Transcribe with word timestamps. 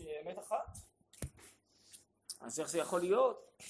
יש 0.00 0.26
אמת 0.26 0.38
אחת. 0.38 0.78
אז 2.40 2.60
איך 2.60 2.68
זה 2.68 2.78
יכול 2.78 3.00
להיות? 3.00 3.60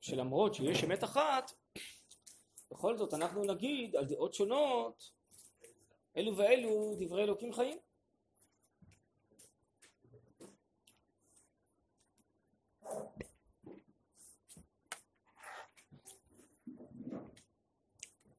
שלמרות 0.00 0.54
שיש 0.54 0.84
אמת 0.84 1.04
אחת, 1.04 1.52
בכל 2.70 2.96
זאת 2.96 3.14
אנחנו 3.14 3.44
נגיד 3.44 3.96
על 3.96 4.04
דעות 4.04 4.34
שונות, 4.34 5.10
אלו 6.16 6.36
ואלו 6.36 6.96
דברי 6.98 7.24
אלוקים 7.24 7.52
חיים. 7.52 7.78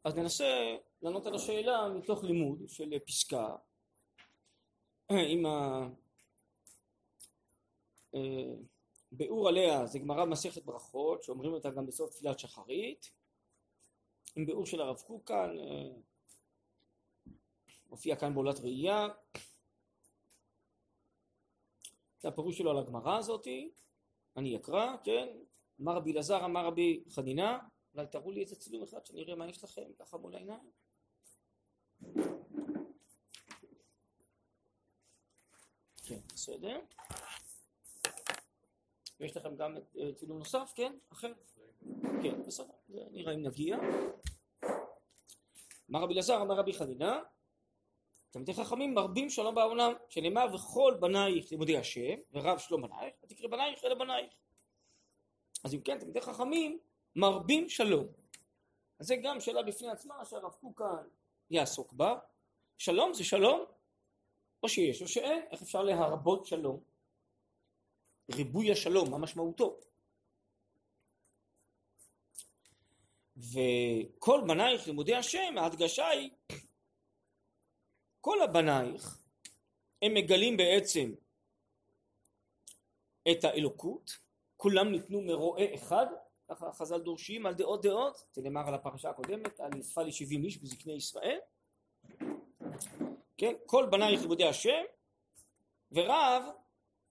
אז 0.03 0.15
ננסה 0.15 0.75
לענות 1.01 1.25
על 1.25 1.35
השאלה 1.35 1.89
מתוך 1.89 2.23
לימוד 2.23 2.59
של 2.67 2.99
פסקה 3.07 3.55
עם 5.33 5.45
הביאור 9.11 9.45
אה, 9.45 9.49
עליה 9.49 9.85
זה 9.85 9.99
גמרא 9.99 10.25
מסכת 10.25 10.65
ברכות 10.65 11.23
שאומרים 11.23 11.53
אותה 11.53 11.69
גם 11.69 11.85
בסוף 11.85 12.11
תפילת 12.11 12.39
שחרית 12.39 13.11
עם 14.35 14.45
ביאור 14.45 14.65
של 14.65 14.81
הרב 14.81 15.01
קוק 15.07 15.27
כאן 15.27 15.59
אה, 15.59 15.89
מופיע 17.89 18.15
כאן 18.15 18.33
בעולת 18.33 18.59
ראייה. 18.59 19.07
זה 22.19 22.27
הפירוש 22.27 22.57
שלו 22.57 22.71
על 22.71 22.77
הגמרא 22.77 23.17
הזאתי. 23.17 23.71
אני 24.37 24.57
אקרא 24.57 24.95
כן? 25.03 25.27
אמר 25.81 25.95
רבי 25.95 26.11
אלעזר 26.11 26.45
אמר 26.45 26.65
רבי 26.65 27.03
חנינה 27.09 27.59
אולי 27.93 28.07
תראו 28.07 28.31
לי 28.31 28.41
איזה 28.41 28.55
צילום 28.55 28.83
אחד 28.83 29.05
שאני 29.05 29.23
אראה 29.23 29.35
מה 29.35 29.49
יש 29.49 29.63
לכם 29.63 29.93
ככה 29.99 30.17
מול 30.17 30.35
העיניים. 30.35 30.71
כן, 36.09 36.19
בסדר. 36.33 36.79
יש 39.19 39.37
לכם 39.37 39.55
גם 39.55 39.77
אה, 39.77 40.13
צילום 40.15 40.37
נוסף, 40.37 40.71
כן? 40.75 40.93
אחר? 41.13 41.33
כן, 42.23 42.43
בסדר, 42.47 42.73
זה 42.87 42.99
נראה 43.11 43.33
אם 43.33 43.43
נגיע. 43.43 43.77
אמר 45.91 46.01
רבי 46.01 46.13
אלעזר, 46.13 46.41
אמר 46.41 46.55
רבי 46.55 46.73
חנינה, 46.73 47.19
תלמידי 48.29 48.53
חכמים 48.53 48.93
מרבים 48.93 49.29
שלום 49.29 49.55
בעולם, 49.55 49.93
שנאמר 50.09 50.45
וכל 50.55 50.97
בנייך 50.99 51.51
לימודי 51.51 51.77
השם, 51.77 52.19
ורב 52.33 52.57
שלום 52.57 52.81
בנייך, 52.81 53.13
ותקרא 53.23 53.47
בנייך 53.47 53.83
אלה 53.83 53.95
בנייך. 53.95 54.33
אז 55.63 55.73
אם 55.73 55.81
כן, 55.81 55.99
תלמידי 55.99 56.21
חכמים 56.21 56.79
מרבים 57.15 57.69
שלום. 57.69 58.07
אז 58.99 59.07
זה 59.07 59.15
גם 59.23 59.39
שאלה 59.39 59.63
בפני 59.63 59.89
עצמה 59.89 60.25
שהרב 60.25 60.53
קוק 60.61 60.81
יעסוק 61.49 61.93
בה. 61.93 62.19
שלום 62.77 63.13
זה 63.13 63.23
שלום, 63.23 63.65
או 64.63 64.69
שיש 64.69 65.01
או 65.01 65.07
שאין, 65.07 65.41
איך 65.51 65.61
אפשר 65.61 65.83
להרבות 65.83 66.45
שלום? 66.45 66.79
ריבוי 68.31 68.71
השלום, 68.71 69.11
מה 69.11 69.17
משמעותו? 69.17 69.79
וכל 73.37 74.41
בנייך 74.47 74.87
לימודי 74.87 75.15
השם, 75.15 75.57
ההדגשה 75.57 76.07
היא 76.07 76.29
כל 78.21 78.41
הבנייך 78.41 79.19
הם 80.01 80.13
מגלים 80.13 80.57
בעצם 80.57 81.13
את 83.31 83.43
האלוקות, 83.43 84.17
כולם 84.57 84.91
ניתנו 84.91 85.21
מרועה 85.21 85.75
אחד 85.75 86.05
ככה 86.49 86.71
חז"ל 86.73 87.01
דורשים 87.01 87.45
על 87.45 87.53
דעות 87.53 87.81
דעות, 87.81 88.23
זה 88.33 88.41
נאמר 88.41 88.67
על 88.67 88.73
הפרשה 88.73 89.09
הקודמת, 89.09 89.59
על 89.59 89.71
נזפה 89.75 90.01
לשבעים 90.01 90.43
איש 90.43 90.57
בזקני 90.57 90.93
ישראל, 90.93 91.39
כן, 93.39 93.53
כל 93.65 93.87
בנייך 93.91 94.21
לימודי 94.21 94.47
השם, 94.47 94.83
ורב 95.91 96.43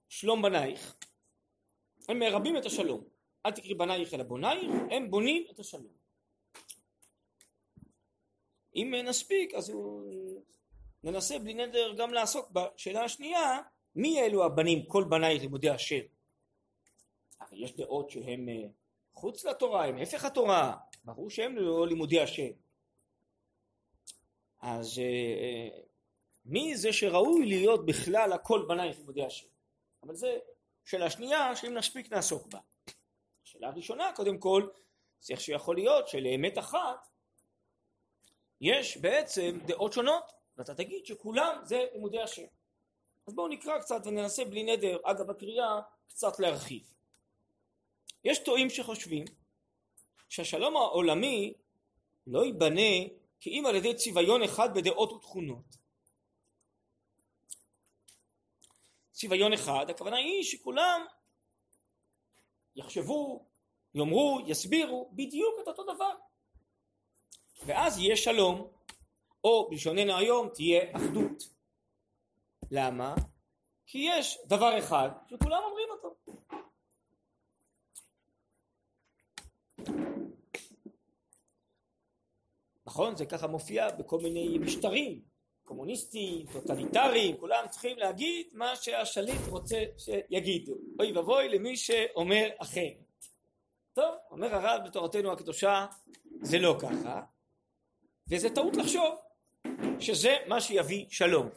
שלום 0.09 0.43
בנייך, 0.43 0.97
הם 2.09 2.19
מרבים 2.19 2.57
את 2.57 2.67
השלום, 2.67 3.05
אל 3.47 3.51
תקרי 3.51 3.75
בנייך 3.75 4.15
אלא 4.15 4.23
בונייך, 4.23 4.71
הם 4.91 5.11
בונים 5.11 5.47
את 5.51 5.59
השלום. 5.59 5.93
אם 8.75 8.95
נספיק 9.05 9.55
אז 9.55 9.69
הוא... 9.69 10.43
ננסה 11.05 11.39
בלי 11.39 11.55
נדר 11.55 11.95
גם 11.97 12.13
לעסוק 12.13 12.51
בשאלה 12.51 13.05
השנייה, 13.05 13.61
מי 13.95 14.21
אלו 14.21 14.45
הבנים 14.45 14.87
כל 14.87 15.05
בנייך 15.09 15.43
לימודי 15.43 15.71
השם? 15.71 16.05
הרי 17.41 17.65
יש 17.65 17.77
דעות 17.77 18.11
שהם 18.11 18.49
אה, 18.49 18.69
חוץ 19.15 19.45
לתורה, 19.45 19.87
הם 19.87 19.99
הפך 19.99 20.25
התורה, 20.25 20.77
ברור 21.05 21.31
שהם 21.31 21.57
לא 21.57 21.87
לימודי 21.87 22.21
השם. 22.21 22.51
אז 24.61 24.99
אה, 24.99 25.88
מי 26.49 26.77
זה 26.77 26.93
שראוי 26.93 27.47
להיות 27.47 27.87
בכלל 27.87 28.33
הכל 28.33 28.65
בנייך 28.69 28.99
לימודי 28.99 29.25
השם? 29.25 29.47
אבל 30.03 30.15
זה 30.15 30.39
שאלה 30.85 31.11
שנייה 31.11 31.57
שאם 31.57 31.75
נספיק 31.75 32.13
נעסוק 32.13 32.47
בה. 32.47 32.59
שאלה 33.45 33.71
ראשונה 33.71 34.13
קודם 34.17 34.39
כל 34.39 34.69
זה 35.21 35.33
איך 35.33 35.41
שיכול 35.41 35.77
להיות 35.77 36.09
שלאמת 36.09 36.59
אחת 36.59 37.09
יש 38.61 38.97
בעצם 38.97 39.59
דעות 39.67 39.93
שונות 39.93 40.33
ואתה 40.57 40.75
תגיד 40.75 41.07
שכולם 41.07 41.61
זה 41.65 41.85
לימודי 41.93 42.21
השם. 42.23 42.47
אז 43.27 43.35
בואו 43.35 43.49
נקרא 43.49 43.79
קצת 43.79 44.01
וננסה 44.05 44.45
בלי 44.45 44.63
נדר 44.63 44.99
אגב 45.05 45.31
הקריאה 45.31 45.81
קצת 46.09 46.39
להרחיב. 46.39 46.95
יש 48.25 48.39
טועים 48.39 48.71
שחושבים 48.71 49.25
שהשלום 50.29 50.77
העולמי 50.77 51.55
לא 52.27 52.45
ייבנה 52.45 53.09
כי 53.41 53.51
אם 53.51 53.67
על 53.67 53.77
ידי 53.77 53.95
צביון 53.95 54.43
אחד 54.43 54.75
בדעות 54.75 55.13
ותכונות. 55.13 55.79
צביון 59.19 59.53
אחד, 59.53 59.91
הכוונה 59.91 60.17
היא 60.17 60.43
שכולם 60.43 61.05
יחשבו, 62.77 63.47
יאמרו, 63.95 64.41
יסבירו 64.47 65.11
בדיוק 65.13 65.55
את 65.63 65.69
אותו 65.69 65.95
דבר. 65.95 66.15
ואז 67.67 67.99
יהיה 67.99 68.17
שלום, 68.17 68.71
או 69.45 69.69
בלשוננו 69.71 70.17
היום 70.17 70.49
תהיה 70.55 70.97
אחדות. 70.97 71.43
למה? 72.71 73.15
כי 73.87 73.99
יש 73.99 74.39
דבר 74.47 74.79
אחד 74.79 75.11
שכולם 75.31 75.63
אומרים 75.65 75.89
אותו. 75.91 76.17
נכון? 82.87 83.17
זה 83.17 83.27
ככה 83.27 83.47
מופיע 83.47 83.91
בכל 83.91 84.21
מיני 84.21 84.59
משטרים, 84.59 85.23
קומוניסטיים, 85.69 86.47
טוטליטריים, 86.53 87.37
כולם 87.37 87.65
צריכים 87.71 87.99
להגיד 87.99 88.47
מה 88.53 88.77
שהשליט 88.77 89.41
רוצה 89.49 89.85
שיגידו. 89.99 90.75
אוי 91.01 91.13
ואבוי 91.13 91.49
למי 91.49 91.77
שאומר 91.77 92.49
אחרת. 92.59 93.27
טוב, 93.93 94.15
אומר 94.31 94.55
הרב 94.55 94.81
בתורתנו 94.87 95.33
הקדושה, 95.33 95.87
זה 96.43 96.59
לא 96.59 96.77
ככה, 96.81 97.23
וזה 98.31 98.55
טעות 98.55 98.77
לחשוב 98.77 99.15
שזה 100.01 100.37
מה 100.47 100.61
שיביא 100.61 101.05
שלום. 101.09 101.49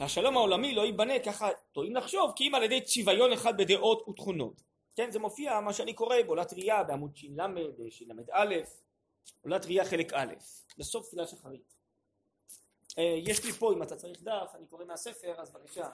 השלום 0.00 0.36
העולמי 0.36 0.74
לא 0.74 0.82
ייבנה 0.82 1.18
ככה 1.18 1.48
טועים 1.72 1.96
לחשוב 1.96 2.32
כי 2.36 2.48
אם 2.48 2.54
על 2.54 2.62
ידי 2.62 2.80
צביון 2.80 3.32
אחד 3.32 3.56
בדעות 3.56 4.08
ותכונות 4.08 4.62
כן 4.96 5.10
זה 5.10 5.18
מופיע 5.18 5.60
מה 5.60 5.72
שאני 5.72 5.94
קורא 5.94 6.16
בעולת 6.26 6.52
ראייה 6.52 6.84
בעמוד 6.84 7.16
ש"ל 7.16 7.36
של"א 7.90 8.54
עולת 9.40 9.64
ראייה 9.64 9.84
חלק 9.84 10.12
א' 10.12 10.34
בסוף 10.78 11.06
תפילה 11.06 11.26
שחרית. 11.26 11.74
אה, 12.98 13.14
יש 13.24 13.44
לי 13.44 13.52
פה 13.52 13.72
אם 13.72 13.82
אתה 13.82 13.96
צריך 13.96 14.22
דף 14.22 14.52
אני 14.54 14.66
קורא 14.66 14.84
מהספר 14.84 15.40
אז 15.40 15.50
בבקשה. 15.52 15.88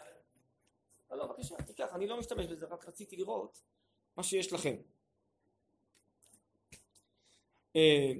לא 1.10 1.16
לא 1.16 1.26
בבקשה 1.26 1.62
תיקח 1.62 1.88
אני 1.94 2.06
לא 2.06 2.18
משתמש 2.18 2.46
בזה 2.46 2.66
רק 2.66 2.88
רציתי 2.88 3.16
לראות 3.16 3.62
מה 4.16 4.22
שיש 4.22 4.52
לכם. 4.52 4.74
אה, 7.76 8.12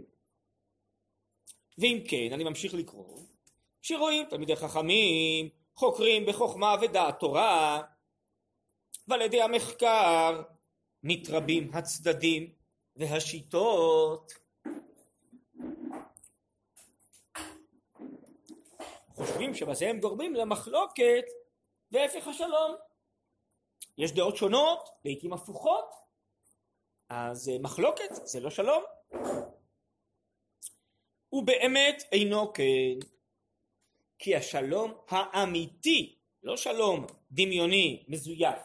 ואם 1.79 2.03
כן 2.09 2.29
אני 2.33 2.45
ממשיך 2.45 2.75
לקרוא 2.75 3.21
שרואים 3.83 4.27
תלמידי 4.31 4.57
חכמים 4.57 5.49
חוקרים 5.75 6.27
בחוכמה 6.27 6.75
ודעת 6.83 7.21
תורה 7.21 7.83
ועל 9.09 9.21
ידי 9.21 9.43
המחקר 9.43 10.43
מתרבים 11.03 11.71
הצדדים 11.75 12.53
והשיטות 12.97 14.33
חושבים 19.15 19.55
שבזה 19.55 19.91
הם 19.91 20.01
גורמים 20.01 20.35
למחלוקת 20.35 21.25
והפך 21.91 22.29
השלום. 22.29 22.75
יש 23.99 24.13
דעות 24.13 24.37
שונות 24.37 24.89
לעיתים 25.05 25.33
הפוכות. 25.33 25.91
אז 27.09 27.51
מחלוקת 27.61 28.09
זה 28.13 28.41
לא 28.41 28.51
שלום. 28.51 28.85
הוא 31.29 31.47
באמת 31.47 32.03
אינו 32.13 32.53
כן 32.53 33.09
כי 34.19 34.37
השלום 34.37 34.95
האמיתי 35.09 36.19
לא 36.43 36.57
שלום 36.57 37.07
דמיוני 37.31 38.05
מזויף. 38.09 38.63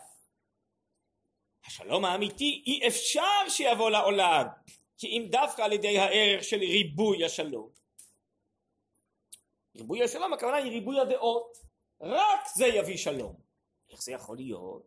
השלום 1.65 2.05
האמיתי 2.05 2.63
אי 2.67 2.87
אפשר 2.87 3.49
שיבוא 3.49 3.89
לעולם 3.89 4.45
כי 4.97 5.07
אם 5.07 5.27
דווקא 5.29 5.61
על 5.61 5.73
ידי 5.73 5.99
הערך 5.99 6.43
של 6.43 6.59
ריבוי 6.59 7.25
השלום 7.25 7.69
ריבוי 9.79 10.03
השלום 10.03 10.33
הכוונה 10.33 10.57
היא 10.57 10.71
ריבוי 10.71 10.99
הדעות. 10.99 11.57
רק 12.01 12.47
זה 12.55 12.65
יביא 12.65 12.97
שלום. 12.97 13.35
איך 13.89 14.01
זה 14.01 14.11
יכול 14.11 14.37
להיות? 14.37 14.83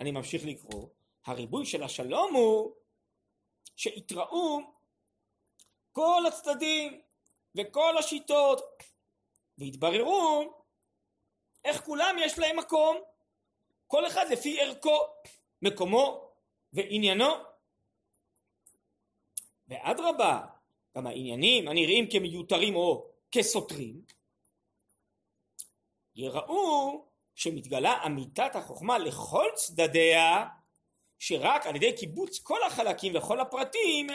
אני 0.00 0.10
ממשיך 0.10 0.44
לקרוא. 0.44 0.88
הריבוי 1.26 1.66
של 1.66 1.82
השלום 1.82 2.34
הוא 2.34 2.74
שיתראו 3.76 4.60
כל 5.92 6.22
הצדדים 6.28 7.00
וכל 7.54 7.98
השיטות 7.98 8.60
והתבררו 9.58 10.54
איך 11.64 11.84
כולם 11.84 12.16
יש 12.18 12.38
להם 12.38 12.58
מקום 12.58 12.96
כל 13.86 14.06
אחד 14.06 14.24
לפי 14.30 14.60
ערכו, 14.60 14.98
מקומו 15.62 16.32
ועניינו 16.72 17.32
ואדרבה 19.68 20.46
גם 20.96 21.06
העניינים 21.06 21.68
הנראים 21.68 22.10
כמיותרים 22.10 22.76
או 22.76 23.11
כסותרים 23.32 24.02
יראו 26.14 27.04
שמתגלה 27.34 28.06
אמיתת 28.06 28.56
החוכמה 28.56 28.98
לכל 28.98 29.46
צדדיה 29.54 30.46
שרק 31.18 31.66
על 31.66 31.76
ידי 31.76 31.96
קיבוץ 31.96 32.38
כל 32.38 32.62
החלקים 32.66 33.16
וכל 33.16 33.40
הפרטים 33.40 34.06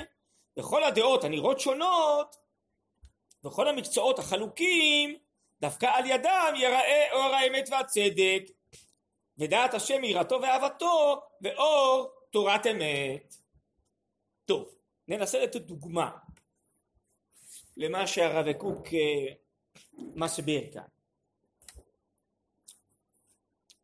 וכל 0.58 0.84
הדעות 0.84 1.24
הנראות 1.24 1.60
שונות 1.60 2.36
וכל 3.44 3.68
המקצועות 3.68 4.20
החלוקים 4.20 5.18
דווקא 5.62 5.86
על 5.86 6.06
ידם 6.06 6.54
יראה 6.56 7.12
אור 7.12 7.36
האמת 7.36 7.70
והצדק 7.72 8.44
ודעת 9.38 9.74
השם 9.74 10.04
יראתו 10.04 10.40
ואהבתו 10.42 11.22
ואור 11.42 12.12
תורת 12.32 12.68
אמת. 12.68 13.36
טוב, 14.46 14.76
ננסה 15.08 15.44
לתת 15.44 15.62
דוגמה 15.62 16.12
למה 17.80 18.08
שהרב 18.08 18.54
קוק 18.54 18.88
אה, 18.94 19.34
מסביר 19.94 20.74
כאן. 20.74 20.88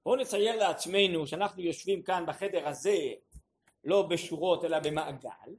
בואו 0.05 0.15
נצייר 0.15 0.55
לעצמנו 0.55 1.27
שאנחנו 1.27 1.61
יושבים 1.61 2.03
כאן 2.03 2.25
בחדר 2.27 2.67
הזה 2.67 2.97
לא 3.83 4.07
בשורות 4.09 4.65
אלא 4.65 4.79
במעגל 4.79 5.55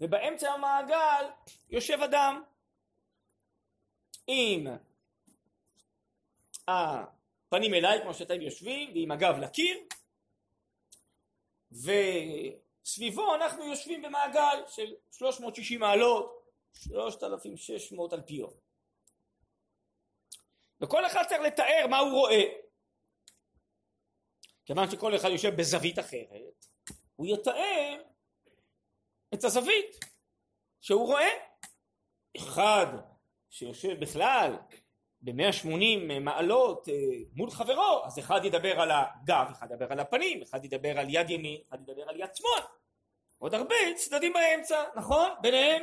ובאמצע 0.00 0.52
המעגל 0.52 1.24
יושב 1.70 1.98
אדם 2.04 2.42
עם 4.26 4.66
הפנים 6.68 7.74
אליי 7.74 8.02
כמו 8.02 8.14
שאתם 8.14 8.40
יושבים 8.40 8.92
ועם 8.94 9.10
הגב 9.10 9.34
לקיר 9.38 9.78
וסביבו 11.72 13.34
אנחנו 13.34 13.64
יושבים 13.64 14.02
במעגל 14.02 14.62
של 14.68 14.94
360 15.10 15.80
מעלות 15.80 16.37
3,600 16.72 18.12
אלפיות 18.12 18.60
וכל 20.80 21.06
אחד 21.06 21.22
צריך 21.28 21.40
לתאר 21.40 21.86
מה 21.90 21.98
הוא 21.98 22.10
רואה 22.10 22.42
כיוון 24.64 24.90
שכל 24.90 25.16
אחד 25.16 25.28
יושב 25.28 25.56
בזווית 25.56 25.98
אחרת 25.98 26.66
הוא 27.16 27.26
יתאר 27.26 28.02
את 29.34 29.44
הזווית 29.44 29.96
שהוא 30.80 31.06
רואה 31.06 31.28
אחד 32.36 32.86
שיושב 33.50 34.00
בכלל 34.00 34.56
ב-180 35.20 36.20
מעלות 36.20 36.88
אה, 36.88 36.94
מול 37.32 37.50
חברו, 37.50 38.04
אז 38.04 38.18
אחד 38.18 38.44
ידבר 38.44 38.80
על 38.80 38.90
הגב, 38.90 39.46
אחד 39.52 39.70
ידבר 39.70 39.92
על 39.92 40.00
הפנים, 40.00 40.42
אחד 40.42 40.64
ידבר 40.64 40.98
על 40.98 41.06
יד 41.08 41.30
ימין, 41.30 41.60
אחד 41.68 41.80
ידבר 41.80 42.08
על 42.08 42.20
יד 42.20 42.34
שמאל. 42.34 42.62
עוד 43.38 43.54
הרבה 43.54 43.74
צדדים 43.96 44.32
באמצע, 44.32 44.84
נכון? 44.96 45.30
ביניהם. 45.42 45.82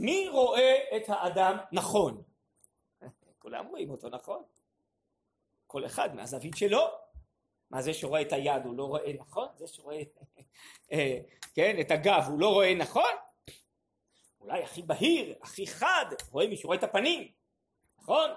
מי 0.00 0.28
רואה 0.28 0.96
את 0.96 1.02
האדם 1.08 1.56
נכון? 1.72 2.22
כולם 3.38 3.66
רואים 3.66 3.90
אותו 3.90 4.08
נכון. 4.08 4.42
כל 5.66 5.86
אחד 5.86 6.14
מהזווית 6.14 6.56
שלו. 6.56 6.80
מה 7.70 7.82
זה 7.82 7.94
שרואה 7.94 8.22
את 8.22 8.32
היד 8.32 8.64
הוא 8.64 8.76
לא 8.76 8.84
רואה 8.84 9.12
נכון? 9.18 9.48
זה 9.56 9.66
שרואה 9.66 10.02
אה, 10.92 11.18
כן, 11.54 11.80
את 11.80 11.90
הגב 11.90 12.24
הוא 12.28 12.40
לא 12.40 12.52
רואה 12.52 12.74
נכון? 12.74 13.10
אולי 14.40 14.62
הכי 14.62 14.82
בהיר, 14.82 15.34
הכי 15.42 15.66
חד, 15.66 16.06
רואה 16.30 16.48
מי 16.48 16.56
שרואה 16.56 16.76
את 16.76 16.82
הפנים, 16.82 17.28
נכון? 17.98 18.30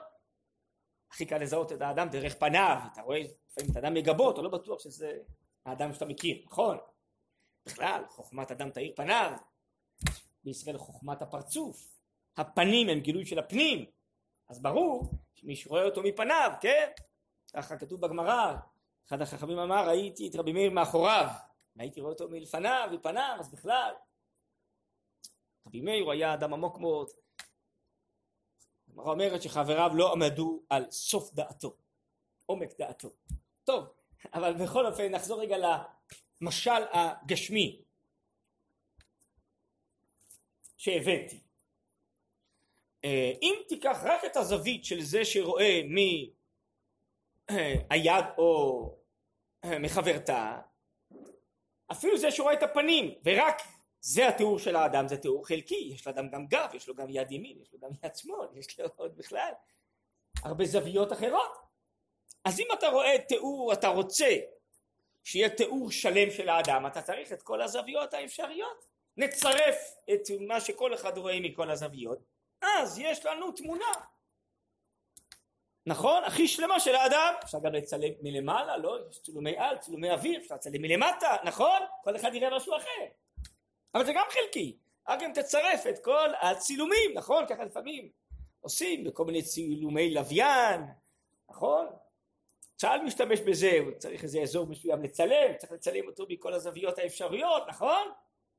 הכי 1.12 1.26
קל 1.26 1.38
לזהות 1.38 1.72
את 1.72 1.82
האדם 1.82 2.10
דרך 2.10 2.36
פניו, 2.36 2.78
אתה 2.94 3.02
רואה 3.02 3.20
לפעמים 3.20 3.72
את 3.72 3.76
האדם 3.76 3.94
מגבות, 3.94 4.34
אתה 4.34 4.42
לא 4.42 4.50
בטוח 4.50 4.80
שזה 4.80 5.18
האדם 5.66 5.94
שאתה 5.94 6.06
מכיר, 6.06 6.38
נכון? 6.46 6.78
בכלל, 7.66 8.04
חוכמת 8.10 8.52
אדם 8.52 8.70
תאיר 8.70 8.94
פניו, 8.96 9.32
בישראל 10.48 10.78
חוכמת 10.78 11.22
הפרצוף, 11.22 12.00
הפנים 12.38 12.90
הם 12.90 13.00
גילוי 13.00 13.26
של 13.26 13.40
הפנים, 13.40 13.86
אז 14.50 14.62
ברור 14.62 15.12
שמי 15.36 15.56
שרואה 15.56 15.84
אותו 15.84 16.04
מפניו, 16.04 16.52
כן? 16.62 16.92
ככה 17.54 17.78
כתוב 17.78 18.02
בגמרא, 18.02 18.56
אחד 19.08 19.22
החכמים 19.22 19.60
אמר 19.60 19.88
ראיתי 19.88 20.28
את 20.28 20.36
רבי 20.36 20.54
מאיר 20.54 20.72
מאחוריו, 20.72 21.28
והייתי 21.76 22.02
רואה 22.02 22.14
אותו 22.14 22.30
מלפניו, 22.30 22.90
מפניו, 22.92 23.38
אז 23.40 23.52
בכלל 23.52 23.94
רבי 25.68 25.82
מאיר 25.82 26.12
היה 26.12 26.34
אדם 26.34 26.54
עמוק 26.54 26.78
מאוד. 26.80 27.10
הגמרא 28.88 29.12
אומרת 29.12 29.42
שחבריו 29.42 29.92
לא 29.96 30.14
עמדו 30.14 30.64
על 30.70 30.92
סוף 30.92 31.34
דעתו, 31.34 31.78
עומק 32.46 32.70
דעתו. 32.78 33.10
טוב, 33.64 33.86
אבל 34.34 34.54
בכל 34.64 34.86
אופן 34.86 35.12
נחזור 35.12 35.42
רגע 35.42 35.58
למשל 36.42 36.82
הגשמי 36.94 37.87
שהבאתי. 40.78 41.40
אה, 43.04 43.32
אם 43.42 43.56
תיקח 43.68 44.00
רק 44.04 44.26
את 44.26 44.38
הזווית 44.38 44.86
של 44.86 45.02
זה 45.02 45.26
שרואה 45.26 45.82
מהיד 47.50 48.26
או 48.38 48.90
אה, 49.64 49.80
מחברתה, 49.80 50.60
אפילו 51.92 52.18
זה 52.18 52.32
שרואה 52.32 52.54
את 52.54 52.64
הפנים 52.64 53.14
ורק 53.26 53.62
זה 54.02 54.28
התיאור 54.28 54.60
של 54.60 54.76
האדם, 54.76 55.08
זה 55.08 55.18
תיאור 55.18 55.48
חלקי, 55.48 55.90
יש 55.94 56.08
לאדם 56.08 56.30
גם 56.30 56.48
גב, 56.48 56.70
יש 56.74 56.88
לו 56.88 56.96
גם 56.96 57.10
יד 57.10 57.32
ימין, 57.32 57.62
יש 57.62 57.74
לו 57.74 57.80
גם 57.80 57.90
יד 58.04 58.16
שמאל, 58.16 58.48
יש 58.56 58.80
לו 58.80 58.86
עוד 58.96 59.18
בכלל 59.18 59.52
הרבה 60.44 60.66
זוויות 60.66 61.14
אחרות. 61.14 61.58
אז 62.46 62.60
אם 62.60 62.68
אתה 62.74 62.88
רואה 62.88 63.16
תיאור, 63.28 63.74
אתה 63.74 63.88
רוצה 63.88 64.36
שיהיה 65.24 65.50
תיאור 65.50 65.92
שלם 65.92 66.32
של 66.32 66.50
האדם, 66.50 66.88
אתה 66.88 67.02
צריך 67.02 67.32
את 67.32 67.42
כל 67.42 67.62
הזוויות 67.62 68.14
האפשריות. 68.14 68.97
נצרף 69.18 69.96
את 70.14 70.22
מה 70.40 70.62
שכל 70.62 70.94
אחד 70.94 71.18
רואה 71.18 71.40
מכל 71.40 71.70
הזוויות, 71.70 72.20
אז 72.62 73.00
יש 73.00 73.26
לנו 73.26 73.52
תמונה. 73.52 73.92
נכון? 75.86 76.24
הכי 76.24 76.48
שלמה 76.48 76.80
של 76.80 76.96
האדם. 76.96 77.34
אפשר 77.44 77.60
גם 77.60 77.74
לצלם 77.74 78.12
מלמעלה, 78.22 78.78
לא? 78.78 78.98
יש 79.10 79.22
צילומי 79.22 79.58
על, 79.58 79.78
צילומי 79.78 80.12
אוויר, 80.12 80.40
אפשר 80.42 80.56
לצלם 80.56 80.82
מלמטה, 80.82 81.36
נכון? 81.46 81.80
כל 82.04 82.16
אחד 82.16 82.34
יראה 82.34 82.56
משהו 82.56 82.78
אחר. 82.78 83.06
אבל 83.96 84.06
זה 84.06 84.14
גם 84.14 84.26
חלקי. 84.30 84.78
רק 85.08 85.24
אם 85.24 85.32
תצרף 85.34 85.88
את 85.90 86.04
כל 86.04 86.30
הצילומים, 86.42 87.12
נכון? 87.14 87.46
ככה 87.50 87.64
לפעמים 87.64 88.10
עושים 88.62 89.04
בכל 89.04 89.26
מיני 89.26 89.42
צילומי 89.42 90.14
לוויין, 90.14 90.82
נכון? 91.50 91.88
צה"ל 92.76 93.02
משתמש 93.02 93.40
בזה, 93.40 93.78
הוא 93.80 93.92
צריך 93.98 94.24
איזה 94.24 94.42
אזור 94.42 94.68
מסוים 94.68 95.04
לצלם, 95.04 95.58
צריך 95.58 95.72
לצלם 95.72 96.08
אותו 96.08 96.26
מכל 96.30 96.54
הזוויות 96.54 97.00
האפשריות, 97.00 97.64
נכון? 97.68 98.12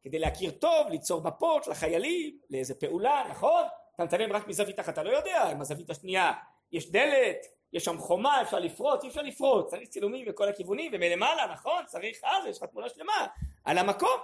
כדי 0.08 0.18
להכיר 0.18 0.50
טוב, 0.50 0.88
ליצור 0.90 1.22
מפות 1.22 1.66
לחיילים, 1.66 2.38
לאיזה 2.50 2.74
פעולה, 2.74 3.24
נכון? 3.30 3.62
אתה 3.94 4.04
מצלם 4.04 4.32
רק 4.32 4.48
מזווית 4.48 4.80
אחת, 4.80 4.88
אתה 4.88 5.02
לא 5.02 5.10
יודע, 5.10 5.42
עם 5.42 5.60
הזווית 5.60 5.90
השנייה 5.90 6.32
יש 6.72 6.90
דלת, 6.90 7.46
יש 7.72 7.84
שם 7.84 7.98
חומה, 7.98 8.42
אפשר 8.42 8.58
לפרוץ, 8.58 9.04
אי 9.04 9.08
אפשר 9.08 9.22
לפרוץ, 9.22 9.70
צריך 9.70 9.88
צילומים 9.88 10.26
בכל 10.26 10.48
הכיוונים, 10.48 10.90
ומלמעלה, 10.94 11.46
נכון? 11.52 11.84
צריך 11.86 12.18
אז, 12.24 12.46
יש 12.46 12.58
לך 12.58 12.64
תמונה 12.64 12.88
שלמה 12.88 13.26
על 13.64 13.78
המקום. 13.78 14.20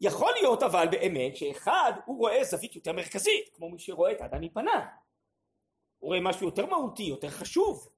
יכול 0.00 0.32
להיות 0.32 0.62
אבל 0.62 0.88
באמת 0.90 1.36
שאחד 1.36 1.92
הוא 2.04 2.18
רואה 2.18 2.44
זווית 2.44 2.76
יותר 2.76 2.92
מרכזית 2.92 3.48
כמו 3.54 3.70
מי 3.70 3.78
שרואה 3.78 4.12
את 4.12 4.20
האדם 4.20 4.40
מפניו 4.40 4.80
הוא 5.98 6.08
רואה 6.08 6.20
משהו 6.20 6.46
יותר 6.46 6.66
מהותי, 6.66 7.02
יותר 7.02 7.28
חשוב, 7.30 7.88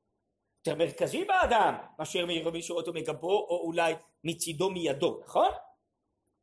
יותר 0.58 0.78
מרכזי 0.78 1.24
באדם 1.24 1.74
מאשר 1.98 2.26
מי 2.26 2.62
שרואה 2.62 2.80
אותו 2.80 2.92
מגבו 2.92 3.46
או 3.48 3.62
אולי 3.64 3.94
מצידו 4.24 4.70
מידו, 4.70 5.20
נכון? 5.24 5.50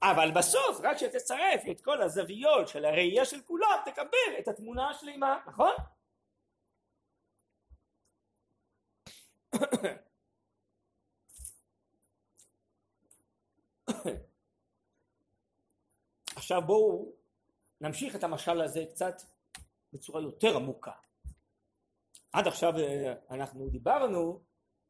אבל 0.02 0.32
בסוף 0.32 0.80
רק 0.84 0.96
כשתצרף 0.96 1.62
את 1.72 1.82
כל 1.82 2.02
הזוויות 2.02 2.68
של 2.68 2.86
הראייה 2.86 3.26
של 3.26 3.42
כולם 3.42 3.78
תקבל 3.86 4.40
את 4.40 4.48
התמונה 4.48 4.90
השלימה, 4.90 5.40
נכון? 5.48 5.74
עכשיו 16.36 16.62
בואו 16.62 17.12
נמשיך 17.82 18.16
את 18.16 18.24
המשל 18.24 18.62
הזה 18.62 18.86
קצת 18.90 19.22
בצורה 19.94 20.22
יותר 20.22 20.56
עמוקה. 20.56 20.92
עד 22.34 22.48
עכשיו 22.48 22.80
אה, 22.80 23.14
אנחנו 23.30 23.70
דיברנו 23.70 24.42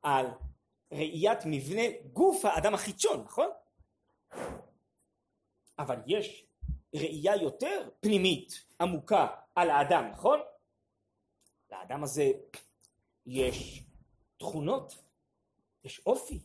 על 0.01 0.25
ראיית 0.91 1.39
מבנה 1.45 1.81
גוף 2.13 2.45
האדם 2.45 2.73
החיצון, 2.73 3.23
נכון? 3.23 3.49
אבל 5.79 5.95
יש 6.07 6.45
ראייה 6.95 7.35
יותר 7.35 7.89
פנימית, 7.99 8.65
עמוקה, 8.81 9.27
על 9.55 9.69
האדם, 9.69 10.09
נכון? 10.11 10.39
לאדם 11.71 12.03
הזה 12.03 12.31
יש 13.25 13.83
תכונות, 14.37 14.93
יש 15.83 16.01
אופי, 16.05 16.39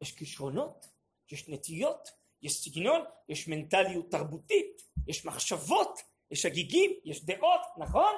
יש 0.00 0.12
כישרונות, 0.12 0.86
יש 1.32 1.48
נטיות, 1.48 2.08
יש 2.42 2.64
סגנון, 2.64 3.00
יש 3.28 3.48
מנטליות 3.48 4.10
תרבותית, 4.10 4.82
יש 5.06 5.26
מחשבות, 5.26 6.00
יש 6.30 6.46
הגיגים, 6.46 6.90
יש 7.04 7.24
דעות, 7.24 7.60
נכון? 7.78 8.14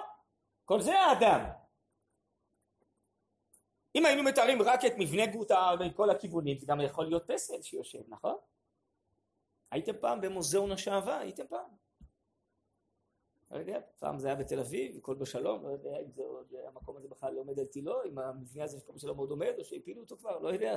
כל 0.64 0.80
זה 0.80 0.98
האדם. 0.98 1.44
אם 3.94 4.06
היינו 4.06 4.22
מתארים 4.22 4.62
רק 4.62 4.84
את 4.84 4.92
מבנה 4.98 5.26
גוטה 5.26 5.70
מכל 5.80 6.10
הכיוונים, 6.10 6.58
זה 6.58 6.66
גם 6.66 6.80
יכול 6.80 7.06
להיות 7.06 7.22
פסל 7.26 7.62
שיושב, 7.62 8.02
נכון? 8.08 8.36
הייתם 9.70 9.92
פעם 10.00 10.20
במוזיאון 10.20 10.72
השעווה? 10.72 11.18
הייתם 11.18 11.46
פעם? 11.48 11.70
לא 13.50 13.58
יודע, 13.58 13.80
פעם 13.98 14.18
זה 14.18 14.28
היה 14.28 14.36
בתל 14.36 14.60
אביב, 14.60 14.96
הכל 14.96 15.14
בשלום, 15.14 15.62
לא 15.66 15.68
יודע 15.68 16.00
אם 16.00 16.10
זה 16.10 16.22
עוד, 16.22 16.52
המקום 16.68 16.96
הזה 16.96 17.08
בכלל 17.08 17.36
עומד 17.36 17.58
על 17.58 17.64
תילו, 17.64 18.04
אם 18.04 18.18
המבנה 18.18 18.64
הזה 18.64 18.80
של 18.80 18.98
שלום 18.98 19.18
עוד 19.18 19.30
עומד, 19.30 19.52
או 19.58 19.64
שהפילו 19.64 20.00
אותו 20.00 20.16
כבר, 20.16 20.38
לא 20.38 20.48
יודע, 20.48 20.76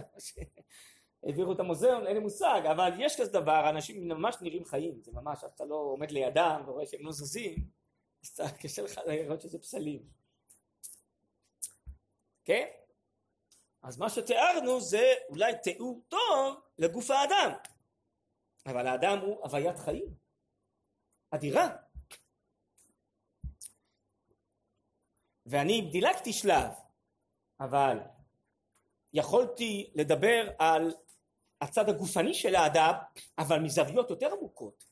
העבירו 1.23 1.53
את 1.53 1.59
המוזיאון, 1.59 2.07
אין 2.07 2.15
לי 2.15 2.19
מושג, 2.19 2.61
אבל 2.71 2.91
יש 2.99 3.21
כזה 3.21 3.31
דבר, 3.31 3.69
אנשים 3.69 4.07
ממש 4.07 4.35
נראים 4.41 4.65
חיים, 4.65 5.01
זה 5.01 5.11
ממש, 5.11 5.43
אתה 5.43 5.65
לא 5.65 5.75
עומד 5.75 6.11
לידם 6.11 6.63
ורואה 6.65 6.85
שהם 6.85 7.05
לא 7.05 7.11
זזים, 7.11 7.55
אז 8.23 8.39
קשה 8.61 8.81
לך 8.81 9.01
לראות 9.07 9.41
שזה 9.41 9.59
פסלים. 9.59 10.03
כן? 12.45 12.65
אז 13.81 13.97
מה 13.97 14.09
שתיארנו 14.09 14.81
זה 14.81 15.13
אולי 15.29 15.53
תיאור 15.63 16.01
טוב 16.09 16.55
לגוף 16.77 17.11
האדם, 17.11 17.51
אבל 18.65 18.87
האדם 18.87 19.19
הוא 19.19 19.43
הוויית 19.43 19.79
חיים, 19.79 20.15
אדירה. 21.31 21.67
ואני 25.45 25.89
דילגתי 25.91 26.33
שלב, 26.33 26.71
אבל 27.59 27.97
יכולתי 29.13 29.91
לדבר 29.95 30.49
על 30.59 30.93
הצד 31.61 31.89
הגופני 31.89 32.33
של 32.33 32.55
האדם, 32.55 32.93
אבל 33.37 33.59
מזוויות 33.59 34.09
יותר 34.09 34.33
עמוקות 34.33 34.85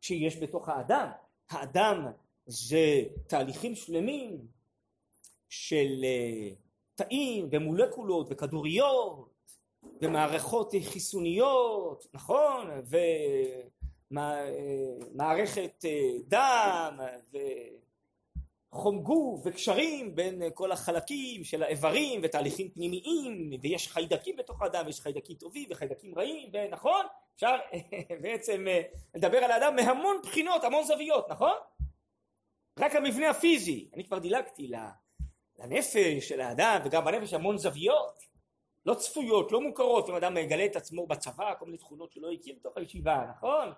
שיש 0.00 0.36
בתוך 0.42 0.68
האדם. 0.68 1.10
האדם 1.50 2.06
זה 2.46 3.02
תהליכים 3.26 3.74
שלמים 3.74 4.48
של 5.48 6.04
אה, 6.04 6.54
תאים 6.94 7.48
ומולקולות 7.52 8.26
וכדוריות 8.30 9.34
ומערכות 10.02 10.72
חיסוניות, 10.84 12.06
נכון? 12.14 12.70
ומערכת 14.10 15.84
אה, 15.84 16.10
דם 16.28 16.98
וחום 18.72 19.02
גוף 19.02 19.40
וקשרים 19.44 20.14
בין 20.14 20.42
כל 20.54 20.72
החלקים 20.72 21.44
של 21.44 21.62
האיברים 21.62 22.20
ותהליכים 22.22 22.70
פנימיים 22.70 23.50
ויש 23.62 23.88
חיידקים 23.88 24.36
בתוך 24.36 24.62
האדם 24.62 24.86
ויש 24.86 25.00
חיידקים 25.00 25.36
טובים 25.36 25.68
וחיידקים 25.70 26.18
רעים 26.18 26.50
ונכון? 26.52 27.06
אפשר 27.34 27.56
בעצם 28.22 28.68
אה, 28.68 28.82
לדבר 29.14 29.38
על 29.38 29.50
האדם 29.50 29.76
מהמון 29.76 30.16
בחינות, 30.22 30.64
המון 30.64 30.84
זוויות, 30.84 31.30
נכון? 31.30 31.54
רק 32.78 32.94
המבנה 32.94 33.30
הפיזי, 33.30 33.88
אני 33.94 34.04
כבר 34.04 34.18
דילגתי 34.18 34.70
לנפש 35.58 36.28
של 36.28 36.40
האדם 36.40 36.80
וגם 36.84 37.04
בנפש 37.04 37.34
המון 37.34 37.58
זוויות 37.58 38.27
לא 38.88 38.94
צפויות, 38.94 39.52
לא 39.52 39.60
מוכרות, 39.60 40.08
אם 40.08 40.14
אדם 40.14 40.34
מגלה 40.34 40.66
את 40.66 40.76
עצמו 40.76 41.06
בצבא, 41.06 41.54
כל 41.58 41.64
מיני 41.64 41.78
תכונות 41.78 42.12
שלא 42.12 42.32
הכיר 42.32 42.54
בתוך 42.60 42.76
הישיבה, 42.76 43.24
נכון? 43.36 43.72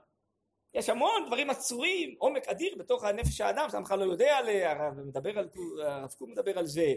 יש 0.74 0.88
המון 0.88 1.26
דברים 1.26 1.50
עצורים, 1.50 2.14
עומק 2.18 2.48
אדיר 2.48 2.74
בתוך 2.78 3.04
הנפש 3.04 3.40
האדם, 3.40 3.66
שאתה 3.68 3.80
בכלל 3.80 3.98
לא 3.98 4.12
יודע 4.12 4.38
עליה, 4.38 4.72
הרב 4.72 6.14
קוק 6.18 6.28
מדבר 6.28 6.58
על 6.58 6.66
זה, 6.66 6.94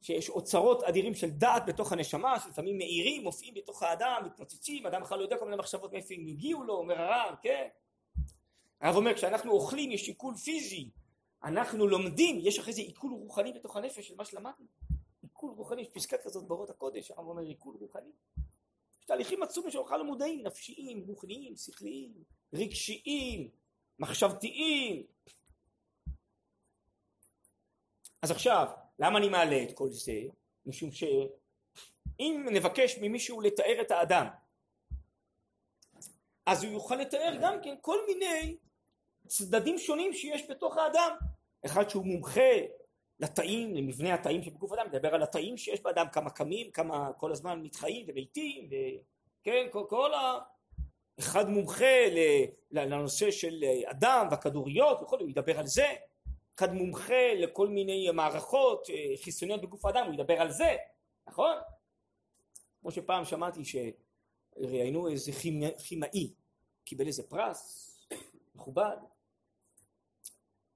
שיש 0.00 0.30
אוצרות 0.30 0.82
אדירים 0.82 1.14
של 1.14 1.30
דעת 1.30 1.66
בתוך 1.66 1.92
הנשמה, 1.92 2.40
שלפעמים 2.40 2.78
מאירים, 2.78 3.22
מופיעים 3.22 3.54
בתוך 3.54 3.82
האדם, 3.82 4.22
מתנוצצים, 4.26 4.86
אדם 4.86 5.02
בכלל 5.02 5.18
לא 5.18 5.22
יודע 5.22 5.38
כל 5.38 5.44
מיני 5.44 5.56
מחשבות 5.56 5.92
מאיפה 5.92 6.14
הם 6.14 6.26
הגיעו 6.26 6.64
לו, 6.64 6.74
אומר 6.74 7.02
הרב, 7.02 7.34
כן? 7.42 7.68
הרב 8.80 8.96
אומר, 8.96 9.14
כשאנחנו 9.14 9.52
אוכלים 9.52 9.90
יש 9.90 10.08
עיכול 10.08 10.34
פיזי, 10.34 10.90
אנחנו 11.44 11.86
לומדים, 11.86 12.38
יש 12.42 12.58
אחרי 12.58 12.72
זה 12.72 12.80
עיכול 12.80 13.12
רוחני 13.12 13.52
בתוך 13.52 13.76
הנפש 13.76 14.08
של 14.08 14.14
מה 14.16 14.24
שלמדנו. 14.24 14.66
עיכול 15.42 15.56
רוחני, 15.56 15.82
יש 15.82 15.88
פסקה 15.88 16.18
כזאת 16.18 16.48
באורות 16.48 16.70
הקודש, 16.70 17.10
הרב 17.10 17.26
אומר 17.26 17.42
עיכול 17.42 17.76
רוחני. 17.80 18.10
יש 19.00 19.06
תהליכים 19.06 19.42
עצומים 19.42 19.70
שאנחנו 19.70 19.86
בכלל 19.86 19.98
לא 19.98 20.04
מודעים, 20.04 20.46
נפשיים, 20.46 21.04
רוחניים, 21.08 21.56
שכליים, 21.56 22.12
רגשיים, 22.52 23.50
מחשבתיים. 23.98 25.06
אז 28.22 28.30
עכשיו, 28.30 28.68
למה 28.98 29.18
אני 29.18 29.28
מעלה 29.28 29.62
את 29.62 29.72
כל 29.74 29.88
זה? 29.90 30.20
משום 30.66 30.90
שאם 30.92 32.46
נבקש 32.52 32.98
ממישהו 32.98 33.40
לתאר 33.40 33.80
את 33.80 33.90
האדם, 33.90 34.26
אז 36.46 36.64
הוא 36.64 36.72
יוכל 36.72 36.96
לתאר 36.96 37.38
גם 37.42 37.58
כן 37.62 37.74
כל 37.80 37.98
מיני 38.06 38.56
צדדים 39.26 39.78
שונים 39.78 40.12
שיש 40.12 40.50
בתוך 40.50 40.76
האדם. 40.76 41.16
אחד 41.66 41.90
שהוא 41.90 42.06
מומחה 42.06 42.50
לתאים, 43.22 43.74
למבנה 43.74 44.14
התאים 44.14 44.42
שבגוף 44.42 44.72
האדם, 44.72 44.86
מדבר 44.86 45.14
על 45.14 45.22
התאים 45.22 45.56
שיש 45.56 45.82
באדם, 45.82 46.06
כמה 46.12 46.30
קמים, 46.30 46.70
כמה 46.70 47.12
כל 47.12 47.32
הזמן 47.32 47.62
מתחיים 47.62 48.06
ומתים, 48.08 48.66
וכן, 48.66 49.66
כל, 49.70 49.84
כל 49.88 50.14
ה... 50.14 50.38
אחד 51.18 51.48
מומחה 51.48 52.06
לנושא 52.70 53.30
של 53.30 53.64
אדם 53.84 54.26
והכדוריות 54.30 55.02
וכו', 55.02 55.16
הוא 55.16 55.30
ידבר 55.30 55.58
על 55.58 55.66
זה. 55.66 55.86
אחד 56.56 56.74
מומחה 56.74 57.34
לכל 57.34 57.68
מיני 57.68 58.10
מערכות 58.10 58.90
אה, 58.90 59.16
חיסוניות 59.22 59.62
בגוף 59.62 59.84
האדם, 59.84 60.06
הוא 60.06 60.14
ידבר 60.14 60.40
על 60.40 60.50
זה, 60.50 60.76
נכון? 61.26 61.56
כמו 62.80 62.90
שפעם 62.90 63.24
שמעתי 63.24 63.60
שראיינו 63.64 65.08
איזה 65.08 65.32
כימאי, 65.78 66.32
קיבל 66.84 67.06
איזה 67.06 67.22
פרס 67.22 67.92
מכובד, 68.54 68.96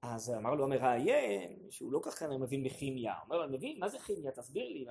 אז 0.01 0.29
אמר 0.29 0.55
לו 0.55 0.63
המראיין 0.63 1.69
שהוא 1.69 1.91
לא 1.91 1.99
ככה 2.03 2.27
מבין 2.27 2.63
בכימיה, 2.63 3.13
הוא 3.13 3.23
אומר 3.23 3.37
לו 3.37 3.43
אני 3.43 3.57
מבין 3.57 3.79
מה 3.79 3.89
זה 3.89 3.99
כימיה? 3.99 4.31
תסביר 4.31 4.69
לי 4.69 4.85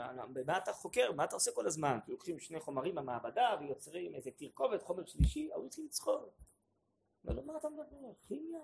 מה 0.47 0.59
אתה 0.59 0.73
חוקר? 0.73 1.13
מה 1.13 1.25
אתה 1.25 1.35
עושה 1.35 1.51
כל 1.55 1.67
הזמן? 1.67 1.99
כי 2.05 2.13
לוקחים 2.13 2.39
שני 2.39 2.61
חומרים 2.61 2.95
במעבדה 2.95 3.57
ויוצרים 3.61 4.15
איזה 4.15 4.31
תרכובת 4.31 4.83
חומר 4.83 5.07
שלישי 5.07 5.49
ההוא 5.53 5.67
התחיל 5.67 5.85
לצחוק. 5.85 6.41
אומר 7.25 7.35
לו 7.35 7.43
מה 7.43 7.59
אתה 7.59 7.69
מדבר? 7.69 8.13
כימיה? 8.29 8.61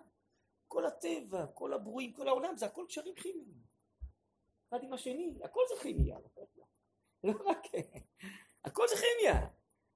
כל 0.68 0.86
הטבע 0.86 1.46
כל 1.46 1.72
הברואים 1.72 2.12
כל 2.12 2.28
העולם 2.28 2.56
זה 2.56 2.66
הכל 2.66 2.84
קשרים 2.88 3.14
כימיים. 3.14 3.62
אחד 4.68 4.82
עם 4.82 4.92
השני 4.92 5.38
הכל 5.44 5.60
זה 5.68 5.82
כימיה. 5.82 6.18
לא 7.24 7.32
רק 7.46 7.62
הכל 8.64 8.84
זה 8.88 8.94
כימיה. 8.94 9.48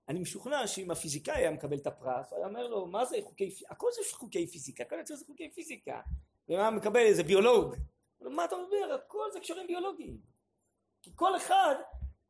אני 0.09 0.21
משוכנע 0.21 0.67
שאם 0.67 0.91
הפיזיקאי 0.91 1.35
היה 1.35 1.51
מקבל 1.51 1.77
את 1.77 1.87
הפרס 1.87 2.31
הוא 2.31 2.39
היה 2.39 2.47
אומר 2.47 2.67
לו 2.69 2.87
מה 2.87 3.05
זה 3.05 3.17
חוקי 3.25 3.51
הכל 3.69 3.89
זה 3.93 4.17
חוקי 4.17 4.47
פיזיקה 4.47 4.85
הכל 4.85 4.97
זה 5.05 5.27
חוקי 5.27 5.51
פיזיקה 5.51 6.01
ומה 6.49 6.71
מקבל 6.71 7.01
איזה 7.01 7.23
ביולוג. 7.23 7.75
מה 8.21 8.45
אתה 8.45 8.57
מדבר? 8.57 8.95
הכל 8.95 9.31
זה 9.33 9.41
קשרים 9.41 9.67
ביולוגיים. 9.67 10.21
כי 11.03 11.11
כל 11.15 11.37
אחד 11.37 11.75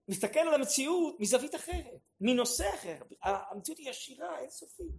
מסתכל 0.09 0.41
על 0.41 0.55
המציאות 0.55 1.21
מזווית 1.21 1.55
אחרת, 1.55 2.01
מנושא 2.21 2.75
אחר. 2.75 2.99
המציאות 3.23 3.79
היא 3.79 3.91
עשירה, 3.91 4.39
אינסופית. 4.39 4.95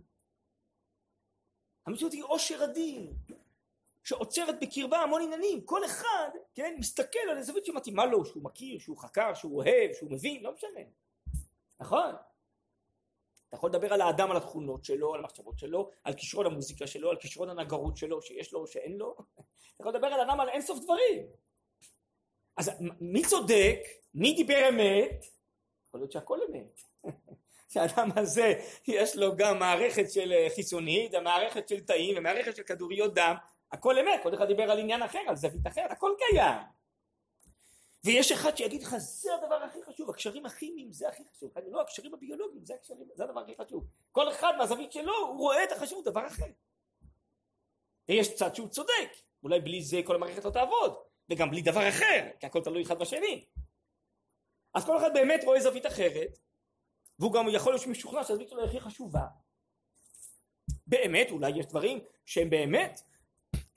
המציאות 1.85 2.13
היא 2.13 2.23
עושר 2.23 2.63
אדיר, 2.63 3.11
שעוצרת 4.03 4.59
בקרבה 4.61 4.97
המון 4.99 5.21
עניינים. 5.21 5.65
כל 5.65 5.85
אחד, 5.85 6.29
כן, 6.55 6.75
מסתכל 6.79 7.19
על 7.31 7.37
הזווית 7.37 7.65
שמתאימה 7.65 8.05
לו, 8.05 8.25
שהוא 8.25 8.43
מכיר, 8.43 8.79
שהוא 8.79 8.97
חקר, 8.97 9.33
שהוא 9.33 9.57
אוהב, 9.57 9.93
שהוא 9.93 10.11
מבין, 10.11 10.43
לא 10.43 10.53
משנה. 10.53 10.81
נכון? 11.79 12.15
אתה 13.47 13.57
יכול 13.57 13.69
לדבר 13.69 13.93
על 13.93 14.01
האדם, 14.01 14.31
על 14.31 14.37
התכונות 14.37 14.85
שלו, 14.85 15.13
על 15.13 15.19
המחשבות 15.19 15.59
שלו, 15.59 15.89
על 16.03 16.13
כישרון 16.13 16.45
המוזיקה 16.45 16.87
שלו, 16.87 17.09
על 17.09 17.17
כישרון 17.17 17.49
הנגרות 17.49 17.97
שלו, 17.97 18.21
שיש 18.21 18.53
לו 18.53 18.59
או 18.59 18.67
שאין 18.67 18.97
לו. 18.97 19.15
אתה 19.15 19.43
יכול 19.79 19.91
לדבר 19.91 20.07
על 20.07 20.19
האדם 20.19 20.39
על 20.39 20.49
אינסוף 20.49 20.79
דברים. 20.83 21.27
אז 22.57 22.71
מי 23.01 23.25
צודק? 23.25 23.79
מי 24.13 24.33
דיבר 24.33 24.69
אמת? 24.69 25.25
יכול 25.87 25.99
להיות 25.99 26.11
שהכל 26.11 26.39
אמת. 26.49 26.81
שהאדם 27.73 28.09
הזה 28.15 28.53
יש 28.87 29.15
לו 29.15 29.35
גם 29.35 29.59
מערכת 29.59 30.11
של 30.11 30.33
אה, 30.33 30.47
חיסונית, 30.55 31.15
מערכת 31.15 31.67
של 31.67 31.79
תאים 31.79 32.17
ומערכת 32.17 32.55
של 32.55 32.63
כדוריות 32.63 33.13
דם, 33.13 33.35
הכל 33.71 33.99
אמת, 33.99 34.19
כל 34.23 34.35
אחד 34.35 34.47
דיבר 34.47 34.71
על 34.71 34.79
עניין 34.79 35.03
אחר, 35.03 35.19
על 35.27 35.35
זווית 35.35 35.67
אחרת, 35.67 35.91
הכל 35.91 36.11
קיים. 36.17 36.76
ויש 38.03 38.31
אחד 38.31 38.57
שיגיד 38.57 38.83
לך 38.83 38.95
זה 38.97 39.29
הדבר 39.35 39.55
הכי 39.55 39.79
חשוב, 39.83 40.09
הקשרים 40.09 40.45
הכימיים 40.45 40.91
זה 40.91 41.09
הכי 41.09 41.23
חשוב, 41.31 41.51
לא 41.67 41.81
הקשרים 41.81 42.13
הביולוגיים 42.13 42.65
זה 42.65 42.73
הקשרים, 42.73 43.07
זה 43.15 43.23
הדבר 43.23 43.39
הכי 43.39 43.55
חשוב, 43.61 43.87
כל 44.11 44.29
אחד 44.29 44.53
מהזווית 44.57 44.91
שלו 44.91 45.17
הוא 45.17 45.37
רואה 45.37 45.63
את 45.63 45.71
החשיבות 45.71 46.05
דבר 46.05 46.27
אחר. 46.27 46.45
ויש 48.09 48.35
צד 48.35 48.55
שהוא 48.55 48.67
צודק, 48.67 49.09
אולי 49.43 49.59
בלי 49.59 49.81
זה 49.81 50.01
כל 50.05 50.15
המערכת 50.15 50.45
לא 50.45 50.49
תעבוד, 50.49 50.95
וגם 51.29 51.51
בלי 51.51 51.61
דבר 51.61 51.89
אחר, 51.89 52.29
כי 52.39 52.45
הכל 52.45 52.63
תלוי 52.63 52.83
אחד 52.83 52.99
בשני. 52.99 53.45
אז 54.73 54.85
כל 54.85 54.97
אחד 54.97 55.13
באמת 55.13 55.43
רואה 55.43 55.59
זווית 55.59 55.85
אחרת, 55.85 56.39
והוא 57.19 57.33
גם 57.33 57.45
יכול 57.49 57.73
להיות 57.73 57.87
משוכנע 57.87 58.23
שהזווית 58.23 58.49
שלו 58.49 58.65
הכי 58.65 58.79
חשובה. 58.79 59.25
באמת 60.87 61.31
אולי 61.31 61.59
יש 61.59 61.65
דברים 61.65 61.99
שהם 62.25 62.49
באמת 62.49 63.01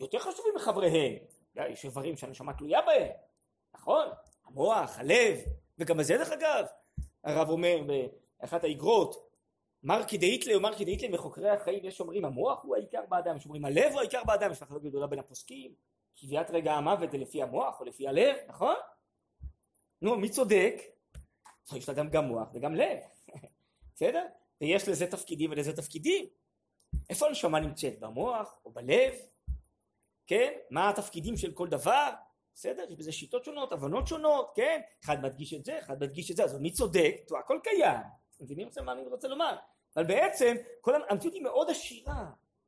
יותר 0.01 0.19
חשובים 0.19 0.53
מחבריהם, 0.57 1.15
יש 1.57 1.85
איברים 1.85 2.17
שהנשמה 2.17 2.53
תלויה 2.53 2.83
בהם, 2.83 3.13
נכון? 3.75 4.09
המוח, 4.45 4.99
הלב, 4.99 5.39
וגם 5.79 5.97
בזה 5.97 6.17
דרך 6.17 6.31
אגב, 6.31 6.67
הרב 7.25 7.49
אומר 7.49 7.83
באחת 8.41 8.65
האגרות, 8.65 9.31
מר 9.83 10.03
כדאיתלי 10.09 10.55
או 10.55 10.61
מר 10.61 10.75
כדאיתלי 10.79 11.09
מחוקרי 11.09 11.51
החיים, 11.51 11.85
יש 11.85 12.01
אומרים 12.01 12.25
המוח 12.25 12.63
הוא 12.63 12.77
העיקר 12.77 13.03
באדם, 13.09 13.37
יש 13.37 13.45
אומרים 13.45 13.65
הלב 13.65 13.93
הוא 13.93 14.01
העיקר 14.01 14.25
באדם, 14.25 14.53
יש 14.53 14.63
מחלוקת 14.63 14.85
גדולה 14.85 15.07
בין 15.07 15.19
הפוסקים, 15.19 15.75
קביעת 16.21 16.51
רגע 16.51 16.73
המוות 16.73 17.11
זה 17.11 17.19
לפי 17.19 17.43
המוח 17.43 17.81
או 17.81 17.85
לפי 17.85 18.09
הלב, 18.09 18.37
נכון? 18.49 18.75
נו, 20.03 20.17
מי 20.17 20.29
צודק? 20.29 20.75
יש 21.75 21.89
לאדם 21.89 22.09
גם 22.09 22.25
מוח 22.25 22.49
וגם 22.55 22.75
לב, 22.75 22.99
בסדר? 23.95 24.27
ויש 24.61 24.89
לזה 24.89 25.07
תפקידים 25.07 25.51
ולזה 25.51 25.77
תפקידים. 25.77 26.27
איפה 27.11 27.27
הנשמה 27.27 27.61
נמצאת? 27.61 28.01
במוח 28.01 28.61
או 28.65 28.73
בלב? 28.73 29.15
כן? 30.27 30.53
מה 30.71 30.91
התפקידים 30.91 31.37
של 31.37 31.53
כל 31.53 31.69
דבר? 31.69 32.11
בסדר? 32.61 32.85
יש 32.89 32.97
בזה 32.97 33.13
שיטות 33.13 33.45
שונות, 33.45 33.73
הבנות 33.73 34.07
שונות, 34.07 34.53
כן? 34.55 34.81
אחד 35.05 35.23
מדגיש 35.23 35.55
את 35.55 35.65
זה, 35.65 35.79
אחד 35.79 36.01
מדגיש 36.01 36.31
את 36.31 36.37
זה, 36.37 36.45
אז 36.45 36.59
מי 36.59 36.71
צודק? 36.71 37.15
טוב, 37.29 37.39
הכל 37.39 37.59
קיים. 37.63 38.01
מבינים 38.41 38.69
מה 38.85 38.93
אני 38.93 39.07
רוצה 39.07 39.29
לומר? 39.29 39.57
אבל 39.97 40.05
בעצם 40.05 40.57
כל 40.81 40.95
המציאות 41.09 41.35
היא 41.35 41.43
מאוד 41.43 41.71
עשירה, 41.71 42.25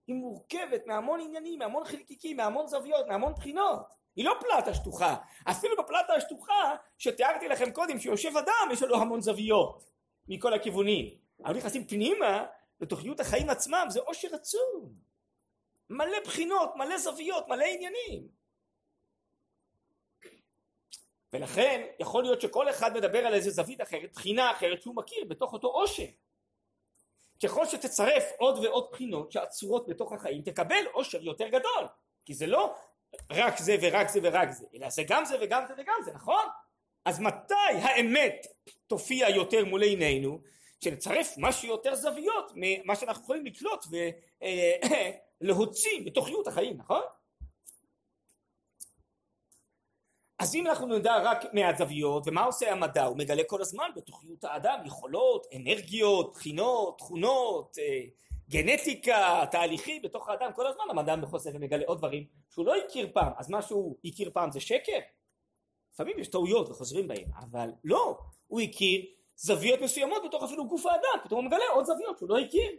היא 0.07 0.17
מורכבת 0.17 0.87
מהמון 0.87 1.21
עניינים, 1.21 1.59
מהמון 1.59 1.85
חלקיקים, 1.85 2.37
מהמון 2.37 2.67
זוויות, 2.67 3.07
מהמון 3.09 3.33
בחינות. 3.33 3.81
היא 4.17 4.25
לא 4.25 4.35
פלטה 4.41 4.75
שטוחה. 4.75 5.17
אפילו 5.51 5.77
בפלטה 5.77 6.13
השטוחה 6.15 6.77
שתיארתי 6.99 7.49
לכם 7.49 7.71
קודם 7.71 7.99
שיושב 7.99 8.37
אדם 8.37 8.69
יש 8.73 8.83
לו 8.83 8.97
המון 8.97 9.21
זוויות 9.21 9.91
מכל 10.29 10.55
הכיוונים. 10.55 11.15
אבל 11.45 11.57
נכנסים 11.57 11.87
פנימה 11.87 12.47
לתוכניות 12.81 13.21
החיים 13.21 13.51
עצמם 13.51 13.87
זה 13.89 14.01
עושר 14.01 14.35
עצום. 14.35 14.95
מלא 15.91 16.19
בחינות, 16.25 16.77
מלא 16.77 16.99
זוויות, 16.99 17.49
מלא 17.49 17.65
עניינים. 17.65 18.42
ולכן 21.33 21.87
יכול 21.99 22.23
להיות 22.23 22.41
שכל 22.41 22.71
אחד 22.71 22.95
מדבר 22.95 23.27
על 23.27 23.35
איזה 23.35 23.51
זווית 23.51 23.83
אחרת, 23.83 24.13
בחינה 24.13 24.51
אחרת 24.53 24.83
שהוא 24.83 24.97
מכיר 24.97 25.25
בתוך 25.29 25.53
אותו 25.53 25.69
עושר. 25.69 26.07
ככל 27.43 27.67
שתצרף 27.67 28.25
עוד 28.39 28.59
ועוד 28.59 28.89
בחינות 28.93 29.33
שעצורות 29.33 29.89
בתוך 29.89 30.13
החיים 30.13 30.43
תקבל 30.43 30.85
עושר 30.93 31.23
יותר 31.23 31.49
גדול 31.49 31.89
כי 32.25 32.35
זה 32.35 32.47
לא 32.47 32.75
רק 33.31 33.59
זה 33.59 33.77
ורק 33.83 34.09
זה 34.09 34.21
ורק 34.23 34.51
זה 34.51 34.67
אלא 34.75 34.91
זה 34.91 35.03
גם 35.09 35.25
זה 35.25 35.37
וגם 35.41 35.65
זה 35.69 35.75
וגם 35.79 35.95
זה 36.05 36.13
נכון? 36.13 36.45
אז 37.05 37.21
מתי 37.21 37.55
האמת 37.83 38.47
תופיע 38.87 39.29
יותר 39.29 39.65
מול 39.65 39.83
עינינו 39.83 40.41
שנצרף 40.85 41.35
משהו 41.39 41.69
יותר 41.69 41.95
זוויות 41.95 42.53
ממה 42.55 42.97
שאנחנו 42.97 43.23
יכולים 43.23 43.47
לקלוט 43.47 43.85
ולהוציא 45.41 46.07
בתוכיות 46.07 46.47
החיים 46.47 46.77
נכון? 46.77 47.03
אז 50.43 50.55
אם 50.55 50.67
אנחנו 50.67 50.87
נדע 50.87 51.19
רק 51.23 51.55
מהזוויות, 51.55 52.29
ומה 52.29 52.45
עושה 52.45 52.73
המדע? 52.73 53.05
הוא 53.05 53.17
מגלה 53.17 53.43
כל 53.47 53.61
הזמן 53.61 53.91
בתוכיות 53.97 54.45
האדם 54.45 54.79
יכולות, 54.85 55.47
אנרגיות, 55.57 56.33
בחינות, 56.33 56.99
תכונות, 56.99 57.79
אה, 57.79 58.01
גנטיקה, 58.49 59.45
תהליכים 59.51 60.03
בתוך 60.03 60.29
האדם, 60.29 60.51
כל 60.55 60.67
הזמן 60.67 60.85
המדע 60.91 61.17
מחוסר 61.17 61.51
ומגלה 61.55 61.85
עוד 61.87 61.99
דברים 61.99 62.27
שהוא 62.51 62.67
לא 62.67 62.75
הכיר 62.77 63.11
פעם, 63.15 63.33
אז 63.37 63.51
מה 63.51 63.63
שהוא 63.63 63.97
הכיר 64.05 64.31
פעם 64.35 64.51
זה 64.51 64.61
שקר? 64.61 64.99
לפעמים 65.93 66.19
יש 66.19 66.29
טעויות 66.29 66.69
וחוזרים 66.71 67.09
בהם, 67.09 67.31
אבל 67.37 67.71
לא, 67.85 68.19
הוא 68.47 68.61
הכיר 68.61 69.05
זוויות 69.37 69.81
מסוימות 69.81 70.23
בתוך 70.29 70.43
אפילו 70.43 70.69
גוף 70.69 70.87
האדם, 70.87 71.25
פתאום 71.25 71.41
הוא 71.41 71.47
מגלה 71.47 71.65
עוד 71.75 71.85
זוויות 71.85 72.19
שהוא 72.19 72.29
לא 72.29 72.39
הכיר. 72.39 72.71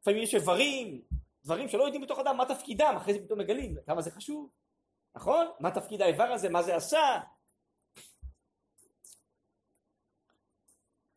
לפעמים 0.00 0.22
יש 0.22 0.34
איברים, 0.34 1.02
דברים 1.44 1.68
שלא 1.68 1.82
יודעים 1.82 2.02
בתוך 2.02 2.18
האדם 2.18 2.36
מה 2.36 2.44
תפקידם, 2.44 2.94
אחרי 2.96 3.14
זה 3.14 3.20
פתאום 3.20 3.38
מגלים 3.38 3.76
כמה 3.86 4.02
זה 4.02 4.10
חשוב. 4.10 4.50
נכון? 5.14 5.46
מה 5.60 5.70
תפקיד 5.70 6.02
האיבר 6.02 6.24
הזה? 6.24 6.48
מה 6.48 6.62
זה 6.62 6.76
עשה? 6.76 7.20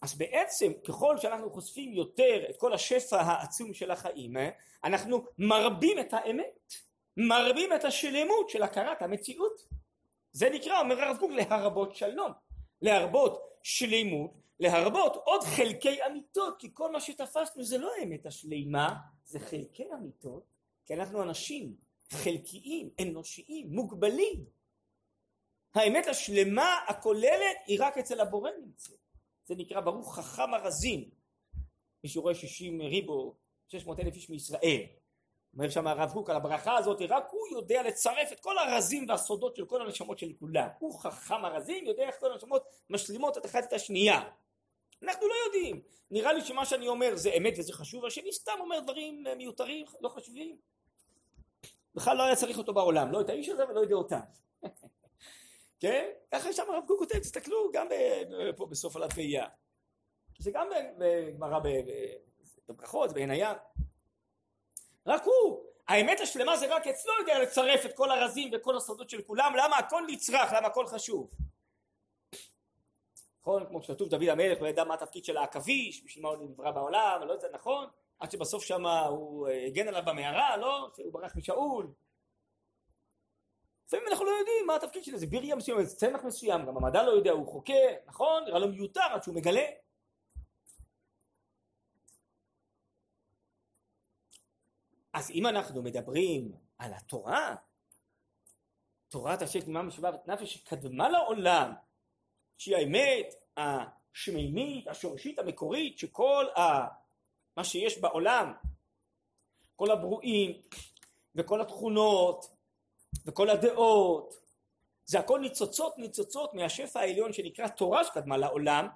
אז 0.02 0.18
בעצם 0.18 0.72
ככל 0.88 1.18
שאנחנו 1.18 1.50
חושפים 1.50 1.94
יותר 1.94 2.50
את 2.50 2.58
כל 2.58 2.74
השפע 2.74 3.22
העצום 3.22 3.74
של 3.74 3.92
החיים 3.92 4.34
אנחנו 4.84 5.26
מרבים 5.38 6.00
את 6.00 6.14
האמת 6.14 6.74
מרבים 7.18 7.74
את 7.74 7.84
השלמות 7.84 8.50
של 8.50 8.64
הכרת 8.64 9.02
המציאות 9.02 9.62
זה 10.32 10.50
נקרא 10.50 10.80
אומר 10.80 11.02
הרב 11.02 11.18
קוק 11.18 11.32
להרבות 11.32 11.96
שלום 11.96 12.32
להרבות 12.82 13.42
שלמות 13.64 14.32
להרבות 14.60 15.16
עוד 15.16 15.44
חלקי 15.44 16.06
אמיתות 16.06 16.60
כי 16.60 16.70
כל 16.74 16.92
מה 16.92 17.02
שתפסנו 17.02 17.64
זה 17.64 17.78
לא 17.78 17.92
האמת 18.00 18.26
השלימה 18.26 18.96
זה 19.26 19.40
חלקי 19.40 19.88
אמיתות 19.94 20.44
כי 20.86 20.94
אנחנו 20.94 21.24
אנשים 21.24 21.76
חלקיים, 22.12 22.90
אנושיים, 23.02 23.68
מוגבלים. 23.70 24.46
האמת 25.76 26.08
השלמה 26.08 26.80
הכוללת 26.88 27.58
היא 27.66 27.78
רק 27.82 27.98
אצל 27.98 28.20
הבורא 28.20 28.52
נמצאת. 28.62 28.98
זה 29.46 29.56
נקרא 29.56 29.82
ברוך 29.82 30.16
חכם 30.16 30.54
הרזים. 30.54 31.10
מי 32.04 32.10
שרואה 32.10 32.36
שישים 32.36 32.82
ריבו, 32.82 33.36
שש 33.68 33.86
מאות 33.86 34.00
אלף 34.00 34.16
איש 34.16 34.30
מישראל. 34.30 34.82
אומר 35.54 35.70
שם 35.70 35.88
הרב 35.88 36.12
קוק 36.14 36.30
על 36.30 36.36
הברכה 36.36 36.78
הזאת, 36.78 37.02
רק 37.10 37.28
הוא 37.32 37.48
יודע 37.58 37.84
לצרף 37.84 38.32
את 38.32 38.40
כל 38.40 38.58
הרזים 38.58 39.06
והסודות 39.10 39.56
של 39.56 39.66
כל 39.66 39.82
הנשמות 39.82 40.20
של 40.20 40.34
כולם. 40.40 40.68
הוא 40.80 41.00
חכם 41.00 41.46
הרזים, 41.46 41.86
יודע 41.86 42.04
איך 42.04 42.16
כל 42.20 42.32
הנשמות 42.32 42.64
משלימות 42.90 43.38
את 43.38 43.46
אחת 43.46 43.64
את 43.64 43.74
השנייה. 43.74 44.30
אנחנו 45.04 45.28
לא 45.28 45.34
יודעים. 45.46 45.82
נראה 46.12 46.34
לי 46.34 46.42
שמה 46.42 46.66
שאני 46.66 46.88
אומר 46.88 47.16
זה 47.16 47.30
אמת 47.38 47.54
וזה 47.58 47.74
חשוב, 47.74 48.06
השני 48.06 48.34
סתם 48.34 48.52
אומר 48.60 48.80
דברים 48.80 49.24
מיותרים, 49.38 49.86
לא 50.02 50.10
חשובים. 50.10 50.58
בכלל 51.96 52.18
לא 52.18 52.24
היה 52.24 52.36
צריך 52.36 52.58
אותו 52.58 52.74
בעולם, 52.74 53.12
לא 53.12 53.22
את 53.22 53.30
האיש 53.30 53.50
הזה 53.50 53.70
ולא 53.70 53.84
את 53.84 53.90
דעותיו. 53.90 54.20
כן? 55.82 56.10
ככה 56.32 56.54
שם 56.54 56.64
הרב 56.70 56.84
קוק 56.88 57.00
כותב, 57.00 57.20
תסתכלו 57.20 57.72
גם 57.74 57.88
פה 58.56 58.66
בסוף 58.66 58.96
עלת 58.96 59.18
ראייה. 59.18 59.48
זה 60.40 60.52
גם 60.52 60.68
בגמרא 60.98 61.60
בברכות, 62.70 63.14
בעין 63.14 63.32
הים. 63.32 63.58
רק 65.06 65.24
הוא, 65.24 65.66
האמת 65.88 66.20
השלמה 66.20 66.58
זה 66.58 66.76
רק 66.76 66.88
אצלו 66.88 67.14
יודע 67.20 67.40
לצרף 67.40 67.86
את 67.86 67.96
כל 67.96 68.12
הרזים 68.12 68.52
וכל 68.54 68.78
הסודות 68.78 69.10
של 69.10 69.22
כולם, 69.22 69.54
למה 69.58 69.78
הכל 69.78 70.04
נצרך, 70.08 70.54
למה 70.54 70.68
הכל 70.68 70.88
חשוב. 70.88 71.32
נכון? 73.42 73.66
כמו 73.68 73.84
שכתוב 73.84 74.10
דוד 74.10 74.24
המלך 74.24 74.62
לא 74.62 74.68
ידע 74.68 74.84
מה 74.84 74.94
התפקיד 74.94 75.26
של 75.26 75.38
העכביש, 75.38 76.04
בשביל 76.06 76.24
מה 76.24 76.30
הוא 76.30 76.38
נברא 76.38 76.72
בעולם, 76.72 77.22
לא 77.28 77.34
יודע, 77.34 77.48
נכון? 77.54 77.88
עד 78.22 78.32
שבסוף 78.32 78.64
שם 78.64 78.86
הוא 78.86 79.48
אה, 79.48 79.66
הגן 79.68 79.88
עליו 79.88 80.04
במערה, 80.06 80.58
לא? 80.58 80.90
שהוא 80.96 81.14
ברח 81.14 81.36
משאול. 81.36 81.92
לפעמים 83.88 84.06
אנחנו 84.08 84.26
לא 84.26 84.32
יודעים 84.32 84.68
מה 84.68 84.76
התפקיד 84.76 85.04
של 85.04 85.18
זה, 85.18 85.28
ביריה 85.28 85.56
מסוים, 85.56 85.80
איזה 85.80 85.96
צמח 85.96 86.24
מסוים, 86.24 86.66
גם 86.66 86.78
המדע 86.78 87.04
לא 87.04 87.12
יודע, 87.12 87.32
הוא 87.32 87.48
חוקר, 87.48 87.94
נכון? 88.06 88.44
נראה 88.44 88.60
לו 88.60 88.68
מיותר 88.68 89.02
עד 89.02 89.24
שהוא 89.24 89.36
מגלה. 89.36 89.66
אז 95.14 95.32
אם 95.32 95.48
אנחנו 95.48 95.84
מדברים 95.84 96.52
על 96.78 96.94
התורה, 96.94 97.56
תורת 99.10 99.42
השם 99.42 99.60
תמימה 99.60 99.82
משבעת 99.82 100.28
נפש 100.28 100.54
שקדמה 100.54 101.10
לעולם, 101.10 101.74
שהיא 102.58 102.76
האמת 102.76 103.36
השמימית, 103.58 104.88
השורשית, 104.88 105.40
המקורית, 105.40 105.98
שכל 105.98 106.46
ה... 106.58 106.88
מה 107.58 107.64
שיש 107.64 107.98
בעולם, 107.98 108.54
כל 109.76 109.92
הברואים 109.92 110.62
וכל 111.36 111.62
התכונות 111.62 112.46
וכל 113.26 113.50
הדעות, 113.50 114.34
זה 115.06 115.20
הכל 115.20 115.40
ניצוצות 115.40 115.98
ניצוצות 115.98 116.54
מהשפע 116.54 117.00
העליון 117.00 117.34
שנקרא 117.34 117.68
תורה 117.68 118.04
שקדמה 118.04 118.38
לעולם, 118.38 118.88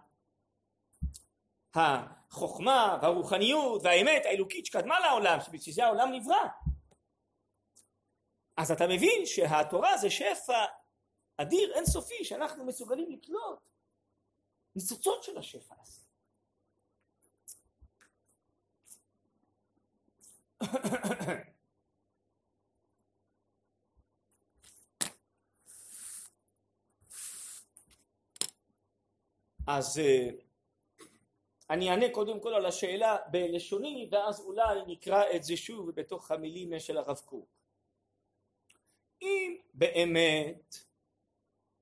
החוכמה 1.76 3.00
והרוחניות 3.02 3.82
והאמת 3.84 4.26
האלוקית 4.26 4.66
שקדמה 4.66 5.00
לעולם, 5.00 5.40
שבשביל 5.42 5.76
זה 5.76 5.86
העולם 5.86 6.12
נברא. 6.12 6.48
אז 8.58 8.72
אתה 8.72 8.88
מבין 8.88 9.26
שהתורה 9.26 9.98
זה 9.98 10.10
שפע 10.10 10.66
אדיר 11.38 11.74
אינסופי 11.76 12.26
שאנחנו 12.26 12.66
מסוגלים 12.66 13.12
לקלוט 13.12 13.60
ניצוצות 14.76 15.24
של 15.24 15.38
השפע 15.38 15.76
הזה. 15.82 16.05
אז 29.68 30.00
אה, 30.00 30.30
אני 31.70 31.90
אענה 31.90 32.06
קודם 32.12 32.40
כל 32.40 32.54
על 32.54 32.66
השאלה 32.66 33.18
בלשוני 33.32 34.10
ואז 34.12 34.40
אולי 34.40 34.80
נקרא 34.88 35.24
את 35.36 35.44
זה 35.44 35.58
שוב 35.58 35.92
בתוך 35.92 36.32
המילים 36.32 36.80
של 36.80 36.98
הרב 36.98 37.18
קוק. 37.26 37.50
אם 39.22 39.58
באמת 39.74 40.76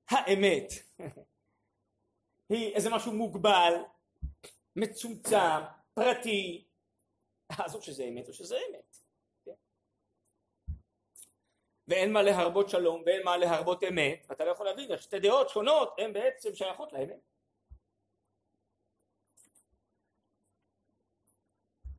האמת 0.08 0.72
היא 2.48 2.74
איזה 2.74 2.90
משהו 2.90 3.12
מוגבל, 3.12 3.74
מצומצם, 4.76 5.60
פרטי, 5.94 6.64
אז 7.48 7.74
או 7.74 7.82
שזה 7.82 8.04
אמת 8.04 8.28
או 8.28 8.32
שזה 8.32 8.58
אמת. 8.70 8.96
ואין 11.88 12.12
מה 12.12 12.22
להרבות 12.22 12.68
שלום 12.68 13.02
ואין 13.06 13.24
מה 13.24 13.36
להרבות 13.36 13.82
אמת, 13.84 14.26
ואתה 14.28 14.44
לא 14.44 14.50
יכול 14.50 14.66
להבין 14.66 14.92
איך 14.92 15.02
שתי 15.02 15.20
דעות 15.20 15.48
שונות 15.48 15.94
הן 15.98 16.12
בעצם 16.12 16.54
שייכות 16.54 16.92
לאמת. 16.92 17.30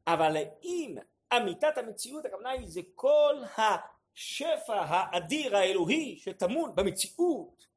אבל 0.08 0.38
אם 0.64 0.98
אמיתת 1.38 1.78
המציאות 1.78 2.26
הכוונה 2.26 2.50
היא 2.50 2.68
זה 2.68 2.82
כל 2.96 3.36
השפע 3.58 4.82
האדיר 4.88 5.58
האלוהי 5.58 6.18
שטמון 6.18 6.76
במציאות 6.76 7.68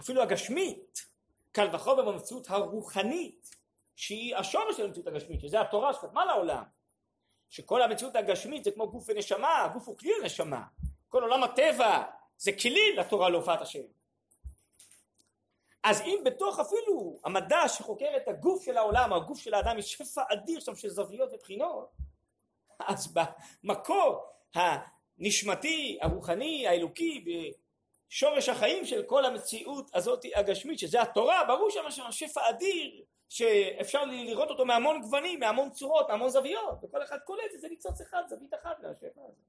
אפילו 0.00 0.22
הגשמית 0.22 1.06
קל 1.52 1.74
וחומר 1.74 2.12
במציאות 2.12 2.50
הרוחנית 2.50 3.55
שהיא 3.96 4.36
השורש 4.36 4.76
של 4.76 4.84
המציאות 4.84 5.06
הגשמית 5.06 5.40
שזה 5.40 5.60
התורה 5.60 5.94
שקדמה 5.94 6.24
לעולם? 6.24 6.62
שכל 7.50 7.82
המציאות 7.82 8.16
הגשמית 8.16 8.64
זה 8.64 8.70
כמו 8.70 8.90
גוף 8.90 9.04
ונשמה 9.08 9.64
הגוף 9.64 9.88
הוא 9.88 9.98
כלי 9.98 10.10
לנשמה. 10.22 10.62
כל 11.08 11.22
עולם 11.22 11.42
הטבע 11.42 12.04
זה 12.36 12.52
כלי 12.52 12.96
לתורה 12.96 13.30
להופעת 13.30 13.60
השם. 13.60 13.82
אז 15.84 16.00
אם 16.00 16.20
בתוך 16.24 16.60
אפילו 16.60 17.20
המדע 17.24 17.68
שחוקר 17.68 18.16
את 18.16 18.28
הגוף 18.28 18.64
של 18.64 18.76
העולם, 18.76 19.12
הגוף 19.12 19.38
של 19.38 19.54
האדם, 19.54 19.78
יש 19.78 19.92
שפע 19.92 20.22
אדיר 20.32 20.60
שם 20.60 20.76
של 20.76 20.88
זוויות 20.88 21.30
ובחינות, 21.32 21.90
אז 22.78 23.14
במקור 23.64 24.24
הנשמתי, 24.54 25.98
הרוחני, 26.02 26.66
האלוקי, 26.68 27.24
בשורש 28.10 28.48
החיים 28.48 28.84
של 28.84 29.02
כל 29.02 29.24
המציאות 29.24 29.90
הזאת 29.94 30.24
הגשמית, 30.34 30.78
שזה 30.78 31.02
התורה, 31.02 31.44
ברור 31.48 31.70
שם 31.70 31.90
שם 31.90 32.12
שפע 32.12 32.50
אדיר, 32.50 33.04
שאפשר 33.28 34.04
לראות 34.04 34.50
אותו 34.50 34.64
מהמון 34.64 35.02
גוונים, 35.02 35.40
מהמון 35.40 35.70
צורות, 35.70 36.08
מהמון 36.08 36.28
זוויות, 36.28 36.84
וכל 36.84 37.02
אחד 37.02 37.18
קולט 37.24 37.50
איזה 37.54 37.68
ניצוץ 37.68 38.00
אחד, 38.00 38.22
זווית 38.28 38.54
אחת 38.54 38.80
מהשפע 38.82 39.20
הזה. 39.28 39.42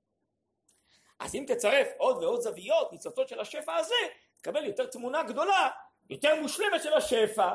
אז 1.20 1.36
אם 1.36 1.46
תצרף 1.48 1.88
עוד 1.98 2.24
ועוד 2.24 2.42
זוויות, 2.42 2.92
ניצוצות 2.92 3.28
של 3.28 3.40
השפע 3.40 3.76
הזה, 3.76 3.96
תקבל 4.38 4.66
יותר 4.66 4.86
תמונה 4.86 5.24
גדולה 5.24 5.70
יותר 6.10 6.42
מושלמת 6.42 6.84
של 6.84 6.94
השפע, 6.94 7.54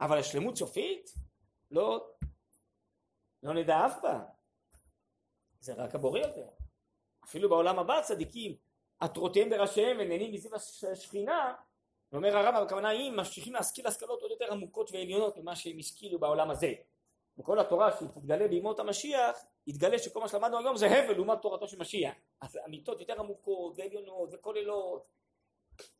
אבל 0.00 0.18
השלמות 0.18 0.56
סופית? 0.56 1.10
לא, 1.70 2.10
לא 3.42 3.54
נדע 3.54 3.86
אף 3.86 4.00
פעם. 4.02 4.20
זה 5.60 5.74
רק 5.74 5.94
הבורא 5.94 6.18
יותר. 6.18 6.48
אפילו 7.24 7.48
בעולם 7.48 7.78
הבא 7.78 8.02
צדיקים 8.02 8.56
עטרותיהם 9.00 9.50
בראשיהם 9.50 9.96
ונהנים 10.00 10.32
מזיו 10.32 10.50
השכינה, 10.92 11.54
ואומר 12.12 12.36
הרב, 12.36 12.54
הכוונה 12.54 12.88
היא 12.88 13.10
ממשיכים 13.10 13.52
להשכיל 13.52 13.86
השכלות 13.86 14.22
עוד 14.22 14.30
יותר 14.30 14.52
עמוקות 14.52 14.90
ועליונות 14.92 15.36
ממה 15.36 15.56
שהם 15.56 15.78
השכילו 15.78 16.18
בעולם 16.18 16.50
הזה. 16.50 16.72
וכל 17.38 17.58
התורה 17.58 17.90
שתתגלה 17.92 18.48
בימות 18.48 18.80
המשיח, 18.80 19.44
יתגלה 19.66 19.98
שכל 19.98 20.20
מה 20.20 20.28
שלמדנו 20.28 20.58
היום 20.58 20.76
זה 20.76 20.86
הבל 20.86 21.14
לעומת 21.14 21.38
תורתו 21.42 21.68
של 21.68 21.78
משיח. 21.78 22.14
אז 22.40 22.58
אמיתות 22.66 23.00
יותר 23.00 23.20
עמוקות 23.20 23.72
ועליונות 23.76 24.28
וכוללות 24.32 25.06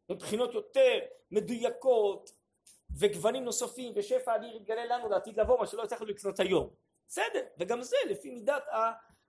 מבחינות 0.09 0.55
יותר 0.55 0.99
מדויקות 1.31 2.31
וגוונים 2.99 3.45
נוספים 3.45 3.93
ושפע 3.97 4.37
אדיר 4.37 4.57
יתגלה 4.57 4.85
לנו 4.85 5.09
לעתיד 5.09 5.41
לבוא 5.41 5.59
מה 5.59 5.67
שלא 5.67 5.83
הצלחנו 5.83 6.07
לקנות 6.07 6.41
היום 6.41 6.71
בסדר 7.09 7.45
וגם 7.59 7.83
זה 7.83 7.97
לפי 8.11 8.31
מידת 8.31 8.63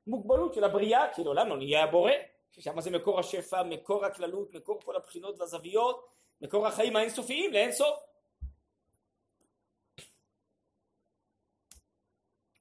המוגבלות 0.07 0.53
של 0.53 0.63
הבריאה 0.63 1.13
כי 1.13 1.23
לעולם 1.23 1.49
לא 1.49 1.57
נהיה 1.57 1.83
הבורא 1.83 2.11
ששם 2.51 2.81
זה 2.81 2.91
מקור 2.91 3.19
השפע 3.19 3.63
מקור 3.63 4.05
הכללות 4.05 4.53
מקור 4.53 4.81
כל 4.81 4.95
הבחינות 4.95 5.39
והזוויות 5.39 6.07
מקור 6.41 6.67
החיים 6.67 6.95
האינסופיים 6.95 7.53
לאינסוף 7.53 7.99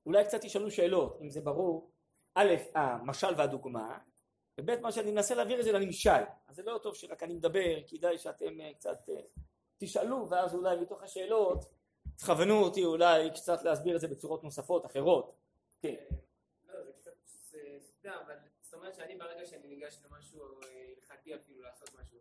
אולי 0.07 0.25
קצת 0.25 0.41
תשאלו 0.41 0.71
שאלות 0.71 1.19
אם 1.21 1.31
זה 1.31 1.41
ברור 1.41 1.91
א' 2.35 2.55
המשל 2.75 3.35
והדוגמה 3.37 3.99
וב' 4.61 4.81
מה 4.81 4.93
שאני 4.93 5.11
מנסה 5.11 5.35
להעביר 5.35 5.61
את 5.61 5.65
זה 5.65 5.73
לנמשל 5.73 6.23
אז 6.49 6.57
זה 6.57 6.63
לא 6.63 6.79
טוב 6.79 6.95
שרק 6.95 7.23
אני 7.23 7.35
מדבר 7.35 7.77
כדאי 7.87 8.19
שאתם 8.19 8.61
אה, 8.61 8.75
קצת 8.75 9.09
אה, 9.09 9.21
תשאלו 9.79 10.31
ואז 10.31 10.55
אולי 10.55 10.77
מתוך 10.77 11.03
השאלות 11.03 11.65
תכוונו 12.19 12.63
אותי 12.63 12.85
אולי 12.85 13.31
קצת 13.31 13.63
להסביר 13.63 13.97
את 13.97 14.01
זה 14.01 14.09
בצורות 14.09 14.45
נוספות 14.45 14.87
אחרות 14.87 15.37
כן 15.83 15.95
לא 16.69 16.85
זה 16.85 16.93
קצת 16.93 17.13
סתם 17.81 18.11
אבל 18.27 18.35
זאת 18.71 18.75
אומרת 18.75 18.95
שאני 18.95 19.17
ברגע 19.17 19.47
שאני 19.47 19.69
ניגש 19.69 20.03
למשהו 20.05 20.63
אה, 20.63 20.93
הלכתי 20.97 21.35
אפילו 21.35 21.63
לעשות 21.63 21.95
משהו 21.95 22.19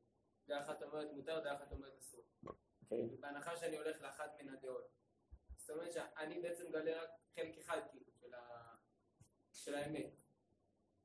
דעה 0.48 0.62
אחת 0.62 0.84
אומרת 0.84 1.08
מותר 1.12 1.40
דעה 1.40 1.56
אחת 1.56 1.72
אומרת 1.72 1.98
אסור 2.00 2.24
אוקיי. 2.46 3.18
בהנחה 3.20 3.58
שאני 3.58 3.78
הולך 3.78 4.02
לאחת 4.02 4.42
מן 4.42 4.50
הדעות 4.50 4.88
זאת 5.58 5.70
אומרת 5.70 5.94
שאני 5.94 6.42
בעצם 6.42 6.68
מגלה 6.68 7.04
רק 7.04 7.10
חלק 7.36 7.58
אחד 7.58 7.80
כאילו 7.92 8.06
של 9.54 9.76
האמת 9.76 10.20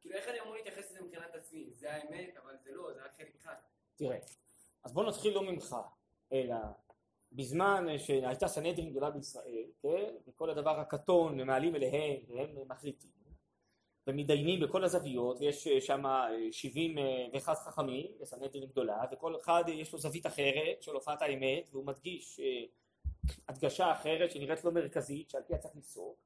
כאילו 0.00 0.16
איך 0.16 0.28
אני 0.28 0.40
אמור 0.40 0.54
להתייחס 0.54 0.90
לזה 0.90 1.02
מבחינת 1.02 1.35
עצמי? 1.35 1.70
זה 1.72 1.92
האמת, 1.92 2.37
אבל 2.37 2.57
זה 2.64 2.72
לא, 2.72 2.92
זה 2.94 3.04
רק 3.04 3.14
חלק 3.16 3.35
אחד. 3.37 3.54
תראה, 3.96 4.18
אז 4.85 4.92
בוא 4.92 5.04
נתחיל 5.04 5.35
לא 5.35 5.42
ממך, 5.42 5.76
אלא 6.33 6.57
בזמן 7.33 7.87
שהייתה 7.98 8.48
סנהדרין 8.48 8.90
גדולה 8.90 9.11
בישראל, 9.11 9.64
כן? 9.83 10.14
וכל 10.26 10.50
הדבר 10.50 10.80
הקטון 10.80 11.40
מעלים 11.40 11.76
אליהם 11.76 12.20
והם 12.28 12.68
מחליטים 12.68 13.13
ומתדיינים 14.06 14.60
בכל 14.60 14.84
הזוויות 14.84 15.40
ויש 15.40 15.68
שם 15.68 16.02
71 16.50 17.58
חכמים 17.58 18.06
בסנהדרין 18.20 18.66
גדולה 18.66 19.04
וכל 19.12 19.36
אחד 19.36 19.64
יש 19.68 19.92
לו 19.92 19.98
זווית 19.98 20.26
אחרת 20.26 20.82
של 20.82 20.94
הופעת 20.94 21.22
האמת 21.22 21.68
והוא 21.72 21.86
מדגיש 21.86 22.40
הדגשה 23.48 23.92
אחרת 23.92 24.30
שנראית 24.30 24.64
לא 24.64 24.72
מרכזית 24.72 25.30
שעל 25.30 25.42
פיה 25.42 25.58
צריך 25.58 25.76
לפסוק. 25.76 26.18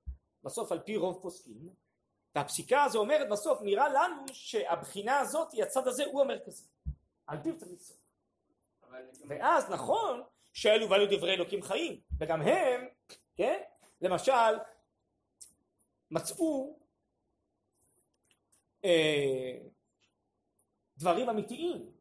בסוף 0.42 0.72
על 0.72 0.78
פי 0.78 0.96
רוב 0.96 1.22
פוסקים 1.22 1.68
והפסיקה 2.34 2.84
הזו 2.84 2.98
אומרת 2.98 3.28
בסוף 3.28 3.62
נראה 3.62 3.88
לנו 3.88 4.22
שהבחינה 4.32 5.18
הזאת 5.18 5.48
הצד 5.62 5.88
הזה 5.88 6.04
הוא 6.04 6.20
המרכזי. 6.20 6.64
על 7.26 7.38
פיו 7.42 7.58
צריך 7.58 7.72
לפסוק. 7.72 7.98
ואז 9.28 9.70
נכון 9.70 10.22
שאלו 10.52 10.90
ואלו 10.90 11.06
דברי 11.06 11.34
אלוקים 11.34 11.62
חיים 11.62 12.00
וגם 12.18 12.42
הם 12.42 12.88
כן? 13.36 13.60
למשל 14.00 14.32
מצאו 16.10 16.78
אה, 18.84 19.58
דברים 20.96 21.28
אמיתיים 21.28 21.92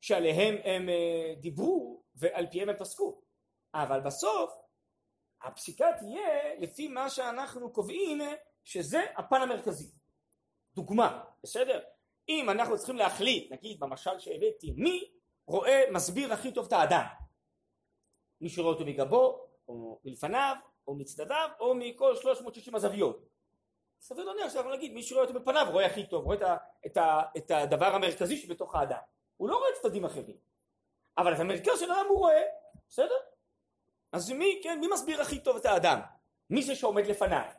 שעליהם 0.00 0.54
הם 0.64 0.88
אה, 0.88 1.34
דיברו 1.40 2.02
ועל 2.14 2.46
פיהם 2.50 2.68
הם 2.68 2.76
פסקו 2.78 3.22
אבל 3.74 4.00
בסוף 4.00 4.50
הפסיקה 5.42 5.86
תהיה 5.98 6.54
לפי 6.58 6.88
מה 6.88 7.10
שאנחנו 7.10 7.72
קובעים 7.72 8.18
שזה 8.64 9.00
הפן 9.16 9.40
המרכזי. 9.42 9.90
דוגמה, 10.74 11.24
בסדר? 11.42 11.80
אם 12.28 12.50
אנחנו 12.50 12.76
צריכים 12.76 12.96
להחליט, 12.96 13.52
נגיד 13.52 13.80
במשל 13.80 14.18
שהבאתי, 14.18 14.72
מי 14.76 15.10
רואה, 15.46 15.82
מסביר 15.92 16.32
הכי 16.32 16.52
טוב 16.52 16.66
את 16.66 16.72
האדם? 16.72 17.04
מי 18.40 18.48
שרואה 18.48 18.72
אותו 18.72 18.84
מגבו, 18.84 19.46
או 19.68 20.00
מלפניו, 20.04 20.56
או 20.88 20.94
מצדדיו, 20.94 21.48
או 21.60 21.74
מכל 21.74 22.16
360 22.16 22.74
הזוויות. 22.74 23.26
סביר 24.00 24.24
להניח 24.24 24.52
שאנחנו 24.52 24.70
נגיד, 24.70 24.92
מי 24.92 25.02
שרואה 25.02 25.24
אותו 25.24 25.40
בפניו 25.40 25.66
רואה 25.70 25.86
הכי 25.86 26.06
טוב, 26.06 26.24
רואה 26.24 26.36
את, 26.36 26.42
ה, 26.42 26.56
את, 26.86 26.96
ה, 26.96 27.22
את 27.36 27.50
הדבר 27.50 27.86
המרכזי 27.86 28.36
שבתוך 28.36 28.74
האדם. 28.74 29.00
הוא 29.36 29.48
לא 29.48 29.56
רואה 29.56 29.70
צדדים 29.82 30.04
אחרים. 30.04 30.36
אבל 31.18 31.34
את 31.34 31.40
המרכז 31.40 31.80
של 31.80 31.90
האדם 31.90 32.06
הוא 32.08 32.18
רואה, 32.18 32.42
בסדר? 32.88 33.14
אז 34.12 34.30
מי, 34.30 34.60
כן, 34.62 34.80
מי 34.80 34.86
מסביר 34.92 35.20
הכי 35.20 35.40
טוב 35.40 35.56
את 35.56 35.66
האדם? 35.66 36.00
מי 36.50 36.62
זה 36.62 36.74
שעומד 36.74 37.06
לפניו? 37.06 37.50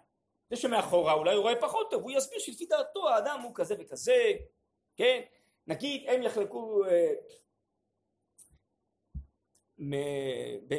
זה 0.50 0.56
שמאחורה 0.56 1.14
אולי 1.14 1.34
הוא 1.34 1.42
רואה 1.42 1.62
פחות 1.62 1.92
טוב, 1.92 2.04
הוא 2.04 2.12
יסביר 2.12 2.40
שלפי 2.40 2.66
דעתו 2.66 3.10
האדם 3.10 3.42
הוא 3.42 3.52
כזה 3.56 3.76
וכזה, 3.80 4.32
כן? 4.96 5.22
נגיד 5.68 6.10
הם 6.10 6.24
יחלקו 6.24 6.86
אה, 6.86 7.14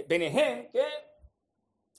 ביניהם, 0.09 0.65
כן? 0.73 1.12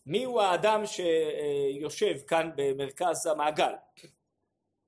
מי 0.05 0.23
הוא 0.23 0.41
האדם 0.41 0.81
שיושב 0.85 2.19
כאן 2.27 2.51
במרכז 2.55 3.27
המעגל? 3.27 3.73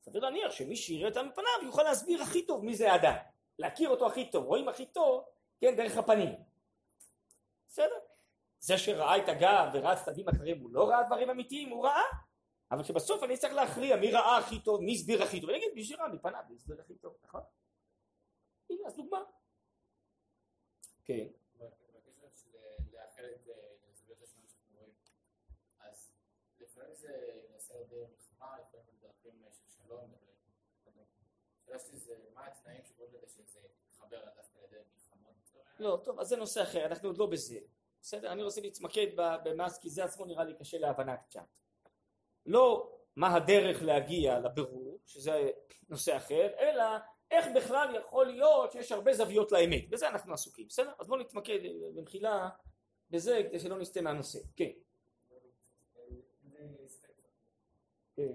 סביר 0.01 0.21
להניח 0.21 0.51
שמי 0.51 0.75
שיראה 0.75 1.09
אותם 1.09 1.29
בפניו 1.29 1.49
יוכל 1.63 1.83
להסביר 1.83 2.21
הכי 2.21 2.45
טוב 2.45 2.65
מי 2.65 2.75
זה 2.75 2.91
האדם, 2.91 3.15
להכיר 3.59 3.89
אותו 3.89 4.07
הכי 4.07 4.31
טוב, 4.31 4.45
רואים 4.45 4.69
הכי 4.69 4.85
טוב, 4.85 5.23
כן, 5.61 5.75
דרך 5.75 5.97
הפנים. 5.97 6.29
בסדר? 7.67 7.95
זה 8.59 8.77
שראה 8.77 9.17
את 9.17 9.29
הגב 9.29 9.69
וראה 9.73 9.95
צדדים 9.95 10.29
אחרים 10.29 10.59
הוא 10.59 10.69
לא 10.73 10.89
ראה 10.89 11.03
דברים 11.03 11.29
אמיתיים, 11.29 11.69
הוא 11.69 11.85
ראה 11.85 12.03
אבל 12.71 12.83
שבסוף 12.83 13.23
אני 13.23 13.37
צריך 13.37 13.53
להכריע 13.53 13.95
מי 13.95 14.11
ראה 14.11 14.37
הכי 14.37 14.59
טוב, 14.59 14.81
מי 14.81 14.93
הסביר 14.93 15.23
הכי 15.23 15.41
טוב, 15.41 15.49
אני 15.49 15.59
אגיד 15.59 15.69
מי 15.75 15.83
שראה 15.83 16.07
מפניו, 16.07 16.41
מי 16.49 16.55
הסביר 16.55 16.81
הכי 16.81 16.95
טוב, 16.95 17.15
נכון? 17.23 17.41
הנה 18.69 18.87
אז 18.87 18.95
דוגמה. 18.95 19.19
כן. 21.05 21.25
לא, 35.79 36.01
טוב, 36.03 36.19
אז 36.19 36.27
זה 36.27 36.35
נושא 36.37 36.63
אחר, 36.63 36.85
אנחנו 36.85 37.09
עוד 37.09 37.17
לא 37.17 37.25
בזה. 37.25 37.59
בסדר? 38.01 38.31
אני 38.31 38.43
רוצה 38.43 38.61
להתמקד 38.61 39.07
במס 39.15 39.77
כי 39.77 39.89
זה 39.89 40.03
עצמו 40.03 40.25
נראה 40.25 40.43
לי 40.43 40.53
קשה 40.55 40.77
להבנה 40.77 41.17
קצת. 41.17 41.45
לא 42.45 42.91
מה 43.15 43.35
הדרך 43.35 43.83
להגיע 43.83 44.39
לבירור, 44.39 44.99
שזה 45.05 45.49
נושא 45.89 46.17
אחר, 46.17 46.47
אלא 46.59 46.83
איך 47.31 47.45
בכלל 47.55 47.95
יכול 47.95 48.25
להיות 48.25 48.71
שיש 48.71 48.91
הרבה 48.91 49.13
זוויות 49.13 49.51
לאמת, 49.51 49.89
בזה 49.89 50.09
אנחנו 50.09 50.33
עסוקים, 50.33 50.67
בסדר? 50.67 50.91
אז 50.99 51.07
בואו 51.07 51.19
נתמקד 51.19 51.59
במחילה 51.95 52.49
בזה 53.09 53.41
כדי 53.49 53.59
שלא 53.59 53.77
נסטה 53.77 54.01
מהנושא, 54.01 54.39
כן. 54.55 54.71
כן. 58.15 58.31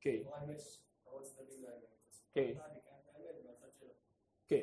כן. 0.00 0.22
כן. 2.32 2.52
כן. 4.48 4.60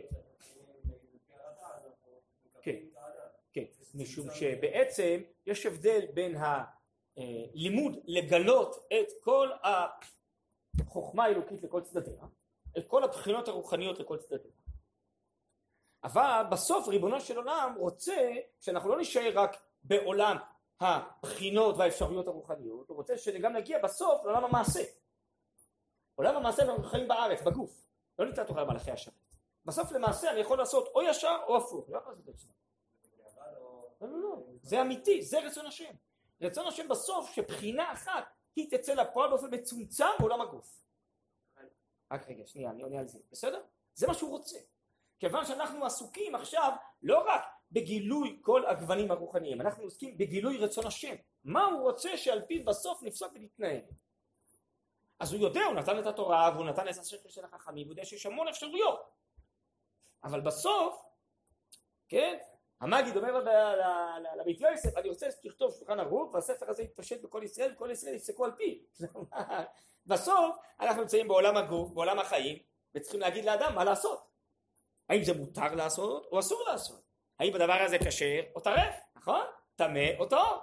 כן. 2.61 2.79
כן. 3.53 3.65
משום 3.95 4.27
שבעצם 4.31 5.21
יש 5.45 5.65
הבדל 5.65 6.05
בין 6.13 6.35
הלימוד 6.35 7.97
לגלות 8.05 8.75
את 8.75 9.07
כל 9.23 9.49
החוכמה 9.63 11.23
האלוקית 11.23 11.63
לכל 11.63 11.81
צדדיה, 11.81 12.23
את 12.77 12.87
כל 12.87 13.03
הבחינות 13.03 13.47
הרוחניות 13.47 13.99
לכל 13.99 14.17
צדדיה. 14.17 14.51
אבל 16.03 16.43
בסוף 16.51 16.87
ריבונו 16.87 17.19
של 17.19 17.37
עולם 17.37 17.75
רוצה 17.77 18.31
שאנחנו 18.59 18.89
לא 18.89 18.99
נשאר 18.99 19.31
רק 19.33 19.64
בעולם 19.87 20.37
הבחינות 20.79 21.77
והאפשרויות 21.77 22.27
הרוחניות, 22.27 22.89
הוא 22.89 22.97
רוצה 22.97 23.17
שגם 23.17 23.53
נגיע 23.53 23.79
בסוף 23.83 24.25
לעולם 24.25 24.45
המעשה. 24.45 24.83
עולם 26.15 26.35
המעשה 26.35 26.63
אנחנו 26.63 26.83
חיים 26.83 27.07
בארץ, 27.07 27.41
בגוף, 27.41 27.85
לא 28.19 28.25
ניתן 28.25 28.43
תורה 28.43 28.63
למלאכי 28.63 28.91
השרת. 28.91 29.13
בסוף 29.65 29.91
למעשה 29.91 30.31
אני 30.31 30.39
יכול 30.39 30.57
לעשות 30.57 30.87
או 30.87 31.01
ישר 31.01 31.37
או 31.47 31.57
הפוך, 31.57 31.89
לא 31.89 31.97
יכול 31.97 32.11
לעשות 32.11 32.29
את 32.29 32.39
זה. 32.39 32.47
לא, 34.01 34.07
לא, 34.07 34.21
לא, 34.21 34.37
זה 34.61 34.81
אמיתי, 34.81 35.21
זה 35.21 35.39
רצון 35.39 35.65
השם. 35.65 35.93
רצון 36.41 36.67
השם 36.67 36.87
בסוף 36.87 37.31
שבחינה 37.31 37.93
אחת 37.93 38.23
היא 38.55 38.77
תצא 38.77 38.93
לפועל 38.93 39.29
באופן 39.29 39.47
מצומצם 39.51 40.05
בעולם 40.19 40.41
הגוף. 40.41 40.81
רק 42.11 42.29
רגע, 42.29 42.45
שנייה, 42.45 42.69
אני 42.69 42.83
עונה 42.83 42.99
על 42.99 43.07
זה, 43.07 43.19
בסדר? 43.31 43.63
זה 43.93 44.07
מה 44.07 44.13
שהוא 44.13 44.29
רוצה. 44.29 44.59
כיוון 45.19 45.45
שאנחנו 45.45 45.85
עסוקים 45.85 46.35
עכשיו 46.35 46.71
לא 47.01 47.23
רק 47.27 47.41
בגילוי 47.71 48.39
כל 48.41 48.65
הגוונים 48.65 49.11
הרוחניים, 49.11 49.61
אנחנו 49.61 49.83
עוסקים 49.83 50.17
בגילוי 50.17 50.57
רצון 50.57 50.87
השם. 50.87 51.15
מה 51.43 51.65
הוא 51.65 51.81
רוצה 51.81 52.17
שעל 52.17 52.41
פיו 52.41 52.65
בסוף 52.65 53.03
נפסוק 53.03 53.31
ונתנהל. 53.35 53.81
אז 55.19 55.33
הוא 55.33 55.41
יודע, 55.41 55.65
הוא 55.65 55.75
נתן 55.75 55.99
את 55.99 56.05
התורה 56.05 56.51
והוא 56.55 56.65
נתן 56.65 56.89
את 56.89 56.97
השכל 56.97 57.29
של 57.29 57.45
החכמים, 57.45 57.87
הוא 57.87 57.91
יודע 57.91 58.05
שיש 58.05 58.25
המון 58.25 58.47
אפשרויות. 58.47 58.99
אבל 60.23 60.41
בסוף, 60.41 61.05
כן, 62.09 62.37
המגיד 62.81 63.17
אומר 63.17 63.43
לבית 64.39 64.61
יוסף, 64.61 64.97
אני 64.97 65.09
רוצה 65.09 65.31
שתכתוב 65.31 65.73
שולחן 65.73 65.99
ערוך 65.99 66.33
והספר 66.33 66.69
הזה 66.69 66.83
יתפשט 66.83 67.21
בכל 67.21 67.41
ישראל 67.43 67.73
וכל 67.73 67.89
ישראל 67.91 68.15
יפסקו 68.15 68.45
על 68.45 68.51
פיו. 68.51 68.75
בסוף 70.05 70.55
אנחנו 70.79 71.01
נמצאים 71.01 71.27
בעולם 71.27 71.57
הגוף, 71.57 71.91
בעולם 71.91 72.19
החיים, 72.19 72.57
וצריכים 72.95 73.21
להגיד 73.21 73.45
לאדם 73.45 73.75
מה 73.75 73.83
לעשות. 73.83 74.27
האם 75.09 75.23
זה 75.23 75.33
מותר 75.33 75.75
לעשות 75.75 76.25
או 76.31 76.39
אסור 76.39 76.63
לעשות? 76.67 77.04
האם 77.39 77.55
הדבר 77.55 77.81
הזה 77.81 77.97
כשר 77.99 78.41
או 78.55 78.59
טרף, 78.59 78.95
נכון? 79.15 79.45
טמא 79.75 80.09
או 80.19 80.25
טהור. 80.25 80.59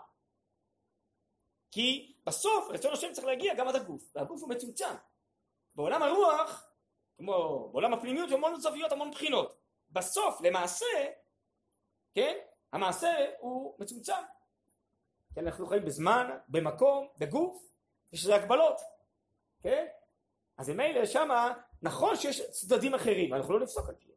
כי 1.71 2.17
בסוף 2.27 2.71
רצון 2.71 2.93
השם 2.93 3.13
צריך 3.13 3.27
להגיע 3.27 3.55
גם 3.55 3.69
עד 3.69 3.77
הגוף, 3.77 4.13
והגוף 4.15 4.43
הוא 4.43 4.51
מצומצם. 4.51 4.95
בעולם 5.75 6.03
הרוח, 6.03 6.73
כמו 7.17 7.69
בעולם 7.73 7.95
הפנימיות, 7.95 8.29
יש 8.29 8.35
המון 8.35 8.61
זוויות, 8.61 8.93
המון 8.93 9.11
בחינות. 9.11 9.59
בסוף, 9.91 10.41
למעשה, 10.41 10.87
כן, 12.15 12.37
המעשה 12.73 13.27
הוא 13.39 13.77
מצומצם. 13.79 14.23
כן, 15.35 15.47
אנחנו 15.47 15.67
חיים 15.67 15.85
בזמן, 15.85 16.31
במקום, 16.49 17.09
בגוף, 17.19 17.73
יש 18.13 18.25
לזה 18.25 18.35
הגבלות, 18.35 18.81
כן? 19.63 19.87
אז 20.59 20.69
ממילא 20.69 21.07
שמה, 21.07 21.53
נכון 21.83 22.17
שיש 22.17 22.51
צדדים 22.51 22.95
אחרים, 22.95 23.35
אנחנו 23.35 23.55
לא 23.55 23.61
נפסוק 23.61 23.89
על 23.89 23.95
זה. 23.95 24.12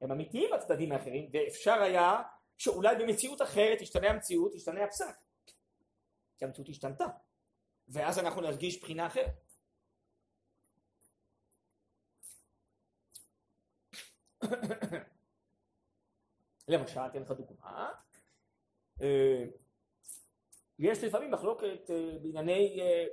הם 0.00 0.12
אמיתיים 0.12 0.52
הצדדים 0.52 0.92
האחרים, 0.92 1.30
ואפשר 1.32 1.82
היה 1.82 2.22
שאולי 2.58 2.96
במציאות 2.96 3.42
אחרת 3.42 3.78
תשתנה 3.78 4.10
המציאות, 4.10 4.52
תשתנה 4.52 4.84
הפסק. 4.84 5.16
כי 6.38 6.44
המציאות 6.44 6.68
השתנתה. 6.68 7.06
ואז 7.88 8.18
אנחנו 8.18 8.40
נרגיש 8.40 8.82
בחינה 8.82 9.06
אחרת. 9.06 9.46
למשל, 16.68 17.00
אתן 17.00 17.22
לך 17.22 17.30
דוגמה, 17.30 17.92
אה, 19.02 19.44
יש 20.78 21.04
לפעמים 21.04 21.30
מחלוקת 21.30 21.90
אה, 21.90 22.18
בענייני 22.22 22.80
אה, 22.80 23.06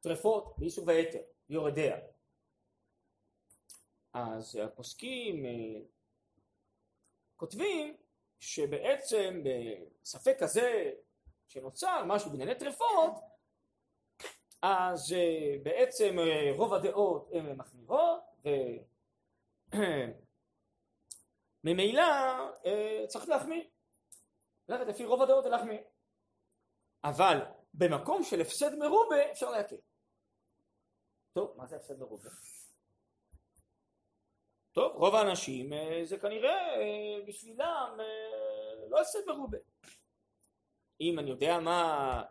טרפות 0.00 0.54
באיסור 0.58 0.86
והיתר, 0.86 1.22
יורדיה. 1.48 1.96
אז 4.12 4.56
הפוסקים 4.56 5.44
כותבים 7.42 7.96
שבעצם 8.40 9.42
בספק 9.44 10.36
כזה 10.40 10.92
שנוצר 11.48 12.04
משהו 12.06 12.30
בענייני 12.30 12.54
טרפות, 12.54 13.12
אז 14.62 15.12
אה, 15.12 15.56
בעצם 15.62 16.18
אה, 16.18 16.52
רוב 16.56 16.74
הדעות 16.74 17.30
הן 17.32 17.52
מחמירות 17.56 18.20
וממילא 21.64 22.02
אה, 22.66 23.04
צריך 23.06 23.28
להחמיר. 23.28 23.64
ללכת 24.68 24.86
לפי 24.86 25.04
רוב 25.04 25.22
הדעות 25.22 25.44
ולהחמיר. 25.44 25.80
אבל 27.04 27.38
במקום 27.74 28.22
של 28.22 28.40
הפסד 28.40 28.74
מרובה 28.74 29.30
אפשר 29.32 29.50
להקל. 29.50 29.76
טוב, 31.32 31.54
מה 31.56 31.66
זה 31.66 31.76
הפסד 31.76 31.98
מרובה? 31.98 32.30
טוב, 34.72 34.96
רוב 34.96 35.14
האנשים 35.14 35.72
זה 36.04 36.18
כנראה 36.18 36.76
בשבילם 37.26 37.98
לא 38.88 39.00
הפסד 39.00 39.18
מרובה. 39.26 39.58
אם 41.00 41.18
אני 41.18 41.30
יודע 41.30 41.60
מה 41.60 42.22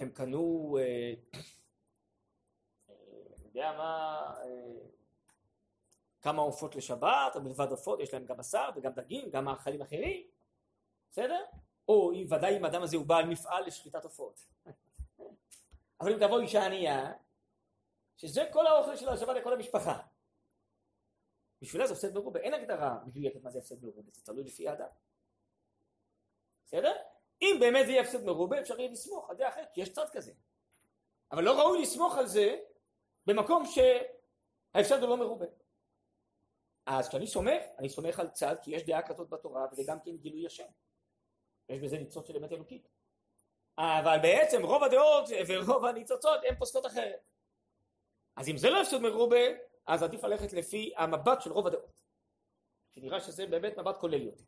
הם 0.00 0.10
קנו, 0.10 0.78
אה, 0.80 0.84
אה, 2.90 2.94
אני 3.36 3.44
יודע 3.44 3.72
מה, 3.78 4.20
אה, 4.44 4.86
כמה 6.20 6.42
עופות 6.42 6.76
לשבת, 6.76 7.32
או 7.34 7.42
מלבד 7.42 7.70
עופות 7.70 8.00
יש 8.00 8.14
להם 8.14 8.24
גם 8.24 8.36
בשר 8.36 8.70
וגם 8.76 8.92
דגים, 8.92 9.30
גם 9.30 9.44
מאכלים 9.44 9.82
אחרים, 9.82 10.26
בסדר? 11.10 11.44
או 11.88 12.12
ודאי 12.30 12.56
אם 12.56 12.64
האדם 12.64 12.82
הזה 12.82 12.96
הוא 12.96 13.06
בעל 13.06 13.26
מפעל 13.26 13.66
לשחיטת 13.66 14.04
עופות. 14.04 14.40
אבל 16.00 16.12
אם 16.12 16.18
תבוא 16.18 16.40
אישה 16.40 16.66
ענייה, 16.66 17.12
שזה 18.20 18.40
כל 18.52 18.66
האוכל 18.66 18.96
של 18.96 19.08
השבת 19.08 19.36
לכל 19.36 19.52
המשפחה. 19.52 20.02
בשבילה 21.62 21.86
זה 21.86 21.92
הפסד 21.92 22.14
מרובה, 22.14 22.40
אין 22.40 22.54
הגדרה 22.54 22.98
מדויקת 23.06 23.42
מה 23.42 23.50
זה 23.50 23.58
הפסד 23.58 23.84
מרובה, 23.84 24.10
זה 24.12 24.22
תלוי 24.24 24.44
לפי 24.44 24.68
האדם. 24.68 24.88
בסדר? 26.66 26.92
אם 27.42 27.56
באמת 27.60 27.86
זה 27.86 27.92
יהיה 27.92 28.02
הפסד 28.02 28.24
מרובה 28.24 28.60
אפשר 28.60 28.80
יהיה 28.80 28.90
לסמוך 28.90 29.30
על 29.30 29.36
דעה 29.36 29.48
אחרת 29.48 29.68
כי 29.72 29.80
יש 29.80 29.92
צד 29.92 30.04
כזה 30.12 30.32
אבל 31.32 31.44
לא 31.44 31.60
ראוי 31.60 31.82
לסמוך 31.82 32.18
על 32.18 32.26
זה 32.26 32.60
במקום 33.26 33.64
שההפסד 33.66 35.00
הוא 35.00 35.08
לא 35.08 35.16
מרובה 35.16 35.46
אז 36.86 37.08
כשאני 37.08 37.26
סומך 37.26 37.62
אני 37.78 37.88
סומך 37.88 38.20
על 38.20 38.28
צד 38.28 38.56
כי 38.62 38.70
יש 38.70 38.82
דעה 38.82 39.08
כזאת 39.08 39.28
בתורה 39.28 39.66
וזה 39.72 39.82
גם 39.86 40.00
כן 40.00 40.16
גילוי 40.16 40.46
השם 40.46 40.68
יש 41.68 41.80
בזה 41.80 41.98
ניצוץ 41.98 42.28
של 42.28 42.36
אמת 42.36 42.52
אלוקית 42.52 42.88
אבל 43.78 44.18
בעצם 44.22 44.64
רוב 44.64 44.84
הדעות 44.84 45.28
ורוב 45.48 45.84
הניצוצות 45.84 46.40
הן 46.48 46.54
פוסקות 46.58 46.86
אחרת 46.86 47.29
אז 48.40 48.48
אם 48.48 48.56
זה 48.56 48.70
לא 48.70 48.82
הפסד 48.82 48.98
מרובה 48.98 49.36
אז 49.86 50.02
עדיף 50.02 50.24
ללכת 50.24 50.52
לפי 50.52 50.92
המבט 50.96 51.40
של 51.40 51.52
רוב 51.52 51.66
הדעות 51.66 52.02
שנראה 52.90 53.20
שזה 53.20 53.46
באמת 53.46 53.78
מבט 53.78 53.96
כולל 54.00 54.22
יותר 54.22 54.44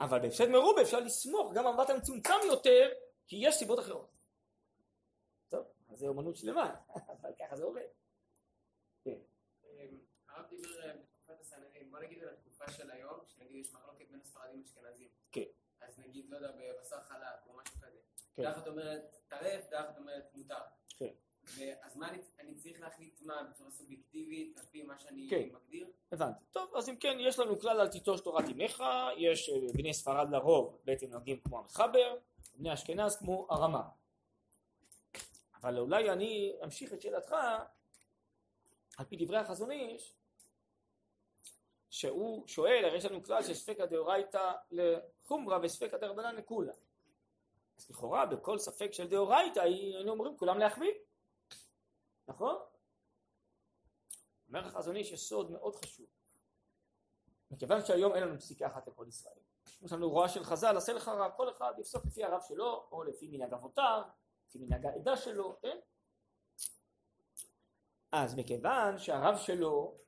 אבל 0.00 0.18
בהפסד 0.18 0.48
מרובה 0.48 0.82
אפשר 0.82 1.00
לסמוך 1.00 1.52
גם 1.54 1.64
במבט 1.64 1.90
המצומצם 1.90 2.34
יותר, 2.46 2.92
כי 3.26 3.36
יש 3.40 3.54
סיבות 3.54 3.78
אחרות. 3.78 4.10
טוב, 5.48 5.66
אז 5.88 5.98
זה 5.98 6.06
אומנות 6.08 6.36
שלמה, 6.36 6.74
אבל 7.20 7.30
ככה 7.38 7.56
זה 7.56 7.64
עובד. 7.64 7.86
כן. 9.04 9.18
אמ, 9.64 9.98
הרב 10.28 10.46
דיבר 10.50 10.80
אה, 10.82 10.96
בתקופת 10.96 11.40
הסנהדרין, 11.40 11.90
בוא 11.90 11.98
נגיד 11.98 12.22
על 12.22 12.28
התקופה 12.28 12.72
של 12.72 12.90
היום, 12.90 13.20
שנגיד 13.26 13.66
יש 13.66 13.72
מחלוקת 13.72 14.08
בין 14.10 14.20
הספרדים 14.20 14.60
לאשכנזים. 14.60 15.08
כן. 15.32 15.44
אז 15.80 15.98
נגיד, 15.98 16.30
לא 16.30 16.36
יודע, 16.36 16.52
בבשר 16.52 17.00
חלק 17.00 17.46
או 17.46 17.56
משהו 17.56 17.74
כזה. 17.80 17.98
כן. 18.34 18.42
דעה 18.42 18.52
אחת 18.52 18.66
אומרת 18.66 19.16
טרף, 19.28 19.70
דעה 19.70 19.84
אחת 19.84 19.98
אומרת 19.98 20.34
מותר. 20.34 20.62
כן. 20.98 21.14
אז 21.82 21.96
מה 21.96 22.08
אני, 22.08 22.18
אני 22.40 22.54
צריך 22.54 22.80
להחליט 22.80 23.22
מה 23.22 23.42
בצורה 23.42 23.70
סובייקטיבית, 23.70 24.58
על 24.58 24.64
פי 24.70 24.82
מה 24.82 24.98
שאני 24.98 25.26
כן. 25.30 25.48
מגדיר? 25.52 25.86
הבנתי. 26.12 26.44
טוב, 26.50 26.76
אז 26.76 26.88
אם 26.88 26.96
כן, 26.96 27.16
יש 27.20 27.38
לנו 27.38 27.60
כלל 27.60 27.80
אל 27.80 27.88
תיטוש 27.88 28.20
תורת 28.20 28.44
אמך, 28.44 28.84
יש 29.16 29.48
אה, 29.48 29.54
בני 29.74 29.94
ספרד 29.94 30.30
לרוב 30.30 30.78
בעצם 30.84 31.06
נוהגים 31.06 31.40
כמו 31.40 31.58
המחבר, 31.58 32.16
בני 32.56 32.72
אשכנז 32.72 33.16
כמו 33.16 33.46
הרמה. 33.50 33.82
אבל 35.60 35.78
אולי 35.78 36.10
אני 36.10 36.52
אמשיך 36.64 36.92
את 36.92 37.02
שאלתך 37.02 37.34
על 38.98 39.04
פי 39.04 39.16
דברי 39.16 39.38
החזון 39.38 39.70
איש, 39.70 40.14
שהוא 41.90 42.46
שואל, 42.46 42.84
הרי 42.84 42.96
יש 42.96 43.04
לנו 43.04 43.22
כלל 43.22 43.42
של 43.42 43.54
ספקא 43.54 43.86
דאורייתא 43.86 44.52
לחומרא 44.70 45.58
וספקא 45.62 45.96
דרבנן 45.96 46.36
לכולה. 46.36 46.72
אז 47.78 47.90
לכאורה 47.90 48.26
בכל 48.26 48.58
ספק 48.58 48.92
של 48.92 49.08
דאורייתא 49.08 49.60
היינו 49.60 50.12
אומרים 50.12 50.36
כולם 50.36 50.58
להחמיא, 50.58 50.90
נכון? 52.28 52.56
אומר 54.48 54.66
החזון 54.66 54.96
איש 54.96 55.12
יסוד 55.12 55.50
מאוד 55.50 55.76
חשוב. 55.76 56.06
מכיוון 57.50 57.84
שהיום 57.84 58.14
אין 58.14 58.22
לנו 58.22 58.38
פסיקה 58.38 58.66
אחת 58.66 58.88
לכל 58.88 59.04
ישראל. 59.08 59.38
יש 59.82 59.92
לנו 59.92 60.06
הוראה 60.06 60.28
של 60.28 60.44
חז"ל, 60.44 60.76
עשה 60.76 60.92
לך 60.92 61.08
רב, 61.08 61.32
כל 61.36 61.50
אחד 61.50 61.72
יפסוק 61.78 62.04
לפי 62.06 62.24
הרב 62.24 62.40
שלו, 62.48 62.88
או 62.92 63.04
לפי 63.04 63.28
מנהג 63.28 63.52
אבותיו, 63.52 64.02
לפי 64.48 64.58
מנהג 64.58 64.86
העדה 64.86 65.16
שלו, 65.16 65.56
כן? 65.62 65.78
אז 68.12 68.34
מכיוון 68.34 68.98
שהרב 68.98 69.36
שלו 69.38 69.98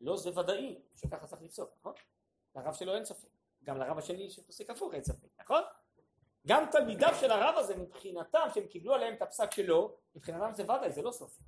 לא 0.00 0.16
זה 0.16 0.38
ודאי 0.38 0.82
שככה 0.94 1.26
צריך 1.26 1.42
לפסוק, 1.42 1.70
נכון? 1.78 1.92
לרב 2.54 2.74
שלו 2.74 2.94
אין 2.94 3.04
ספק. 3.04 3.28
גם 3.64 3.78
לרב 3.78 3.98
השני 3.98 4.30
שפוסק 4.30 4.70
הפוך 4.70 4.94
אין 4.94 5.04
ספק, 5.04 5.28
נכון? 5.40 5.62
גם 6.46 6.64
תלמידיו 6.70 7.14
של 7.20 7.30
הרב 7.30 7.54
הזה 7.58 7.76
מבחינתם, 7.76 8.46
שהם 8.54 8.66
קיבלו 8.66 8.94
עליהם 8.94 9.14
את 9.14 9.22
הפסק 9.22 9.50
שלו, 9.50 9.96
מבחינתם 10.14 10.52
זה 10.52 10.64
ודאי, 10.64 10.90
זה 10.90 11.02
לא 11.02 11.12
סופק. 11.12 11.42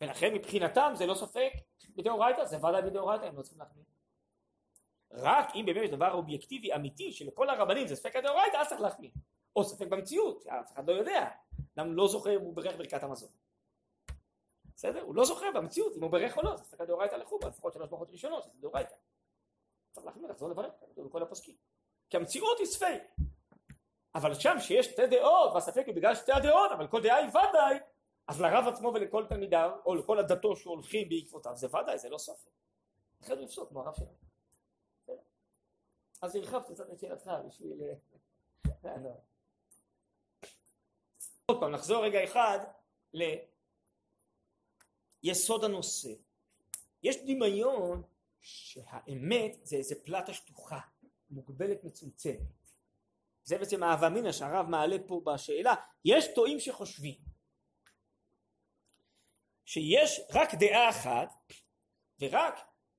ולכן 0.00 0.34
מבחינתם 0.34 0.92
זה 0.94 1.06
לא 1.06 1.14
ספק 1.14 1.52
בדאורייתא, 1.96 2.44
זה 2.44 2.56
ודאי 2.56 2.82
בדאורייתא, 2.82 3.24
הם 3.24 3.36
לא 3.36 3.42
צריכים 3.42 3.58
להחמיא. 3.58 3.84
רק 5.10 5.48
אם 5.54 5.66
באמת 5.66 5.90
דבר 5.90 6.12
אובייקטיבי 6.12 6.74
אמיתי 6.74 7.12
שלכל 7.12 7.50
הרבנים 7.50 7.86
זה 7.86 7.96
ספק 7.96 8.16
הדאורייתא, 8.16 8.56
אז 8.56 8.68
צריך 8.68 8.80
להחמיא. 8.80 9.10
או 9.56 9.64
ספק 9.64 9.86
במציאות, 9.86 10.46
אף 10.46 10.72
אחד 10.72 10.88
לא 10.88 10.94
יודע. 10.94 11.28
למה 11.76 11.92
לא 11.94 12.08
זוכר 12.08 12.36
אם 12.36 12.40
הוא 12.40 12.56
ברך 12.56 12.76
ברכת 12.76 13.02
המזון. 13.02 13.30
בסדר? 14.74 15.02
הוא 15.02 15.14
לא 15.14 15.24
זוכר 15.24 15.46
במציאות 15.54 15.96
אם 15.96 16.02
הוא 16.02 16.10
ברך 16.10 16.36
או 16.36 16.42
לא, 16.42 16.56
זה 16.56 16.64
ספק 16.64 16.80
הדאורייתא 16.80 17.14
לחובה, 17.14 17.48
לפחות 17.48 17.72
שלוש 17.72 17.88
ברכות 17.88 18.10
ראשונות, 18.10 18.44
זה 18.44 18.50
דאורייתא. 18.60 18.94
צריך 19.92 20.06
להחמיא, 20.06 20.28
לחזור 20.28 20.48
לברך, 20.48 20.72
בכל 20.96 21.22
הפוסקים. 21.22 21.54
כי 22.10 22.16
המציאות 22.16 22.58
היא 22.58 22.66
ספק. 22.66 23.02
אבל 24.14 24.34
שם 24.34 24.56
שיש 24.60 24.86
שתי 24.86 25.06
דעות, 25.06 25.50
והספק 25.54 25.86
הוא 25.86 25.94
בגלל 25.94 26.14
שתי 26.14 26.32
הדעות, 26.32 26.72
אבל 26.72 26.86
כל 26.86 27.02
דעה 27.02 27.16
היא 27.16 27.28
ודאי, 27.28 27.78
אז 28.28 28.40
לרב 28.40 28.68
עצמו 28.68 28.92
ולכל 28.94 29.26
תלמידיו, 29.28 29.70
או 29.86 29.94
לכל 29.94 30.18
הדתו 30.18 30.56
שהולכים 30.56 31.08
בעקבותיו, 31.08 31.56
זה 31.56 31.66
ודאי, 31.66 31.98
זה 31.98 32.08
לא 32.08 32.18
סופר. 32.18 32.50
אחרי 33.22 33.36
זה 33.36 33.42
יפסוק 33.42 33.68
כמו 33.68 33.80
הרב 33.80 33.94
שלנו. 33.94 34.26
אז 36.22 36.36
הרחבתי 36.36 36.74
קצת 36.74 36.90
את 36.92 36.98
שאלתך 36.98 37.30
בשביל... 37.46 37.80
אה, 38.84 38.96
לא. 38.96 39.10
עוד 41.46 41.60
פעם, 41.60 41.72
נחזור 41.72 42.04
רגע 42.04 42.24
אחד 42.24 42.58
ליסוד 45.22 45.64
הנושא. 45.64 46.12
יש 47.02 47.16
דמיון 47.26 48.02
שהאמת 48.40 49.56
זה 49.62 49.76
איזה 49.76 49.94
פלטה 50.04 50.34
שטוחה, 50.34 50.80
מוגבלת 51.30 51.84
מצומצמת. 51.84 52.66
זה 53.42 53.58
בעצם 53.58 53.82
האווה 53.82 54.08
אמינא 54.08 54.32
שהרב 54.32 54.66
מעלה 54.66 54.96
פה 55.06 55.20
בשאלה. 55.24 55.74
יש 56.04 56.24
טועים 56.34 56.60
שחושבים 56.60 57.14
שיש 59.64 60.20
רק 60.34 60.54
דעה 60.54 60.90
אחת 60.90 61.28
ורק, 62.20 62.54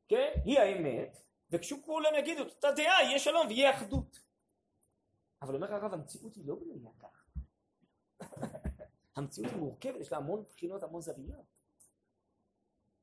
כן, 0.07 0.31
היא 0.45 0.59
האמת 0.59 1.17
וכשכולם 1.51 2.15
יגידו 2.17 2.41
את 2.41 2.51
אותה 2.51 2.71
דעה 2.71 3.03
יהיה 3.03 3.19
שלום 3.19 3.47
ויהיה 3.47 3.77
אחדות 3.77 4.19
אבל 5.41 5.55
אומר 5.55 5.73
הרב 5.73 5.93
המציאות 5.93 6.35
היא 6.35 6.47
לא 6.47 6.55
בנויה 6.55 6.91
כך 6.99 7.27
המציאות 9.15 9.51
היא 9.51 9.59
מורכבת 9.59 10.01
יש 10.01 10.11
לה 10.11 10.17
המון 10.17 10.43
בחינות 10.49 10.83
המון 10.83 11.01
זוויות 11.01 11.57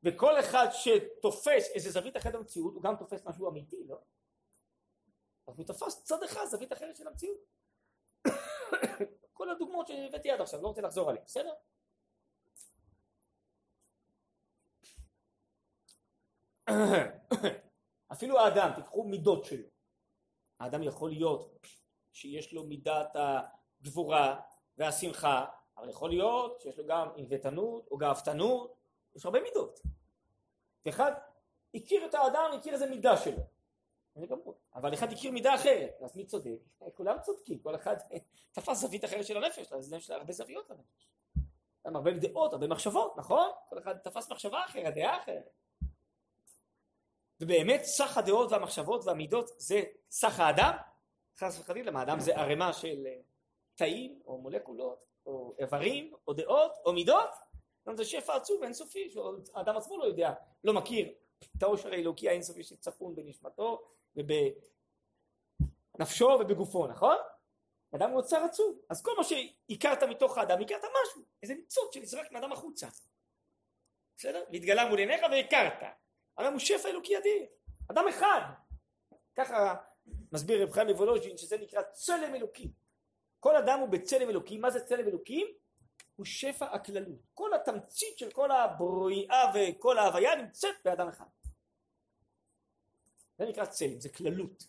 וכל 0.03 0.41
אחד 0.41 0.67
שתופס 0.73 1.71
איזה 1.75 1.91
זווית 1.91 2.17
אחרת 2.17 2.35
במציאות 2.35 2.75
הוא 2.75 2.83
גם 2.83 2.97
תופס 2.97 3.27
משהו 3.27 3.51
אמיתי 3.51 3.85
לא? 3.87 4.03
אז 5.47 5.59
הוא 5.59 5.67
תפס 5.67 6.05
צד 6.05 6.23
אחד 6.23 6.45
זווית 6.45 6.73
אחרת 6.73 6.97
של 6.97 7.09
המציאות 7.09 7.39
כל 9.33 9.51
הדוגמאות 9.51 9.87
שהבאתי 9.87 10.31
עד 10.31 10.41
עכשיו 10.41 10.63
לא 10.63 10.69
רוצה 10.69 10.83
לחזור 10.83 11.11
עליהן 11.11 11.25
בסדר? 11.25 11.53
אפילו 18.13 18.41
האדם, 18.41 18.71
תיקחו 18.77 19.05
מידות 19.05 19.45
שלו. 19.45 19.69
האדם 20.61 20.83
יכול 20.83 21.11
להיות 21.11 21.59
שיש 22.13 22.53
לו 22.53 22.65
מידת 22.65 23.17
הגבורה 23.17 24.41
והשמחה, 24.79 25.47
אבל 25.77 25.89
יכול 25.89 26.11
להיות 26.11 26.61
שיש 26.61 26.79
לו 26.79 26.87
גם 26.87 27.09
ענוותנות 27.17 27.89
או 27.91 27.97
גאוותנות, 27.97 28.77
יש 29.15 29.25
הרבה 29.25 29.41
מידות. 29.41 29.81
ואחד 30.87 31.13
הכיר 31.75 32.07
את 32.07 32.15
האדם, 32.15 32.51
הכיר 32.59 32.75
איזה 32.75 32.87
מידה 32.87 33.17
שלו. 33.17 33.54
אבל 34.74 34.94
אחד 34.94 35.12
הכיר 35.12 35.31
מידה 35.31 35.55
אחרת, 35.55 35.98
אז 36.03 36.16
מי 36.16 36.27
צודק? 36.27 36.59
כולם 36.96 37.16
צודקים, 37.22 37.59
כל 37.59 37.74
אחד 37.74 37.96
תפס 38.55 38.81
זווית 38.81 39.05
אחרת 39.05 39.27
של 39.27 39.37
הנפש, 39.37 39.72
אז 39.72 39.92
יש 39.92 40.11
לה 40.11 40.16
הרבה 40.16 40.33
זוויות 40.33 40.70
לנפש. 40.70 41.09
הרבה 41.85 42.11
דעות, 42.11 42.53
הרבה 42.53 42.66
מחשבות, 42.66 43.16
נכון? 43.16 43.50
כל 43.68 43.79
אחד 43.79 43.96
תפס 43.98 44.33
מחשבה 44.33 44.64
אחרת, 44.64 44.94
דעה 44.94 45.22
אחרת. 45.22 45.50
ובאמת 47.40 47.85
סך 47.85 48.18
הדעות 48.18 48.53
והמחשבות 48.53 49.05
והמידות 49.05 49.50
זה 49.57 49.83
סך 50.11 50.40
האדם, 50.40 50.77
חס 51.38 51.61
וחלילה, 51.61 51.90
מה 51.90 52.00
האדם 52.00 52.20
זה 52.20 52.37
ערימה 52.37 52.72
של 52.72 53.07
אה, 53.07 53.20
תאים 53.74 54.20
או 54.27 54.38
מולקולות 54.38 55.05
או 55.27 55.55
איברים 55.59 56.14
או 56.27 56.33
דעות 56.33 56.72
או 56.85 56.92
מידות, 56.92 57.31
זה 57.94 58.05
שפע 58.05 58.37
עצוב 58.37 58.62
אינסופי 58.62 59.11
שהאדם 59.11 59.77
עצמו 59.77 59.98
לא 59.98 60.05
יודע, 60.05 60.33
לא 60.64 60.72
מכיר 60.72 61.12
את 61.57 61.62
העושר 61.62 61.92
האלוקי 61.92 62.29
האינסופי 62.29 62.64
שצפון 62.64 63.14
בנשמתו 63.14 63.83
ובנפשו 65.96 66.38
ובגופו, 66.40 66.87
נכון? 66.87 67.16
אדם 67.96 68.11
הוא 68.11 68.20
עצוב, 68.20 68.81
אז 68.90 69.03
כל 69.03 69.11
מה 69.16 69.24
שהכרת 69.24 70.03
מתוך 70.03 70.38
האדם, 70.38 70.61
הכרת 70.61 70.85
משהו, 70.85 71.22
איזה 71.42 71.55
ניצוץ 71.55 71.94
שנזרק 71.94 72.33
מאדם 72.33 72.53
החוצה, 72.53 72.88
בסדר? 74.16 74.44
והתגלה 74.53 74.88
מול 74.88 74.98
עיניך 74.98 75.20
והכרת 75.31 75.83
אדם 76.37 76.53
הוא 76.53 76.61
שפע 76.61 76.88
אלוקי 76.88 77.18
אדיר, 77.18 77.46
אדם 77.90 78.05
אחד. 78.09 78.40
ככה 79.37 79.74
מסביר 80.33 80.62
רב 80.62 80.72
חיים 80.72 80.88
מוולוז'ין 80.88 81.37
שזה 81.37 81.59
נקרא 81.59 81.83
צלם 81.92 82.35
אלוקים. 82.35 82.70
כל 83.40 83.57
אדם 83.57 83.79
הוא 83.79 83.88
בצלם 83.88 84.31
אלוקים, 84.31 84.61
מה 84.61 84.70
זה 84.70 84.87
צלם 84.87 85.09
אלוקים? 85.09 85.46
הוא 86.16 86.27
שפע 86.27 86.66
הכללות. 86.66 87.18
כל 87.35 87.55
התמצית 87.55 88.18
של 88.18 88.31
כל 88.31 88.50
הבריאה 88.50 89.53
וכל 89.55 89.98
ההוויה 89.98 90.35
נמצאת 90.35 90.74
באדם 90.85 91.09
אחד. 91.09 91.24
זה 93.38 93.47
נקרא 93.47 93.64
צלם, 93.64 94.01
זה 94.01 94.09
כללות. 94.09 94.64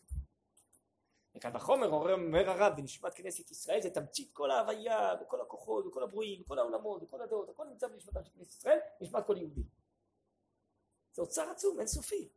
וכאן 1.36 1.54
בחומר 1.54 1.88
אומר 1.88 2.50
הרב 2.50 2.74
בנשמת 2.78 3.14
כנסת 3.14 3.52
ישראל 3.52 3.82
זה 3.82 3.90
תמצית 3.90 4.32
כל 4.34 4.52
ההוויה 4.52 5.14
וכל 5.22 5.42
הכוחות 5.42 5.86
וכל 5.86 6.04
הברואים 6.04 6.42
וכל 6.42 6.60
העולמות 6.60 7.04
וכל 7.04 7.22
הדעות 7.22 7.50
הכל 7.50 7.66
נמצא 7.66 7.88
בנשמתה 7.88 8.24
של 8.24 8.32
כנסת 8.34 8.52
ישראל 8.52 8.80
נשמת 9.02 9.26
כל 9.28 9.38
יהודי 9.38 9.62
זה 11.16 11.22
אוצר 11.22 11.50
עצום, 11.50 11.80
אינסופי. 11.80 12.30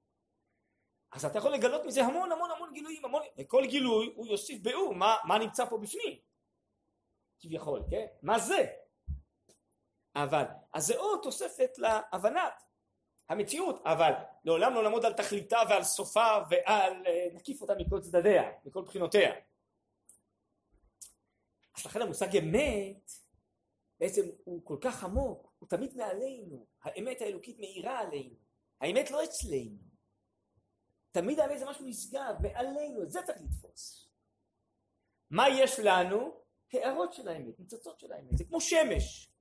אז 1.13 1.25
אתה 1.25 1.39
יכול 1.39 1.53
לגלות 1.53 1.85
מזה 1.85 2.05
המון 2.05 2.33
המון 2.33 2.51
המון 2.51 2.73
גילויים, 2.73 3.05
המון, 3.05 3.23
וכל 3.39 3.67
גילוי 3.67 4.13
הוא 4.17 4.27
יוסיף 4.27 4.63
באור, 4.63 4.95
מה, 4.95 5.17
מה 5.25 5.39
נמצא 5.39 5.65
פה 5.65 5.79
בפנים, 5.79 6.19
כביכול, 7.41 7.83
כן? 7.91 8.07
מה 8.23 8.39
זה? 8.39 8.67
אבל, 10.15 10.45
אז 10.73 10.87
זה 10.87 10.99
עוד 10.99 11.21
תוספת 11.23 11.79
להבנת 11.79 12.63
המציאות, 13.29 13.83
אבל 13.85 14.13
לעולם 14.45 14.75
לא 14.75 14.83
לעמוד 14.83 15.05
על 15.05 15.13
תכליתה 15.13 15.59
ועל 15.71 15.83
סופה 15.83 16.39
ועל 16.51 17.07
אה, 17.07 17.29
נקיף 17.35 17.63
אותה 17.63 17.75
מכל 17.79 18.01
צדדיה, 18.01 18.43
מכל 18.65 18.83
בחינותיה. 18.83 19.35
אז 21.77 21.87
לכן 21.87 22.03
המושג 22.03 22.37
אמת 22.37 23.11
בעצם 24.01 24.23
הוא 24.45 24.61
כל 24.65 24.77
כך 24.81 25.05
עמוק, 25.05 25.53
הוא 25.59 25.69
תמיד 25.69 25.97
מעלינו, 25.97 26.67
האמת 26.83 27.21
האלוקית 27.21 27.59
מאירה 27.59 27.99
עלינו. 27.99 28.35
האמת 28.81 29.11
לא 29.11 29.25
אצלנו. 29.25 29.79
תמיד 31.11 31.41
האמת 31.41 31.59
זה 31.59 31.67
משהו 31.67 31.87
נשגב, 31.87 32.35
מעלינו, 32.43 33.03
את 33.03 33.11
זה 33.11 33.23
צריך 33.23 33.39
לתפוס. 33.41 34.09
מה 35.31 35.49
יש 35.49 35.79
לנו? 35.79 36.41
הערות 36.73 37.13
של 37.13 37.29
האמת, 37.29 37.59
ניצוצות 37.59 38.01
של 38.01 38.13
האמת, 38.13 38.39
זה 38.39 38.45
כמו 38.45 38.61
שמש. 38.61 39.33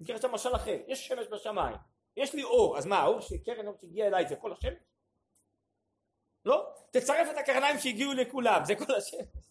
נקרא 0.00 0.14
עכשיו 0.14 0.32
משל 0.32 0.56
אחר, 0.56 0.76
יש 0.86 1.08
שמש 1.08 1.26
בשמיים, 1.26 1.76
יש 2.16 2.34
לי 2.34 2.42
אור, 2.42 2.78
אז 2.78 2.86
מה, 2.86 2.98
האור 2.98 3.20
שקרן 3.20 3.66
אור 3.66 3.76
שהגיע 3.80 4.06
אליי 4.06 4.28
זה 4.28 4.36
כל 4.36 4.52
השמש? 4.52 4.78
לא, 6.44 6.72
תצרף 6.90 7.28
את 7.30 7.36
הקרניים 7.36 7.78
שהגיעו 7.78 8.12
לכולם, 8.12 8.64
זה 8.64 8.74
כל 8.74 8.94
השמש. 8.94 9.46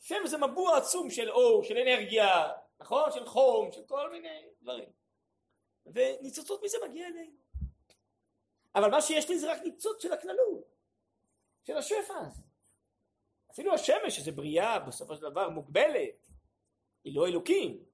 שמש 0.00 0.30
זה 0.30 0.38
מבוע 0.38 0.76
עצום 0.76 1.10
של 1.10 1.30
אור, 1.30 1.64
של 1.64 1.78
אנרגיה, 1.78 2.52
נכון? 2.80 3.12
של 3.12 3.26
חום, 3.26 3.72
של 3.72 3.84
כל 3.86 4.10
מיני 4.10 4.42
דברים. 4.62 4.88
וניצוצות 5.86 6.62
מזה 6.64 6.78
מגיע 6.88 7.06
אלינו. 7.06 7.36
אבל 8.74 8.90
מה 8.90 9.02
שיש 9.02 9.28
לי 9.28 9.38
זה 9.38 9.52
רק 9.52 9.62
ניצוץ 9.62 10.02
של 10.02 10.12
הכללות, 10.12 10.64
של 11.62 11.76
השפע 11.76 12.14
הזה. 12.18 12.42
אפילו 13.50 13.74
השמש, 13.74 14.16
שזה 14.16 14.32
בריאה 14.32 14.78
בסופו 14.78 15.16
של 15.16 15.30
דבר 15.30 15.48
מוגבלת, 15.48 16.28
היא 17.04 17.16
לא 17.16 17.26
אלוקים. 17.26 17.84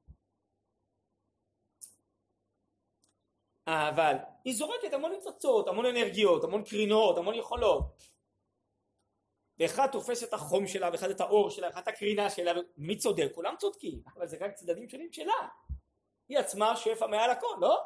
אבל 3.69 4.17
היא 4.45 4.55
זורקת 4.55 4.93
המון 4.93 5.13
ניצוצות, 5.13 5.69
המון 5.69 5.87
אנרגיות, 5.87 6.45
המון 6.45 6.65
קרינות, 6.65 7.19
המון 7.19 7.35
יכולות. 7.35 8.03
ואחד 9.59 9.87
תופס 9.93 10.25
את 10.25 10.33
החום 10.35 10.67
שלה, 10.67 10.91
ואחד 10.93 11.11
את 11.11 11.21
האור 11.21 11.51
שלה, 11.51 11.67
ואחד 11.67 11.81
את 11.83 11.89
הקרינה 11.89 12.31
שלה, 12.31 12.53
מי 12.77 12.97
צודק? 12.97 13.29
כולם 13.35 13.55
צודקים, 13.59 14.03
אבל 14.17 14.27
זה 14.27 14.37
רק 14.41 14.53
צדדים 14.53 14.89
שונים 14.89 15.13
שלה. 15.13 15.49
היא 16.29 16.39
עצמה 16.39 16.77
שפע 16.77 17.07
מעל 17.07 17.31
הכל, 17.31 17.57
לא? 17.61 17.79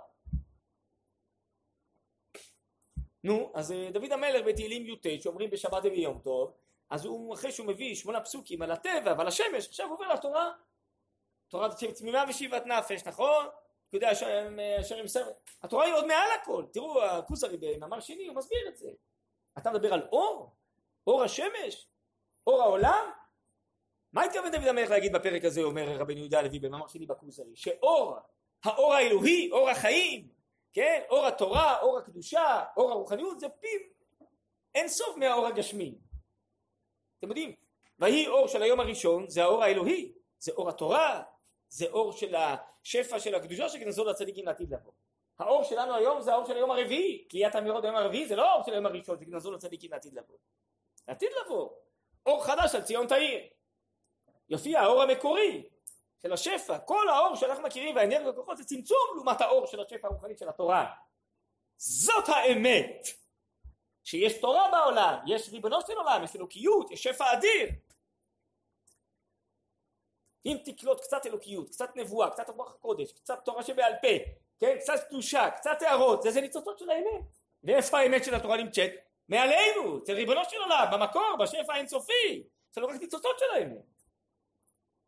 נו, 3.24 3.52
אז 3.54 3.72
אה, 3.72 3.90
דוד 3.92 4.12
המלך 4.12 4.46
בתהילים 4.46 4.86
י"ט 4.86 5.06
שאומרים 5.22 5.50
בשבת 5.50 5.82
וביום 5.84 6.18
טוב, 6.18 6.52
אז 6.90 7.04
הוא 7.04 7.34
אחרי 7.34 7.52
שהוא 7.52 7.66
מביא 7.66 7.94
שמונה 7.94 8.20
פסוקים 8.20 8.62
על 8.62 8.70
הטבע 8.70 9.14
ועל 9.18 9.28
השמש, 9.28 9.68
עכשיו 9.68 9.90
עובר 9.90 10.08
לתורה. 10.14 10.52
תורה 11.48 11.68
תמימה 11.98 12.24
ושיבת 12.28 12.66
נפש, 12.66 13.06
נכון? 13.06 13.46
יודע 13.92 14.12
אשר 14.12 14.96
עם 14.98 15.06
סרט. 15.06 15.50
התורה 15.62 15.84
היא 15.84 15.94
עוד 15.94 16.06
מעל 16.06 16.28
הכל. 16.42 16.64
תראו, 16.72 17.02
הכוזרי 17.02 17.56
במאמר 17.56 18.00
שני 18.00 18.26
הוא 18.26 18.36
מסביר 18.36 18.68
את 18.68 18.76
זה. 18.76 18.90
אתה 19.58 19.70
מדבר 19.70 19.94
על 19.94 20.08
אור? 20.12 20.56
אור 21.06 21.22
השמש? 21.22 21.88
אור 22.46 22.62
העולם? 22.62 23.10
מה 24.12 24.24
התכוון 24.24 24.50
דוד 24.52 24.66
המלך 24.66 24.90
להגיד 24.90 25.12
בפרק 25.12 25.44
הזה, 25.44 25.62
אומר 25.62 25.96
רבנו 25.98 26.18
יהודה 26.18 26.38
הלוי 26.38 26.58
במאמר 26.58 26.86
שני 26.86 27.06
בכוזרי? 27.06 27.56
שאור, 27.56 28.16
האור 28.64 28.94
האלוהי, 28.94 29.50
אור 29.50 29.70
החיים, 29.70 30.28
כן? 30.72 31.02
אור 31.10 31.26
התורה, 31.26 31.80
אור 31.80 31.98
הקדושה, 31.98 32.64
אור 32.76 32.90
הרוחניות, 32.90 33.40
זה 33.40 33.48
פי 33.48 33.68
אין 34.74 34.88
סוף 34.88 35.16
מהאור 35.16 35.46
הגשמי. 35.46 35.94
אתם 37.18 37.28
יודעים, 37.28 37.54
ויהי 37.98 38.28
אור 38.28 38.48
של 38.48 38.62
היום 38.62 38.80
הראשון, 38.80 39.28
זה 39.28 39.42
האור 39.42 39.62
האלוהי, 39.62 40.12
זה 40.38 40.52
אור 40.52 40.68
התורה, 40.68 41.22
זה 41.72 41.86
אור 41.86 42.12
של 42.12 42.34
השפע 42.34 43.20
של 43.20 43.34
הקדושה 43.34 43.68
שכנסו 43.68 44.04
לצדיקים 44.04 44.46
לעתיד 44.46 44.74
לבוא. 44.74 44.92
האור 45.38 45.62
שלנו 45.64 45.94
היום 45.94 46.20
זה 46.20 46.32
האור 46.32 46.46
של 46.46 46.56
היום 46.56 46.70
הרביעי, 46.70 47.24
קריאת 47.28 47.56
אמירות 47.56 47.82
ביום 47.82 47.96
הרביעי 47.96 48.26
זה 48.26 48.36
לא 48.36 48.50
האור 48.50 48.64
של 48.64 48.72
היום 48.72 48.86
הראשון 48.86 49.18
שכנסו 49.20 49.52
לצדיקים 49.52 49.90
לעתיד 49.90 50.14
לבוא. 50.14 50.36
לעתיד 51.08 51.28
לבוא. 51.44 51.70
אור 52.26 52.44
חדש 52.44 52.74
על 52.74 52.82
ציון 52.82 53.06
תאיר. 53.06 53.40
יופיע 54.48 54.80
האור 54.80 55.02
המקורי 55.02 55.68
של 56.22 56.32
השפע. 56.32 56.78
כל 56.78 57.08
האור 57.08 57.36
שאנחנו 57.36 57.62
מכירים 57.62 57.96
והאנרגיות 57.96 58.34
הכוחות 58.34 58.56
זה 58.56 58.64
צמצום 58.64 58.98
לעומת 59.14 59.40
האור 59.40 59.66
של 59.66 59.80
השפע 59.80 60.08
הרוחנית 60.08 60.38
של 60.38 60.48
התורה. 60.48 60.92
זאת 61.76 62.28
האמת. 62.28 63.06
שיש 64.04 64.40
תורה 64.40 64.70
בעולם, 64.70 65.18
יש 65.26 65.48
ריבונו 65.48 65.80
של 65.86 65.92
עולם, 65.92 66.24
יש 66.24 66.36
אלוקיות, 66.36 66.90
יש 66.90 67.02
שפע 67.02 67.32
אדיר. 67.32 67.68
אם 70.46 70.56
תקלוט 70.64 71.00
קצת 71.00 71.26
אלוקיות, 71.26 71.68
קצת 71.70 71.96
נבואה, 71.96 72.30
קצת 72.30 72.50
רוח 72.50 72.74
הקודש, 72.74 73.12
קצת 73.12 73.44
תורה 73.44 73.62
שבעל 73.62 73.92
פה, 74.02 74.30
כן, 74.58 74.76
קצת 74.78 75.08
קדושה, 75.08 75.50
קצת 75.50 75.82
הערות, 75.82 76.22
זה 76.22 76.30
זה 76.30 76.40
ניצוצות 76.40 76.78
של 76.78 76.90
האמת. 76.90 77.38
ואיפה 77.64 77.98
האמת 77.98 78.24
של 78.24 78.34
התורה 78.34 78.56
נמצאת? 78.56 78.90
מעלינו, 79.28 79.98
אצל 79.98 80.12
ריבונו 80.12 80.40
של 80.48 80.56
עולם, 80.56 80.86
במקור, 80.92 81.36
בשפע 81.40 81.74
האינסופי. 81.74 82.42
זה 82.72 82.80
לא 82.80 82.86
רק 82.86 83.00
ניצוצות 83.00 83.38
של 83.38 83.44
האמת. 83.54 84.02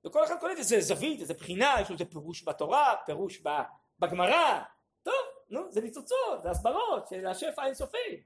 וכל 0.05 0.25
אחד 0.25 0.41
קולט 0.41 0.59
איזה 0.59 0.81
זווית, 0.81 1.21
איזה 1.21 1.35
בחינה, 1.35 1.75
יש 1.81 1.89
לו 1.89 1.95
איזה 1.95 2.05
פירוש 2.05 2.45
בתורה, 2.45 2.95
פירוש 3.07 3.43
בגמרא. 3.99 4.61
טוב, 5.03 5.15
נו, 5.49 5.73
זה 5.73 5.81
ניצוצות, 5.81 6.43
זה 6.43 6.51
הסברות 6.51 7.09
של 7.09 7.27
השפע 7.27 7.63
האינסופי. 7.63 8.23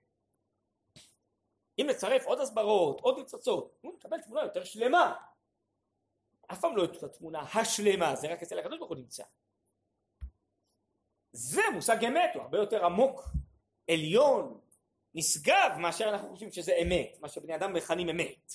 אם 1.78 1.86
נצרף 1.86 2.26
עוד 2.26 2.40
הסברות, 2.40 3.00
עוד 3.00 3.18
ניצוצות, 3.18 3.74
הוא 3.80 3.94
נקבל 3.94 4.20
תמונה 4.20 4.42
יותר 4.42 4.64
שלמה. 4.64 5.14
אף 6.52 6.60
פעם 6.60 6.76
לא 6.76 6.84
את 6.84 7.02
התמונה 7.02 7.40
השלמה, 7.40 8.16
זה 8.16 8.32
רק 8.32 8.42
אצל 8.42 8.58
הקדוש 8.58 8.78
ברוך 8.78 8.90
הוא 8.90 8.98
נמצא. 8.98 9.24
זה 11.32 11.62
מושג 11.74 12.04
אמת, 12.04 12.30
הוא 12.34 12.42
הרבה 12.42 12.58
יותר 12.58 12.84
עמוק, 12.84 13.22
עליון, 13.90 14.60
נשגב, 15.14 15.70
מאשר 15.78 16.08
אנחנו 16.08 16.28
חושבים 16.28 16.50
שזה 16.50 16.72
אמת, 16.82 17.18
מה 17.20 17.28
שבני 17.28 17.56
אדם 17.56 17.72
מכנים 17.72 18.08
אמת. 18.08 18.52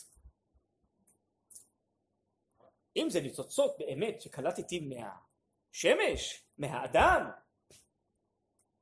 אם 2.95 3.09
זה 3.09 3.21
ניצוצות 3.21 3.77
באמת 3.77 4.21
שקלטתי 4.21 4.79
מהשמש, 4.79 6.43
מהאדם, 6.57 7.29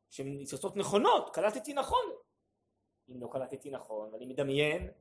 שהן 0.09 0.28
ניצוצות 0.28 0.76
נכונות, 0.76 1.36
קלטתי 1.36 1.74
נכון. 1.74 2.05
אם 3.09 3.22
לא 3.22 3.30
קלטתי 3.32 3.70
נכון, 3.70 4.14
ואני 4.14 4.26
מדמיין, 4.26 4.91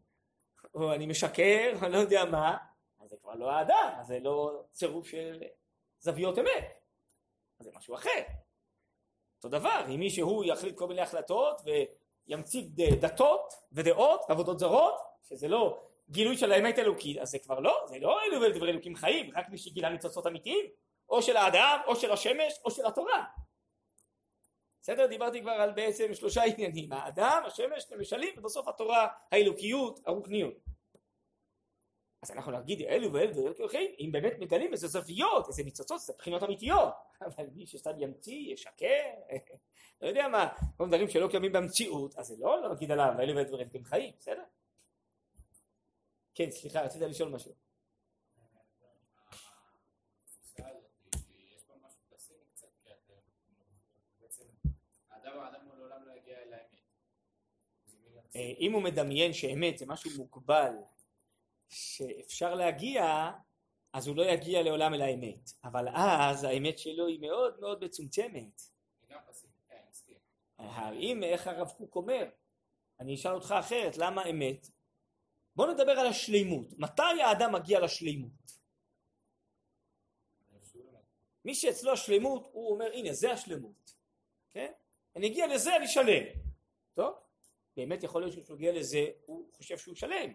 או 0.75 0.95
אני 0.95 1.07
משקר, 1.07 1.73
אני 1.83 1.93
לא 1.93 1.99
יודע 1.99 2.25
מה, 2.25 2.57
זה 3.11 3.17
כבר 3.23 3.35
לא 3.35 3.51
האדם, 3.51 3.93
אז 4.01 4.07
זה 4.07 4.19
לא 4.21 4.63
צירוף 4.73 5.07
של 5.09 5.43
זוויות 5.99 6.39
אמת, 6.39 6.81
אז 7.61 7.65
זה 7.65 7.71
משהו 7.75 7.95
אחר. 7.95 8.23
אותו 9.37 9.49
דבר, 9.49 9.85
אם 9.89 10.01
מישהו 10.01 10.45
יחליט 10.45 10.79
כל 10.79 10.89
מיני 10.89 11.01
החלטות 11.01 11.61
וימציא 12.27 12.63
דתות 13.01 13.55
ודעות 13.73 14.21
ועבודות 14.29 14.59
זרות, 14.59 14.95
שזה 15.23 15.49
לא 15.49 15.81
גילוי 16.11 16.37
של 16.37 16.53
האמת 16.53 16.79
אלוקית, 16.79 17.19
אז 17.19 17.31
זה 17.31 17.39
כבר 17.39 17.61
לא, 17.61 17.85
זה 17.89 17.99
לא 17.99 18.23
אלו 18.23 18.49
דברי 18.55 18.71
אלוקים 18.71 18.97
חיים, 18.97 19.31
רק 19.37 19.49
מי 19.49 19.59
שגילה 19.59 19.89
ניצוצות 19.89 20.27
אמיתיים, 20.27 20.67
או 21.09 21.23
של 21.23 21.37
האדם, 21.37 21.81
או 21.87 21.97
של 21.97 22.13
השמש, 22.13 22.61
או 22.65 22.71
של 22.71 22.87
התורה. 22.87 23.25
בסדר? 24.83 25.07
דיברתי 25.07 25.41
כבר 25.41 25.51
על 25.51 25.73
בעצם 25.73 26.15
שלושה 26.15 26.43
עניינים, 26.43 26.93
האדם, 26.93 27.43
השמש, 27.47 27.93
המשלים, 27.93 28.35
ובסוף 28.37 28.69
התורה, 28.69 29.09
האלוקיות, 29.33 30.01
הרוחניות. 30.07 30.55
אז 32.23 32.31
אנחנו 32.31 32.53
נגיד 32.53 32.83
אלו 32.83 33.13
ואלו 33.13 33.37
ואלו 33.37 33.69
חיים, 33.69 33.91
אם 34.01 34.13
באמת 34.13 34.33
מגלים 34.39 34.73
איזה 34.73 34.89
זוויות, 34.89 35.49
איזה 35.49 35.63
ניצוצות, 35.63 36.01
איזה 36.01 36.13
בחינות 36.19 36.43
אמיתיות, 36.43 36.95
אבל 37.27 37.45
מי 37.55 37.67
שסתם 37.67 38.01
ימציא, 38.01 38.53
ישקר, 38.53 39.11
לא 40.03 40.09
יודע 40.09 40.29
מה, 40.29 40.49
כל 40.77 40.89
דברים 40.89 41.09
שלא 41.09 41.29
קיימים 41.29 41.53
במציאות, 41.53 42.17
אז 42.17 42.27
זה 42.27 42.35
לא 42.39 42.69
להגיד 42.69 42.91
עליו, 42.91 43.13
אלו 43.19 43.37
ואלו 43.37 43.51
ואלו 43.53 43.85
חיים, 43.85 44.13
בסדר? 44.19 44.43
כן, 46.35 46.51
סליחה, 46.51 46.83
רצית 46.83 47.03
לשאול 47.03 47.29
משהו. 47.29 47.53
אה, 58.37 58.53
אם 58.59 58.73
הוא 58.73 58.83
מדמיין 58.83 59.33
שאמת 59.33 59.79
זה 59.79 59.87
משהו 59.87 60.11
מוגבל 60.17 60.73
שאפשר 61.71 62.55
להגיע, 62.55 63.31
אז 63.93 64.07
הוא 64.07 64.17
לא 64.17 64.23
יגיע 64.23 64.63
לעולם 64.63 64.95
אל 64.95 65.03
האמת. 65.03 65.51
אבל 65.65 65.89
אז 65.95 66.45
האמת 66.45 66.79
שלו 66.79 67.07
היא 67.07 67.21
מאוד 67.21 67.61
מאוד 67.61 67.85
מצומצמת. 67.85 68.63
אם, 70.93 71.23
איך 71.23 71.47
הרב 71.47 71.71
קוק 71.77 71.97
אומר, 71.97 72.31
אני 73.01 73.15
אשאל 73.15 73.35
אותך 73.35 73.55
אחרת, 73.61 73.97
למה 73.97 74.25
אמת? 74.31 74.67
בוא 75.57 75.67
נדבר 75.67 75.93
על 75.93 76.07
השלימות. 76.07 76.79
מתי 76.79 77.23
האדם 77.23 77.53
מגיע 77.53 77.81
לשלימות? 77.81 78.61
מי 81.45 81.55
שאצלו 81.55 81.93
השלימות, 81.93 82.49
הוא 82.53 82.73
אומר, 82.73 82.93
הנה, 82.93 83.13
זה 83.13 83.33
השלימות. 83.33 83.95
כן? 84.51 84.73
אני 85.17 85.27
אגיע 85.27 85.47
לזה, 85.47 85.77
אני 85.77 85.89
שלם. 85.89 86.25
טוב? 86.95 87.15
באמת 87.77 88.03
יכול 88.03 88.23
להיות 88.23 88.33
שהוא 88.33 88.57
מגיע 88.57 88.73
לזה, 88.73 89.07
הוא 89.25 89.53
חושב 89.53 89.79
שהוא 89.79 89.95
שלם. 89.95 90.33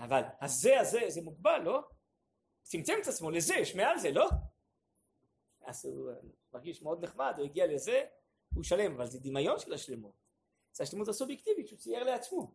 אבל 0.00 0.22
הזה 0.40 0.80
הזה 0.80 1.00
זה 1.08 1.22
מוגבל, 1.22 1.58
לא? 1.64 1.80
צמצם 2.62 2.94
את 3.02 3.08
עצמו 3.08 3.30
לזה, 3.30 3.54
יש 3.54 3.74
מעל 3.74 3.98
זה, 3.98 4.10
לא? 4.10 4.28
אז 5.64 5.84
הוא 5.84 6.10
מרגיש 6.52 6.82
מאוד 6.82 7.04
נחמד, 7.04 7.34
הוא 7.36 7.44
הגיע 7.44 7.66
לזה, 7.66 8.04
הוא 8.54 8.64
שלם, 8.64 8.94
אבל 8.94 9.06
זה 9.06 9.20
דמיון 9.20 9.58
של 9.58 9.72
השלמות. 9.72 10.14
זה 10.72 10.82
השלמות 10.82 11.08
הסובייקטיבית 11.08 11.68
שהוא 11.68 11.78
צייר 11.78 12.04
לעצמו. 12.04 12.54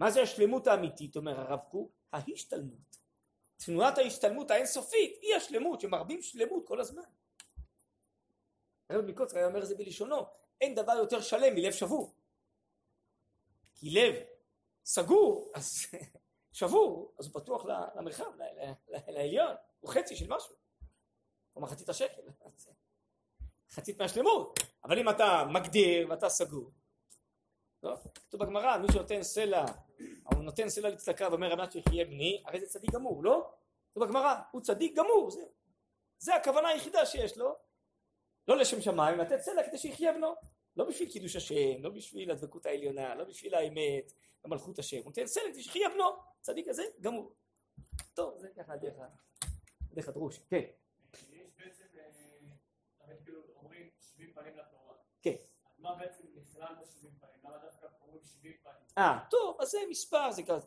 מה 0.00 0.10
זה 0.10 0.22
השלמות 0.22 0.66
האמיתית, 0.66 1.16
אומר 1.16 1.40
הרב 1.40 1.60
קוק? 1.70 1.92
ההשתלמות. 2.12 2.96
תנועת 3.56 3.98
ההשתלמות 3.98 4.50
האינסופית 4.50 5.18
היא 5.22 5.34
השלמות, 5.34 5.80
שמרבים 5.80 6.22
שלמות 6.22 6.66
כל 6.66 6.80
הזמן. 6.80 7.02
הרב 8.88 9.04
מקוצר 9.04 9.38
היה 9.38 9.46
אומר 9.46 9.62
את 9.62 9.66
זה 9.66 9.74
בלשונו, 9.74 10.26
אין 10.60 10.74
דבר 10.74 10.92
יותר 10.92 11.20
שלם 11.20 11.54
מלב 11.54 11.72
שבור. 11.72 12.14
כי 13.74 13.90
לב 13.90 14.14
סגור, 14.84 15.52
אז 15.54 15.86
שבור, 16.54 17.12
אז 17.18 17.26
הוא 17.26 17.34
פתוח 17.40 17.64
למרחב, 17.94 18.24
לעליון, 18.88 19.54
הוא 19.80 19.90
חצי 19.90 20.16
של 20.16 20.26
משהו, 20.28 20.54
או 21.56 21.60
מחצית 21.60 21.88
השקל, 21.88 22.22
חצית 23.70 23.98
מהשלמות, 24.00 24.58
אבל 24.84 24.98
אם 24.98 25.08
אתה 25.08 25.44
מגדיר 25.52 26.10
ואתה 26.10 26.28
סגור, 26.28 26.70
לא? 27.82 27.96
כתוב 28.14 28.44
בגמרא, 28.44 28.78
מי 28.78 28.92
שנותן 28.92 29.22
סלע, 29.22 29.64
הוא 30.24 30.42
נותן 30.42 30.68
סלע 30.68 30.88
לצדקה 30.88 31.28
ואומר 31.28 31.52
רמת 31.52 31.72
שיחיה 31.72 32.04
בני, 32.04 32.42
הרי 32.46 32.60
זה 32.60 32.66
צדיק 32.66 32.90
גמור, 32.90 33.24
לא? 33.24 33.50
כתוב 33.90 34.04
בגמרא, 34.04 34.34
הוא 34.50 34.60
צדיק 34.60 34.96
גמור, 34.96 35.30
זה, 35.30 35.42
זה 36.18 36.34
הכוונה 36.34 36.68
היחידה 36.68 37.06
שיש 37.06 37.38
לו, 37.38 37.56
לא 38.48 38.56
לשם 38.56 38.80
שמיים, 38.80 39.18
לתת 39.18 39.40
סלע 39.40 39.62
כדי 39.62 39.78
שיחיה 39.78 40.12
בנו, 40.12 40.34
לא 40.76 40.84
בשביל 40.84 41.10
קידוש 41.10 41.36
השם, 41.36 41.82
לא 41.82 41.90
בשביל 41.90 42.30
הדבקות 42.30 42.66
העליונה, 42.66 43.14
לא 43.14 43.24
בשביל 43.24 43.54
האמת, 43.54 44.12
המלכות 44.44 44.78
השם, 44.78 44.96
הוא 44.96 45.04
נותן 45.04 45.22
כדי 45.52 45.62
שיחיה 45.62 45.88
בנו, 45.88 46.04
צדיק 46.40 46.68
הזה 46.68 46.82
גמור. 47.00 47.34
טוב, 48.14 48.38
זה 48.38 48.48
ככה 48.56 48.76
דרך, 48.76 48.96
דרך 49.92 50.08
הדרוש, 50.08 50.38
כן. 50.38 50.62
יש 51.12 51.50
בעצם, 51.58 51.84
אה, 53.02 53.16
כאילו 53.24 53.40
אומרים, 53.56 53.90
שבעים 54.00 54.32
פנים 54.34 54.56
לתורה. 54.56 54.94
כן. 55.22 55.34
מה 55.78 55.94
בעצם 55.94 56.24
נכלל 56.34 56.74
בשבעים 56.82 57.14
פנים? 57.20 57.40
למה 57.44 57.58
דווקא 57.58 57.86
קוראים 57.98 58.20
שבעים 58.24 58.54
פנים? 58.62 58.74
אה, 58.98 59.18
טוב, 59.30 59.56
אז 59.60 59.70
זה 59.70 59.78
מספר, 59.90 60.30
זה 60.30 60.42
כתוב, 60.42 60.64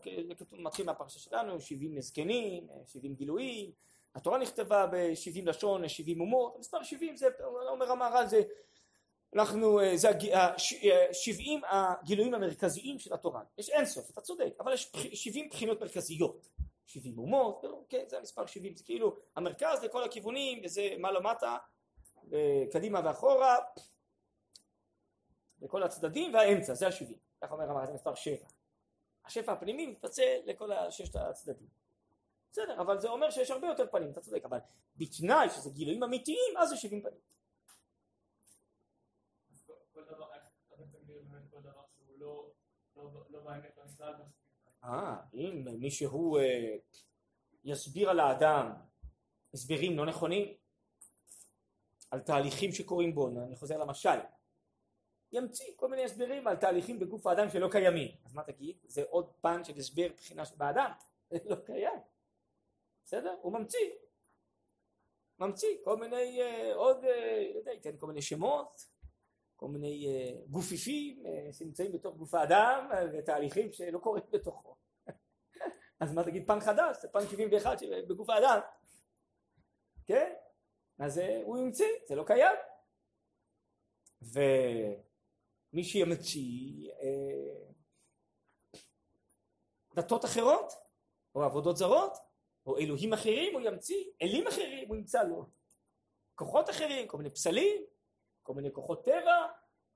מתחיל 0.51 0.85
מהפרשה 0.85 1.19
שלנו, 1.19 1.61
שבעים 1.61 2.01
זקנים, 2.01 2.67
שבעים 2.85 3.15
גילויים, 3.15 3.71
התורה 4.15 4.37
נכתבה 4.37 4.87
בשבעים 4.93 5.47
לשון, 5.47 5.87
שבעים 5.87 6.21
אומות, 6.21 6.55
המספר 6.55 6.83
שבעים 6.83 7.15
זה, 7.17 7.27
אומר 7.67 7.91
המהר"ל, 7.91 8.25
זה, 8.27 8.41
אנחנו, 9.33 9.79
אה, 9.79 9.97
זה 9.97 10.09
שבעים 11.11 11.61
הגילויים 11.69 12.33
המרכזיים 12.33 12.99
של 12.99 13.13
התורה, 13.13 13.43
יש 13.57 13.69
אינסוף, 13.69 14.09
אתה 14.09 14.21
צודק, 14.21 14.53
אבל 14.59 14.73
יש 14.73 14.91
שבעים 15.13 15.49
בחינות 15.49 15.81
מרכזיות, 15.81 16.49
שבעים 16.85 17.17
אומות, 17.17 17.65
כן, 17.89 18.03
זה 18.07 18.17
המספר 18.17 18.45
שבעים, 18.45 18.75
זה 18.75 18.83
כאילו 18.83 19.15
המרכז 19.35 19.83
לכל 19.83 20.03
הכיוונים, 20.03 20.61
וזה 20.63 20.89
מה 20.99 21.11
למטה, 21.11 21.57
קדימה 22.71 23.01
ואחורה, 23.05 23.57
לכל 25.61 25.83
הצדדים 25.83 26.33
והאמצע, 26.33 26.73
זה 26.73 26.87
השבעים, 26.87 27.17
ככה 27.41 27.53
אומר 27.53 27.63
המהר"ל, 27.63 27.87
זה 27.87 27.93
מספר 27.93 28.15
שבע. 28.15 28.45
השפע 29.25 29.51
הפנימי 29.51 29.87
מתפצל 29.87 30.37
לכל 30.45 30.69
ששת 30.89 31.15
הצדדים. 31.15 31.67
בסדר, 32.51 32.81
אבל 32.81 32.99
זה 32.99 33.09
אומר 33.09 33.29
שיש 33.29 33.51
הרבה 33.51 33.67
יותר 33.67 33.85
פנים, 33.91 34.11
אתה 34.11 34.21
צודק, 34.21 34.45
אבל 34.45 34.57
בתנאי 34.95 35.49
שזה 35.49 35.69
גילויים 35.69 36.03
אמיתיים, 36.03 36.57
אז 36.57 36.69
זה 36.69 36.77
שבעים 36.77 37.01
פנים. 37.01 37.19
אה, 44.83 45.17
אם 45.33 45.65
מישהו 45.79 46.37
אה, 46.37 46.75
יסביר 47.63 48.09
על 48.09 48.19
האדם 48.19 48.71
הסברים 49.53 49.97
לא 49.97 50.05
נכונים 50.05 50.53
על 52.11 52.19
תהליכים 52.19 52.71
שקורים 52.71 53.15
בו, 53.15 53.27
אני 53.27 53.55
חוזר 53.55 53.77
למשל, 53.77 54.19
ימציא 55.31 55.65
כל 55.75 55.87
מיני 55.87 56.03
הסברים 56.03 56.47
על 56.47 56.55
תהליכים 56.55 56.99
בגוף 56.99 57.27
האדם 57.27 57.49
שלא 57.49 57.67
קיימים, 57.71 58.11
אז 58.25 58.33
מה 58.33 58.43
תגיד? 58.43 58.77
זה 58.83 59.03
עוד 59.09 59.31
פן 59.41 59.63
של 59.63 59.77
הסבר 59.77 60.07
בחינה 60.17 60.43
באדם, 60.57 60.91
זה 61.29 61.37
לא 61.45 61.55
קיים. 61.55 61.99
בסדר? 63.03 63.35
הוא 63.41 63.53
ממציא. 63.53 63.91
ממציא 65.39 65.77
כל 65.83 65.97
מיני 65.97 66.41
אה, 66.41 66.75
עוד, 66.75 67.05
אה, 67.05 67.51
יודע, 67.55 67.71
ייתן 67.71 67.97
כל 67.97 68.07
מיני 68.07 68.21
שמות, 68.21 68.85
כל 69.57 69.67
מיני 69.67 70.07
אה, 70.07 70.31
גופיפים 70.49 71.23
שנמצאים 71.51 71.91
בתוך 71.91 72.15
גוף 72.15 72.33
האדם 72.33 72.89
ותהליכים 73.13 73.73
שלא 73.73 73.99
קורים 73.99 74.23
בתוכו. 74.31 74.75
אז 75.99 76.13
מה 76.13 76.23
תגיד 76.23 76.47
פן 76.47 76.59
חדש? 76.59 76.97
זה 77.01 77.07
פן 77.07 77.27
71 77.29 77.77
בגוף 78.09 78.29
האדם. 78.29 78.59
כן? 80.05 80.33
אז 80.99 81.21
הוא 81.43 81.57
ימציא, 81.57 81.87
זה 82.07 82.15
לא 82.15 82.23
קיים. 82.23 82.55
ומי 84.21 85.83
שימציא 85.83 86.89
דתות 89.97 90.25
אחרות 90.25 90.73
או 91.35 91.43
עבודות 91.43 91.77
זרות 91.77 92.17
או 92.65 92.77
אלוהים 92.77 93.13
אחרים 93.13 93.53
הוא 93.53 93.61
ימציא, 93.61 94.03
אלים 94.21 94.47
אחרים 94.47 94.87
הוא 94.87 94.95
ימצא 94.97 95.23
לו, 95.23 95.45
כוחות 96.35 96.69
אחרים, 96.69 97.07
כל 97.07 97.17
מיני 97.17 97.29
פסלים, 97.29 97.85
כל 98.47 98.53
מיני 98.53 98.71
כוחות 98.73 99.05
טבע, 99.05 99.47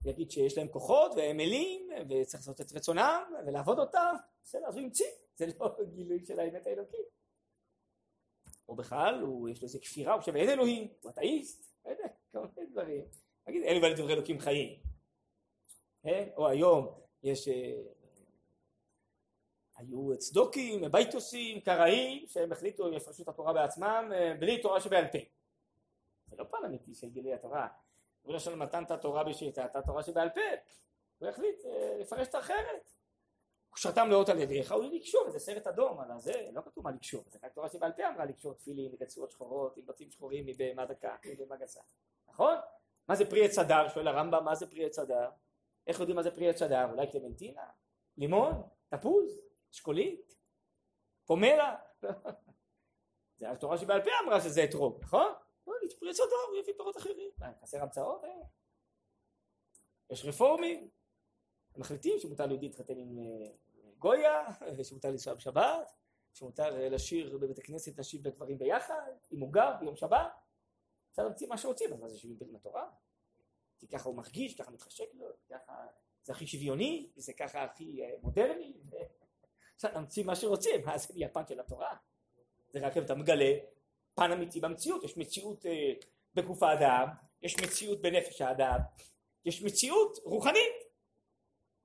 יגיד 0.05 0.31
שיש 0.31 0.57
להם 0.57 0.67
כוחות 0.67 1.11
והם 1.15 1.39
אלים 1.39 1.89
וצריך 2.09 2.41
לעשות 2.41 2.61
את 2.61 2.71
רצונם 2.71 3.23
ולעבוד 3.47 3.79
אותם, 3.79 4.15
בסדר, 4.43 4.67
אז 4.67 4.75
הוא 4.75 4.83
ימציא, 4.83 5.05
זה 5.35 5.45
לא 5.59 5.75
גילוי 5.95 6.25
של 6.25 6.39
האמת 6.39 6.67
האלוקית. 6.67 7.05
או 8.69 8.75
בכלל, 8.75 9.21
הוא, 9.21 9.49
יש 9.49 9.61
לו 9.61 9.67
איזה 9.67 9.79
כפירה, 9.79 10.13
הוא 10.13 10.19
חושב 10.19 10.35
אין 10.35 10.49
אלוהים, 10.49 10.87
הוא 11.01 11.11
אתאיסט, 11.11 11.75
לא 11.85 11.91
יודע, 11.91 12.03
כל 12.31 12.39
מיני 12.55 12.71
דברים. 12.71 13.05
נגיד, 13.47 13.63
אלו 13.63 13.81
ואלה 13.81 13.95
דברי 13.95 14.13
אלוקים 14.13 14.39
חיים. 14.39 14.79
כן? 16.03 16.29
או 16.37 16.47
היום 16.47 16.99
יש 17.23 17.47
אה, 17.47 17.81
היו 19.77 20.17
צדוקים, 20.17 20.91
בייטוסים, 20.91 21.59
קראים, 21.59 22.27
שהם 22.27 22.51
החליטו, 22.51 22.87
הם 22.87 22.93
יפרשו 22.93 23.23
את 23.23 23.27
התורה 23.27 23.53
בעצמם, 23.53 24.11
אה, 24.13 24.33
בלי 24.39 24.61
תורה 24.61 24.81
שבעל 24.81 25.05
פה. 25.11 25.17
זה 26.25 26.35
לא 26.35 26.43
פן 26.43 26.65
אמיתי 26.65 26.93
של 26.93 27.09
גילוי 27.09 27.33
התורה. 27.33 27.67
הוא 28.21 28.33
ראשון 28.33 28.59
מתן 28.59 28.83
התורה 28.89 29.23
בשיטת 29.23 29.75
התורה 29.75 30.03
שבעל 30.03 30.29
פה. 30.29 30.41
הוא 31.17 31.29
החליט 31.29 31.65
אה, 31.65 31.97
לפרש 31.99 32.27
את 32.27 32.35
האחרת. 32.35 32.91
קשרתם 33.73 34.09
לאות 34.09 34.29
על 34.29 34.39
ידיך 34.39 34.71
הוא 34.71 34.83
לקשור, 34.83 35.29
זה 35.29 35.39
סרט 35.39 35.67
אדום, 35.67 35.99
על 35.99 36.19
זה 36.19 36.49
לא 36.53 36.61
כתוב 36.61 36.83
מה 36.83 36.91
לקשור, 36.91 37.23
זה 37.27 37.39
רק 37.43 37.53
תורה 37.53 37.69
שבעל 37.69 37.91
פה 37.91 38.07
אמרה 38.07 38.25
לקשור 38.25 38.53
תפילין, 38.53 38.91
רצועות 39.01 39.31
שחורות, 39.31 39.77
עם 39.77 39.85
בתים 39.85 40.11
שחורים 40.11 40.45
מבהמה 40.45 40.85
דקה, 40.85 41.15
מבהמה 41.25 41.55
גסה, 41.55 41.81
נכון? 42.29 42.55
מה 43.07 43.15
זה 43.15 43.29
פרי 43.29 43.45
עץ 43.45 43.57
הדר? 43.57 43.89
שואל 43.89 44.07
הרמב"ם, 44.07 44.45
מה 44.45 44.55
זה 44.55 44.67
פרי 44.67 44.85
עץ 44.85 44.99
הדר? 44.99 45.29
איך 45.87 45.99
יודעים 45.99 46.15
מה 46.15 46.23
זה 46.23 46.31
פרי 46.31 46.49
עץ 46.49 46.61
הדר? 46.61 46.85
אולי 46.91 47.11
קלמנטינה? 47.11 47.61
לימון? 48.17 48.53
תפוז? 48.89 49.41
אשכולית, 49.73 50.35
פומרה. 51.25 51.75
זה 53.39 53.51
התורה 53.51 53.77
שבעל 53.77 54.01
פה 54.03 54.09
אמרה 54.23 54.41
שזה 54.41 54.63
אתרוג, 54.63 54.99
נכון? 55.01 55.33
פרי 56.01 56.13
צדור, 56.13 56.45
הוא 56.47 56.57
יביא 56.57 56.73
פירות 56.73 56.97
אחרים. 56.97 57.31
מה, 57.37 57.51
חסר 57.61 57.81
המצאות? 57.81 58.23
אה. 58.23 58.29
יש 60.09 60.25
רפורמים, 60.25 60.89
מחליטים 61.77 62.19
שמותר 62.19 62.45
ליהודי 62.45 62.67
להתחתן 62.67 62.97
עם 62.97 63.19
אה, 63.19 63.51
גויה, 63.97 64.43
ושמותר 64.77 65.09
לנסוע 65.09 65.33
בשבת, 65.33 65.91
שמותר 66.33 66.81
אה, 66.81 66.89
לשיר 66.89 67.37
בבית 67.37 67.59
הכנסת 67.59 67.99
נשים 67.99 68.21
וגברים 68.23 68.57
ביחד, 68.57 69.11
אם 69.31 69.39
הוא 69.39 69.53
גר 69.53 69.71
ביום 69.79 69.95
שבת, 69.95 70.31
אפשר 71.11 71.23
להמציא 71.23 71.47
מה 71.47 71.57
שרוצים, 71.57 71.99
מה 71.99 72.07
זה 72.07 72.17
שווים 72.17 72.39
בין 72.39 72.55
התורה? 72.55 72.89
כי 73.77 73.87
ככה 73.87 74.09
הוא 74.09 74.17
מרגיש, 74.17 74.55
ככה 74.55 74.71
מתחשק 74.71 75.13
לו, 75.13 75.27
ככה 75.49 75.87
זה 76.23 76.33
הכי 76.33 76.47
שוויוני, 76.47 77.11
זה 77.15 77.33
ככה 77.33 77.63
הכי 77.63 78.01
מודרני, 78.21 78.73
אפשר 79.75 79.91
להמציא 79.93 80.23
מה 80.23 80.35
שרוצים, 80.35 80.85
מה 80.85 80.97
זה 80.97 81.13
יפן 81.15 81.47
של 81.47 81.59
התורה? 81.59 81.95
זה 82.69 82.79
רק 82.79 82.97
אם 82.97 83.03
אתה 83.03 83.15
מגלה 83.15 83.53
פן 84.21 84.31
אמיתי 84.31 84.59
במציאות, 84.59 85.03
יש 85.03 85.17
מציאות 85.17 85.65
אה, 85.65 85.93
בגוף 86.33 86.63
האדם, 86.63 87.07
יש 87.41 87.59
מציאות 87.59 88.01
בנפש 88.01 88.41
האדם, 88.41 88.79
יש 89.45 89.63
מציאות 89.63 90.17
רוחנית 90.23 90.73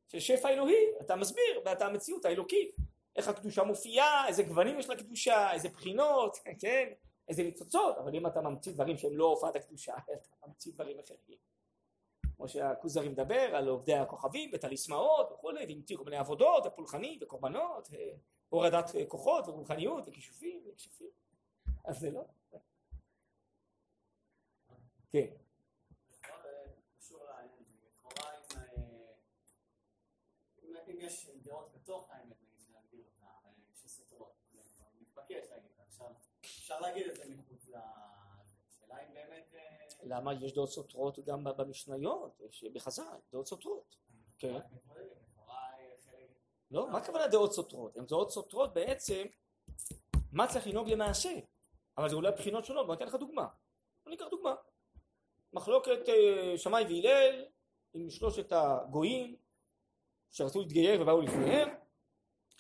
של 0.09 0.21
שפע 0.21 0.49
אלוהי, 0.49 0.85
אתה 1.01 1.17
מסביר 1.17 1.63
ואתה 1.65 1.87
המציאות 1.87 2.25
האלוקית, 2.25 2.77
איך 3.17 3.29
הקדושה 3.29 3.65
מופיעה, 3.65 4.29
איזה 4.29 4.43
גוונים 4.43 4.79
יש 4.79 4.91
לקדושה, 4.91 5.53
איזה 5.53 5.69
בחינות, 5.69 6.37
כן, 6.61 6.93
איזה 7.29 7.43
ניצוצות, 7.43 7.99
אבל 7.99 8.15
אם 8.15 8.27
אתה 8.27 8.41
ממציא 8.41 8.73
דברים 8.73 8.99
שהם 8.99 9.17
לא 9.17 9.25
הופעת 9.25 9.57
הקדושה, 9.57 9.95
אתה 10.39 10.47
ממציא 10.47 10.73
דברים 10.73 10.99
אחרים. 10.99 11.39
כמו 12.37 12.49
שהכוזרי 12.49 13.09
מדבר 13.09 13.57
על 13.57 13.69
עובדי 13.69 13.95
הכוכבים 13.95 14.51
וטליסמאות 14.55 15.33
וכולי, 15.33 15.67
והמתירו 15.67 16.05
בני 16.05 16.17
עבודות 16.17 16.67
ופולחנים 16.67 17.19
וקורבנות 17.23 17.89
והורדת 18.51 18.91
כוחות 19.09 19.49
ורוחניות 19.49 20.09
וכישופים 20.09 20.63
וכישופים 20.69 21.26
אז 21.87 21.99
זה 21.99 22.11
לא 22.11 22.25
כן 25.11 25.27
אם 30.97 31.01
יש 31.01 31.31
דעות 31.43 31.73
בתוך 31.75 32.11
האמת, 32.11 32.37
נגיד, 32.43 32.71
להגדיר 32.75 33.05
אותה, 33.05 33.27
שסותרות, 33.75 34.33
מתבקש 35.01 35.51
להגיד, 35.51 35.71
עכשיו, 35.89 36.07
אפשר 36.41 36.81
להגיד 36.81 37.07
את 37.07 37.17
זה 37.17 37.25
מחוץ 37.29 37.69
ל... 37.69 37.77
השאלה 38.69 39.09
אם 39.09 39.15
באמת... 39.15 39.55
למה 40.03 40.35
יש 40.35 40.55
דעות 40.55 40.71
סותרות 40.71 41.19
גם 41.19 41.45
במשניות, 41.45 42.41
יש 42.41 42.65
בחז"ל, 42.65 43.19
דעות 43.33 43.47
סותרות. 43.47 43.97
כן. 44.39 44.59
לא, 46.71 46.91
מה 46.91 46.99
הכוונה 46.99 47.29
דעות 47.29 47.53
סותרות? 47.53 47.97
הן 47.97 48.07
דעות 48.07 48.31
סותרות 48.31 48.75
בעצם 48.75 49.27
מה 50.33 50.49
צריך 50.49 50.67
לנהוג 50.67 50.89
למעשה, 50.89 51.31
אבל 51.99 52.09
זה 52.09 52.17
אולי 52.17 52.33
בחינות 52.33 52.65
שונות, 52.65 52.87
בוא 52.87 52.95
ניתן 52.95 53.07
לך 53.07 53.15
דוגמה. 53.15 53.47
אני 54.07 54.17
אקח 54.17 54.27
דוגמה. 54.31 54.55
מחלוקת 55.53 56.09
אה, 56.09 56.59
שמאי 56.59 56.85
והלל 56.85 57.45
עם 57.95 58.11
שלושת 58.11 58.53
הגויים 58.53 59.37
שרצו 60.31 60.61
להתגייר 60.61 61.03
ובאו 61.03 61.21
לפניהם 61.21 61.69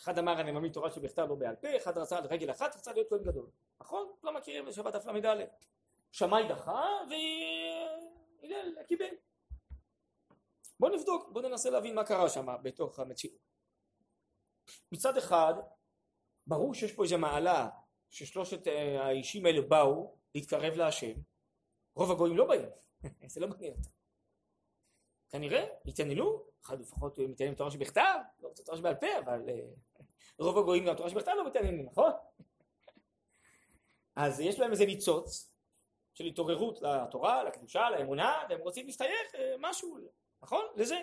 אחד 0.00 0.18
אמר 0.18 0.40
אני 0.40 0.52
מאמין 0.52 0.72
תורה 0.72 0.90
שבכתב 0.90 1.26
לא 1.28 1.34
בעל 1.34 1.56
פה, 1.56 1.76
אחד 1.76 1.98
רצה 1.98 2.18
על 2.18 2.26
רגל 2.26 2.50
אחת, 2.50 2.76
רצה 2.76 2.92
להיות 2.92 3.08
כהן 3.08 3.22
גדול. 3.22 3.50
נכון? 3.80 4.12
לא 4.22 4.34
מכירים 4.34 4.64
בשבת 4.64 4.94
ל"ד. 4.94 5.46
שמאי 6.12 6.48
דחה 6.48 6.84
והלל 7.08 8.82
קיבל. 8.88 9.14
בוא 10.80 10.90
נבדוק, 10.90 11.28
בוא 11.32 11.42
ננסה 11.42 11.70
להבין 11.70 11.94
מה 11.94 12.04
קרה 12.04 12.28
שם 12.28 12.46
בתוך 12.62 12.98
המציאות. 12.98 13.40
מצד 14.92 15.16
אחד, 15.16 15.54
ברור 16.46 16.74
שיש 16.74 16.92
פה 16.92 17.02
איזו 17.02 17.18
מעלה 17.18 17.68
ששלושת 18.10 18.68
אה, 18.68 19.06
האישים 19.06 19.46
האלה 19.46 19.60
באו 19.60 20.16
להתקרב 20.34 20.74
להשם, 20.74 21.12
רוב 21.94 22.10
הגויים 22.10 22.36
לא 22.36 22.46
באים, 22.46 22.68
זה 23.32 23.40
לא 23.40 23.48
מעניין 23.48 23.72
אותם. 23.72 23.90
כנראה 25.30 25.66
התעניינו, 25.86 26.42
אחד 26.64 26.80
לפחות 26.80 27.18
מתעניין 27.18 27.54
בתורה 27.54 27.70
שבכתב, 27.70 28.18
לא 28.40 28.48
רוצה 28.48 28.62
תורה 28.62 28.78
שבעל 28.78 28.94
פה, 28.94 29.18
אבל 29.18 29.48
אה, 29.48 29.64
רוב 30.38 30.58
הגויים 30.58 30.84
גם 30.86 30.94
תורה 30.94 31.10
שבכתב 31.10 31.32
לא 31.36 31.46
מתעניינים, 31.46 31.86
נכון? 31.86 32.12
אז 34.16 34.40
יש 34.40 34.58
להם 34.58 34.70
איזה 34.70 34.86
ניצוץ, 34.86 35.52
של 36.14 36.24
התעוררות 36.24 36.82
לתורה, 36.82 37.44
לקדושה, 37.44 37.90
לאמונה, 37.90 38.42
והם 38.48 38.60
רוצים 38.60 38.86
להסתייך 38.86 39.34
אה, 39.34 39.54
משהו, 39.58 39.98
נכון? 40.42 40.64
לזה. 40.76 40.96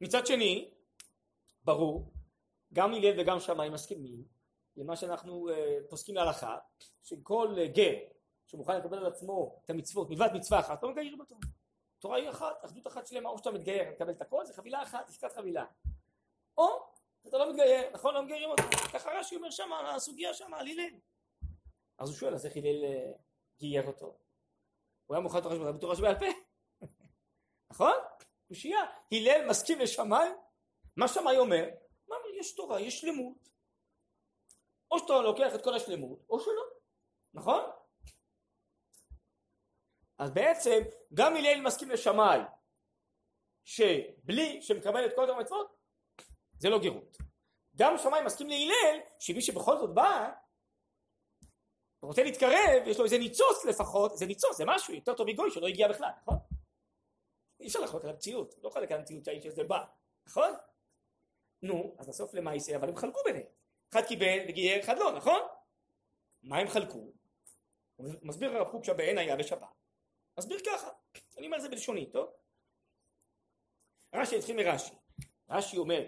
מצד 0.00 0.26
שני, 0.26 0.70
ברור, 1.64 2.12
גם 2.72 2.94
הלל 2.94 3.20
וגם 3.20 3.40
שמאי 3.40 3.68
מסכימים 3.68 4.35
למה 4.76 4.96
שאנחנו 4.96 5.48
uh, 5.50 5.52
פוסקים 5.88 6.14
להלכה, 6.14 6.58
שכל 7.02 7.54
uh, 7.56 7.76
גר 7.76 7.94
שמוכן 8.46 8.78
לקבל 8.78 8.98
על 8.98 9.06
עצמו 9.06 9.60
את 9.64 9.70
המצוות 9.70 10.10
מלבד 10.10 10.28
מצווה 10.34 10.60
אחת, 10.60 10.82
לא 10.82 10.90
מגייר 10.90 11.16
בתורה. 11.16 11.40
תורה 11.98 12.16
היא 12.16 12.30
אחת, 12.30 12.64
אחדות 12.64 12.86
אחת 12.86 13.06
שלמה, 13.06 13.28
או 13.28 13.38
שאתה 13.38 13.50
מתגייר, 13.50 13.90
מקבל 13.90 14.10
את 14.10 14.22
הכל, 14.22 14.46
זה 14.46 14.54
חבילה 14.54 14.82
אחת, 14.82 15.08
עסקת 15.08 15.32
חבילה. 15.32 15.64
או 16.58 16.66
אתה 17.28 17.38
לא 17.38 17.50
מתגייר, 17.50 17.90
נכון? 17.92 18.14
לא 18.14 18.22
מגיירים 18.22 18.50
אותו. 18.50 18.62
ככה 18.92 19.10
רש"י 19.10 19.36
אומר 19.36 19.50
שם, 19.50 19.72
הסוגיה 19.72 20.34
שם, 20.34 20.54
על 20.54 20.66
הלל. 20.66 20.98
אז 21.98 22.08
הוא 22.08 22.16
שואל, 22.16 22.34
אז 22.34 22.46
איך 22.46 22.56
הלל 22.56 22.84
אה, 22.84 23.12
גייר 23.58 23.86
אותו? 23.86 24.18
הוא 25.06 25.14
היה 25.14 25.22
מוכן 25.22 25.40
תורה 25.40 25.72
בתורה 25.72 25.96
שבעל 25.96 26.18
פה. 26.18 26.26
נכון? 27.70 27.94
קושייה. 28.48 28.80
הלל 29.12 29.48
מסכים 29.48 29.78
לשמאי? 29.78 30.28
מה 30.96 31.08
שמאי 31.08 31.38
אומר? 31.38 31.64
מה? 32.08 32.16
יש 32.40 32.54
תורה, 32.54 32.80
יש 32.80 33.00
שלמות. 33.00 33.48
או 34.90 34.98
שאתה 34.98 35.12
לוקח 35.12 35.54
את 35.54 35.64
כל 35.64 35.74
השלמות, 35.74 36.18
או 36.30 36.40
שלא. 36.40 36.62
נכון? 37.34 37.60
אז 40.18 40.30
בעצם 40.30 40.80
גם 41.14 41.36
הלל 41.36 41.60
מסכים 41.60 41.90
לשמאי 41.90 42.38
שבלי 43.64 44.62
שמקבל 44.62 45.06
את 45.06 45.12
כל 45.16 45.30
המצוות 45.30 45.76
זה 46.58 46.68
לא 46.68 46.78
גירות. 46.78 47.16
גם 47.76 47.98
שמאי 47.98 48.20
מסכים 48.26 48.48
להלל 48.48 49.00
שמי 49.18 49.42
שבכל 49.42 49.78
זאת 49.78 49.94
בא 49.94 50.32
רוצה 52.06 52.22
להתקרב 52.22 52.82
יש 52.86 52.98
לו 52.98 53.04
איזה 53.04 53.18
ניצוץ 53.18 53.64
לפחות 53.64 54.16
זה 54.18 54.26
ניצוץ 54.26 54.56
זה 54.56 54.64
משהו 54.66 54.94
יותר 54.94 55.14
טוב 55.14 55.26
מגוי 55.26 55.50
שלא 55.50 55.66
הגיע 55.66 55.88
בכלל 55.88 56.10
נכון? 56.22 56.36
אי 57.60 57.66
אפשר 57.66 57.80
לחלוק 57.80 58.04
על 58.04 58.10
המציאות 58.10 58.54
לא 58.62 58.70
חלק 58.70 58.92
על 58.92 58.98
המציאות 58.98 59.24
שהאיש 59.24 59.46
הזה 59.46 59.64
בא 59.64 59.84
נכון? 60.26 60.50
נו 61.62 61.96
אז 61.98 62.08
בסוף 62.08 62.34
יישא 62.34 62.76
אבל 62.76 62.88
הם 62.88 62.96
חלקו 62.96 63.18
ביניהם 63.24 63.46
אחד 63.92 64.06
קיבל 64.08 64.38
וגייר 64.48 64.80
אחד 64.80 64.98
לא 64.98 65.16
נכון? 65.16 65.40
מה 66.42 66.58
הם 66.58 66.68
חלקו? 66.68 67.12
מסביר 67.98 68.56
הרב 68.56 68.70
קוק 68.70 68.84
שבעין 68.84 69.18
היה 69.18 69.36
בשבת 69.36 69.76
מסביר 70.38 70.58
ככה, 70.66 70.90
אני 71.38 71.46
אומר 71.46 71.56
את 71.56 71.62
זה 71.62 71.68
בלשוני, 71.68 72.10
טוב? 72.10 72.30
רש"י 74.14 74.38
התחיל 74.38 74.56
מרש"י, 74.56 74.94
רש"י 75.50 75.76
אומר 75.76 76.06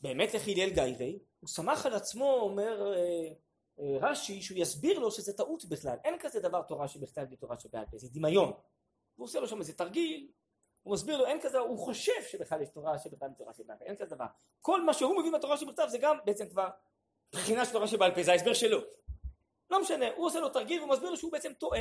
באמת 0.00 0.34
לכי 0.34 0.54
ליל 0.54 0.70
גיירי, 0.74 1.18
הוא 1.40 1.48
שמח 1.48 1.86
על 1.86 1.94
עצמו 1.94 2.32
אומר 2.32 2.94
אה, 2.94 3.32
אה, 3.80 3.98
רש"י 4.00 4.42
שהוא 4.42 4.58
יסביר 4.58 4.98
לו 4.98 5.10
שזה 5.10 5.32
טעות 5.32 5.64
בכלל, 5.64 5.96
אין 6.04 6.14
כזה 6.20 6.40
דבר 6.40 6.62
תורה 6.62 6.88
שבכתב 6.88 7.22
בלי 7.22 7.36
תורה 7.36 7.58
שבעל 7.58 7.84
פה, 7.90 7.98
זה 7.98 8.08
דמיון, 8.12 8.52
הוא 9.14 9.24
עושה 9.24 9.40
לו 9.40 9.48
שם 9.48 9.58
איזה 9.58 9.74
תרגיל, 9.74 10.32
הוא 10.82 10.94
מסביר 10.94 11.16
לו 11.16 11.26
אין 11.26 11.40
כזה, 11.40 11.58
הוא 11.58 11.78
חושב 11.78 12.22
שבכלל 12.30 12.62
יש 12.62 12.68
תורה 12.68 12.98
שבכתב 12.98 13.26
תורה 13.38 13.54
שבעל 13.54 13.78
פה, 13.78 13.84
אין 13.84 13.96
כזה 13.96 14.14
דבר, 14.14 14.26
כל 14.60 14.82
מה 14.82 14.94
שהוא 14.94 15.20
מבין 15.20 15.32
בתורה 15.32 15.56
שבכתב 15.56 15.86
זה 15.88 15.98
גם 15.98 16.16
בעצם 16.24 16.48
כבר 16.48 16.68
בחינה 17.32 17.64
של 17.64 17.72
תורה 17.72 17.86
שבעל 17.86 18.14
פה, 18.14 18.22
זה 18.22 18.32
ההסבר 18.32 18.54
שלו, 18.54 18.80
לא 19.70 19.80
משנה, 19.80 20.06
הוא 20.16 20.26
עושה 20.26 20.40
לו 20.40 20.48
תרגיל 20.48 20.80
והוא 20.80 20.90
מסביר 20.90 21.10
לו 21.10 21.16
שהוא 21.16 21.32
בעצם 21.32 21.52
טועה 21.52 21.80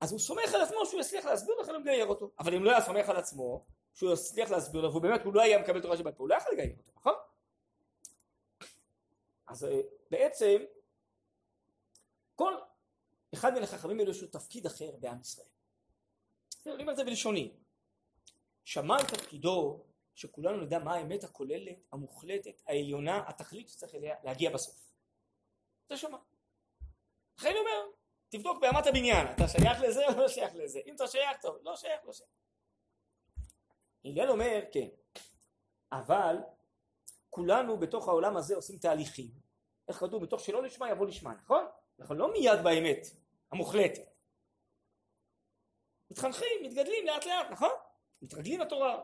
אז 0.00 0.12
הוא 0.12 0.20
סומך 0.20 0.54
על 0.54 0.60
עצמו 0.60 0.86
שהוא 0.86 1.00
יצליח 1.00 1.24
להסביר 1.24 1.54
הוא 1.54 1.78
מגייר 1.78 2.06
אותו. 2.06 2.30
אבל 2.38 2.54
אם 2.54 2.64
לא 2.64 2.70
היה 2.70 2.80
סומך 2.80 3.08
על 3.08 3.16
עצמו, 3.16 3.66
שהוא 3.94 4.12
יצליח 4.12 4.50
להסביר 4.50 4.80
לו, 4.80 4.90
והוא 4.90 5.02
באמת, 5.02 5.24
הוא 5.24 5.34
לא 5.34 5.42
היה 5.42 5.58
מקבל 5.58 5.82
תורה 5.82 5.96
שבעל 5.96 6.12
פה, 6.12 6.22
הוא 6.22 6.28
לא 6.28 6.34
יכול 6.34 6.52
לגייר 6.52 6.76
אותו, 6.78 6.92
נכון? 6.96 7.14
אז 9.46 9.64
אה, 9.64 9.80
בעצם, 10.10 10.56
כל 12.34 12.54
אחד 13.34 13.54
מן 13.54 13.62
החכמים 13.62 13.98
האלו 14.00 14.10
יש 14.10 14.22
לו 14.22 14.28
תפקיד 14.28 14.66
אחר 14.66 14.90
בעם 15.00 15.20
ישראל. 15.20 15.46
אני 16.66 16.82
אומר 16.82 16.92
את 16.92 16.96
זה 16.96 17.04
בלשוני. 17.04 17.52
שמע 18.64 19.02
תפקידו 19.02 19.84
שכולנו 20.20 20.60
נדע 20.60 20.78
מה 20.78 20.94
האמת 20.94 21.24
הכוללת, 21.24 21.76
המוחלטת, 21.92 22.62
העליונה, 22.66 23.28
התכלית 23.28 23.68
שצריך 23.68 23.94
להגיע 24.24 24.50
בסוף. 24.50 24.92
זה 25.88 25.96
שמע. 25.96 26.18
לכן 27.38 27.48
אני 27.48 27.58
אומר, 27.58 27.90
תבדוק 28.28 28.60
באמת 28.60 28.86
הבניין, 28.86 29.26
אתה 29.26 29.48
שייך 29.48 29.80
לזה 29.80 30.06
או 30.06 30.12
לא 30.20 30.28
שייך 30.28 30.54
לזה? 30.54 30.80
אם 30.86 30.94
אתה 30.94 31.06
שייך 31.06 31.40
טוב, 31.40 31.56
לא 31.62 31.76
שייך, 31.76 32.00
לא 32.04 32.12
שייך. 32.12 32.30
הלל 34.04 34.30
אומר, 34.30 34.60
כן, 34.72 34.88
אבל 35.92 36.36
כולנו 37.30 37.78
בתוך 37.78 38.08
העולם 38.08 38.36
הזה 38.36 38.56
עושים 38.56 38.78
תהליכים, 38.78 39.30
איך 39.88 39.96
כתוב, 39.96 40.22
בתוך 40.22 40.40
שלא 40.40 40.62
נשמע 40.62 40.90
יבוא 40.90 41.06
לשמה, 41.06 41.34
נכון? 41.34 41.64
אנחנו 42.00 42.14
לא 42.14 42.32
מיד 42.32 42.62
באמת 42.64 43.06
המוחלטת. 43.52 44.02
מתחנכים, 46.10 46.62
מתגדלים 46.62 47.06
לאט 47.06 47.26
לאט, 47.26 47.50
נכון? 47.50 47.72
מתרגלים 48.22 48.60
לתורה. 48.60 49.02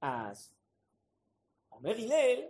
אז 0.00 0.54
אומר 1.72 1.90
הלל, 1.90 2.42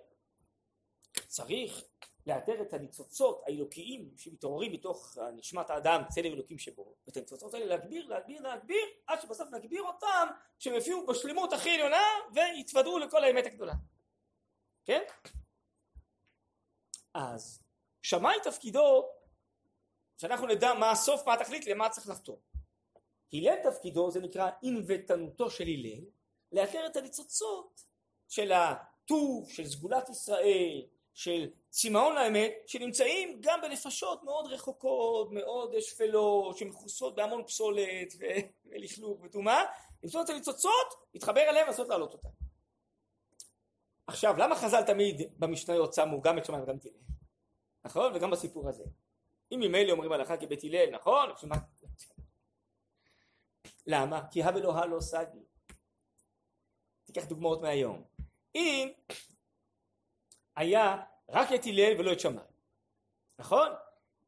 צריך 1.27 1.85
לאתר 2.27 2.63
את 2.63 2.73
הניצוצות 2.73 3.43
האלוקיים 3.47 4.11
שמתעוררים 4.17 4.73
מתוך 4.73 5.19
נשמת 5.37 5.71
האדם, 5.71 6.03
צלם 6.09 6.33
אלוקים 6.33 6.59
שבו, 6.59 6.95
ואת 7.07 7.17
הניצוצות 7.17 7.55
האלה 7.55 7.67
להגביר, 7.67 8.07
להגביר, 8.07 8.43
להגביר, 8.43 8.85
עד 9.07 9.21
שבסוף 9.21 9.49
נגביר 9.51 9.83
אותם, 9.83 10.27
שהם 10.59 10.75
יופיעו 10.75 11.07
בשלמות 11.07 11.53
הכי 11.53 11.71
עליונה 11.71 12.03
ויתוודעו 12.35 12.99
לכל 12.99 13.25
האמת 13.25 13.47
הגדולה. 13.47 13.75
כן? 14.85 15.03
אז 17.15 17.63
שמאי 18.03 18.37
תפקידו 18.45 19.09
שאנחנו 20.17 20.47
נדע 20.47 20.75
מה 20.75 20.91
הסוף, 20.91 21.27
מה 21.27 21.35
התכלית, 21.35 21.67
למה 21.67 21.89
צריך 21.89 22.09
לחתור. 22.09 22.41
הלל 23.33 23.57
תפקידו 23.63 24.11
זה 24.11 24.21
נקרא 24.21 24.51
ענוותנותו 24.63 25.51
של 25.51 25.65
הלל, 25.65 26.05
לאתר 26.53 26.87
את 26.87 26.97
הניצוצות 26.97 27.85
של 28.29 28.53
הטוב, 28.53 29.51
של 29.51 29.67
סגולת 29.67 30.09
ישראל, 30.09 30.83
של 31.15 31.51
צמאון 31.71 32.15
לאמת 32.15 32.53
שנמצאים 32.67 33.39
גם 33.41 33.61
בנפשות 33.63 34.25
מאוד 34.25 34.47
רחוקות, 34.47 35.33
מאוד 35.33 35.81
שפלות, 35.81 36.57
שמכוסות 36.57 37.15
בהמון 37.15 37.45
פסולת 37.45 38.15
ולכלוך 38.67 39.21
וטומאה, 39.23 39.63
למצוא 40.03 40.23
את 40.23 40.31
הניצוצות, 40.31 40.95
להתחבר 41.15 41.41
אליהם 41.41 41.67
ולנסות 41.67 41.89
להעלות 41.89 42.13
אותם. 42.13 42.29
עכשיו, 44.07 44.35
למה 44.39 44.57
חז"ל 44.57 44.83
תמיד 44.83 45.33
במשניות 45.39 45.95
שמו 45.95 46.21
גם 46.21 46.39
את 46.39 46.45
שמיים 46.45 46.63
וגם 46.63 46.77
את 46.77 46.85
הלל? 46.85 46.95
נכון? 47.85 48.13
וגם 48.15 48.31
בסיפור 48.31 48.69
הזה. 48.69 48.85
אם 49.53 49.61
ממילא 49.61 49.93
אומרים 49.93 50.13
הלכה 50.13 50.37
כבית 50.37 50.65
הלל, 50.65 50.91
נכון? 50.91 51.31
למה? 53.87 54.21
כי 54.31 54.43
הא 54.43 54.51
לא 54.87 55.01
סגי. 55.01 55.39
תיקח 57.19 57.29
דוגמאות 57.29 57.63
מהיום. 57.63 58.05
אם 58.55 58.89
היה 60.57 61.03
רק 61.29 61.49
את 61.55 61.67
הלל 61.67 62.01
ולא 62.01 62.13
את 62.13 62.21
שמאי, 62.21 62.43
נכון? 63.39 63.69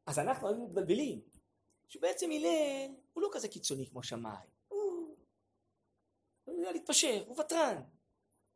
אז 0.07 0.18
אנחנו 0.18 0.49
היינו 0.49 0.66
מתבלבלים, 0.66 1.20
שבעצם 1.88 2.30
הלל 2.30 2.95
הוא 3.12 3.22
לא 3.22 3.28
כזה 3.32 3.49
קיצוני 3.49 3.86
כמו 3.86 4.03
שמאי, 4.03 4.47
הוא 4.68 5.16
יודע 6.47 6.72
להתפשר, 6.72 7.24
הוא 7.26 7.41
ותרן. 7.41 7.82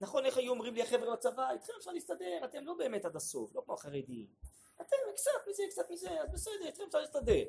נכון 0.01 0.27
איך 0.27 0.37
היו 0.37 0.53
אומרים 0.53 0.75
לי 0.75 0.83
החבר'ה 0.83 1.17
בצבא, 1.17 1.51
איתכם 1.51 1.73
אפשר 1.79 1.91
להסתדר, 1.91 2.45
אתם 2.45 2.65
לא 2.65 2.75
באמת 2.75 3.05
עד 3.05 3.17
הסוף, 3.17 3.55
לא 3.55 3.63
כמו 3.65 3.75
החרדים. 3.75 4.27
אתם 4.77 4.97
קצת 5.15 5.31
מזה, 5.51 5.63
קצת 5.71 5.91
מזה, 5.91 6.21
אז 6.23 6.33
בסדר, 6.33 6.67
איתכם 6.67 6.83
אפשר 6.87 7.01
להסתדר. 7.01 7.45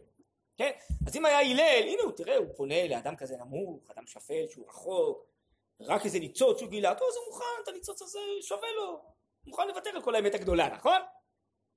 כן? 0.58 0.72
אז 1.08 1.16
אם 1.16 1.26
היה 1.26 1.40
הלל, 1.40 1.88
הנה 1.88 2.02
הוא, 2.04 2.12
תראה, 2.12 2.38
הוא 2.38 2.48
פונה 2.56 2.88
לאדם 2.88 3.16
כזה 3.16 3.38
נמוך, 3.38 3.92
אדם 3.92 4.08
שפל 4.08 4.48
שהוא 4.50 4.68
רחוק, 4.68 5.35
רק 5.82 6.06
איזה 6.06 6.20
ניצוץ 6.20 6.58
שהוא 6.58 6.70
גילה, 6.70 6.96
טוב, 6.96 7.08
אז 7.08 7.16
הוא 7.16 7.26
מוכן, 7.26 7.46
את 7.64 7.68
הניצוץ 7.68 8.02
הזה 8.02 8.20
שווה 8.42 8.72
לו. 8.72 9.02
מוכן 9.48 9.68
לוותר 9.68 9.90
על 9.90 10.02
כל 10.02 10.16
האמת 10.16 10.36
הגדולה, 10.36 10.70
נכון? 10.70 11.02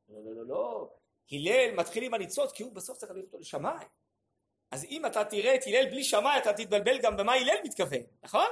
לא, 0.09 0.18
לא, 0.24 0.36
לא, 0.36 0.46
לא. 0.46 0.90
הלל 1.32 1.74
מתחיל 1.74 2.05
עם 2.05 2.14
הניצוץ 2.14 2.53
כי 2.53 2.62
הוא 2.62 2.74
בסוף 2.74 2.99
צריך 2.99 3.11
להביא 3.11 3.24
אותו 3.24 3.38
לשמיים. 3.38 3.88
אז 4.70 4.84
אם 4.84 5.07
אתה 5.07 5.24
תראה 5.24 5.55
את 5.55 5.61
הלל 5.66 5.90
בלי 5.90 6.05
שמאי 6.05 6.38
אתה 6.38 6.53
תתבלבל 6.53 6.99
גם 6.99 7.16
במה 7.16 7.32
הלל 7.32 7.57
מתכוון, 7.64 8.03
נכון? 8.22 8.46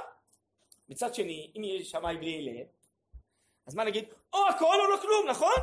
מצד 0.89 1.13
שני, 1.13 1.51
אם 1.57 1.63
יהיה 1.63 1.85
שמאי 1.85 2.17
בלי 2.17 2.37
הלל, 2.37 2.65
אז 3.67 3.75
מה 3.75 3.83
נגיד? 3.83 4.05
או 4.33 4.47
הכל 4.47 4.75
או 4.81 4.87
לא 4.87 4.97
כלום, 5.01 5.27
נכון? 5.29 5.55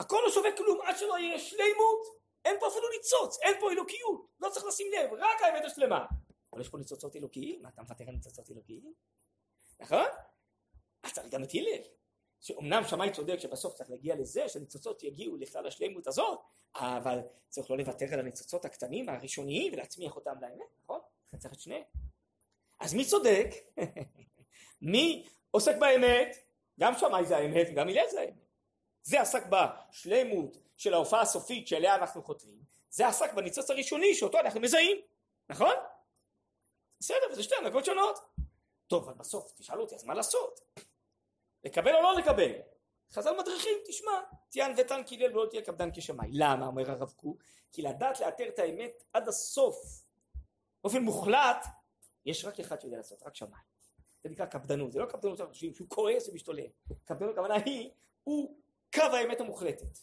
הכל 0.00 0.20
לא 0.24 0.30
שווה 0.30 0.56
כלום 0.56 0.80
עד 0.82 0.96
שלא 0.96 1.18
יהיה 1.18 1.38
שלימות, 1.38 2.16
אין 2.44 2.56
פה 2.60 2.68
אפילו 2.68 2.88
ניצוץ, 2.88 3.38
אין 3.42 3.60
פה 3.60 3.70
אלוקיות, 3.70 4.26
לא 4.40 4.48
צריך 4.48 4.66
לשים 4.66 4.86
לב, 4.92 5.12
רק 5.12 5.42
האמת 5.42 5.64
השלמה. 5.64 6.04
אבל 6.56 6.62
יש 6.62 6.68
פה 6.68 6.78
ניצוצות 6.78 7.16
אלוקיים, 7.16 7.62
מה 7.62 7.68
אתה 7.68 7.82
מוותר 7.82 8.04
על 8.08 8.14
ניצוצות 8.14 8.50
אלוקיים? 8.50 8.94
נכון? 9.80 10.06
אז 11.02 11.12
צריך 11.12 11.26
גם 11.30 11.42
את 11.42 11.48
הלל. 11.54 11.82
שאומנם 12.40 12.82
שמאי 12.84 13.12
צודק 13.12 13.36
שבסוף 13.38 13.74
צריך 13.74 13.90
להגיע 13.90 14.16
לזה 14.16 14.48
שהניצוצות 14.48 15.02
יגיעו 15.02 15.36
לכלל 15.36 15.66
השלמות 15.66 16.06
הזאת, 16.06 16.38
אבל 16.74 17.20
צריך 17.48 17.70
לא 17.70 17.78
לוותר 17.78 18.06
על 18.12 18.20
הניצוצות 18.20 18.64
הקטנים 18.64 19.08
הראשוניים 19.08 19.72
ולהצמיח 19.72 20.16
אותם 20.16 20.34
לאמת, 20.40 20.66
נכון? 20.82 21.00
לכן 21.28 21.38
צריך 21.38 21.54
את 21.54 21.60
שניהם. 21.60 21.82
אז 22.80 22.94
מי 22.94 23.04
צודק? 23.04 23.48
מי 24.92 25.26
עוסק 25.50 25.76
באמת? 25.76 26.36
גם 26.80 26.94
שמאי 26.98 27.26
זה 27.26 27.36
האמת 27.36 27.66
וגם 27.70 27.88
הלל 27.88 28.06
זה 28.10 28.20
האמת. 28.20 28.46
זה 29.02 29.20
עסק 29.20 29.42
בשלמות 29.46 30.56
של 30.76 30.94
ההופעה 30.94 31.20
הסופית 31.20 31.68
שאליה 31.68 31.94
אנחנו 31.94 32.22
חותרים, 32.22 32.58
זה 32.90 33.08
עסק 33.08 33.32
בניצוץ 33.34 33.70
הראשוני 33.70 34.14
שאותו 34.14 34.38
אנחנו 34.38 34.60
מזהים, 34.60 34.96
נכון? 35.48 35.74
בסדר, 37.00 37.26
וזה 37.32 37.42
שתי 37.42 37.54
הנהגות 37.54 37.84
שונות. 37.84 38.18
טוב, 38.86 39.08
אבל 39.08 39.14
בסוף 39.18 39.52
תשאל 39.52 39.80
אותי, 39.80 39.94
אז 39.94 40.04
מה 40.04 40.14
לעשות? 40.14 40.60
לקבל 41.64 41.94
או 41.94 42.02
לא 42.02 42.14
לקבל? 42.14 42.52
חז"ל 43.12 43.36
מדריכים, 43.38 43.78
תשמע, 43.86 44.20
תיען 44.48 44.72
ותן 44.76 45.02
קילל 45.02 45.32
ולא 45.32 45.46
תהיה 45.50 45.62
קפדן 45.62 45.90
כשמיים. 45.94 46.30
למה, 46.34 46.66
אומר 46.66 46.90
הרב 46.90 47.12
קוק? 47.16 47.42
כי 47.72 47.82
לדעת 47.82 48.20
לאתר 48.20 48.48
את 48.48 48.58
האמת 48.58 49.04
עד 49.12 49.28
הסוף, 49.28 50.04
באופן 50.82 51.02
מוחלט, 51.02 51.66
יש 52.26 52.44
רק 52.44 52.60
אחד 52.60 52.80
שיודע 52.80 52.96
לעשות, 52.96 53.22
רק 53.22 53.34
שמיים. 53.34 53.64
זה 54.22 54.28
נקרא 54.28 54.46
קפדנות, 54.46 54.92
זה 54.92 54.98
לא 54.98 55.06
קפדנות 55.06 55.36
שאנחנו 55.36 55.54
חושבים 55.54 55.74
שהוא 55.74 55.88
כועס 55.88 56.28
ומשתולל. 56.28 56.66
קפדנות, 57.04 57.32
הכוונה 57.32 57.54
היא, 57.54 57.90
הוא 58.24 58.56
קו 58.94 59.02
האמת 59.02 59.40
המוחלטת. 59.40 59.98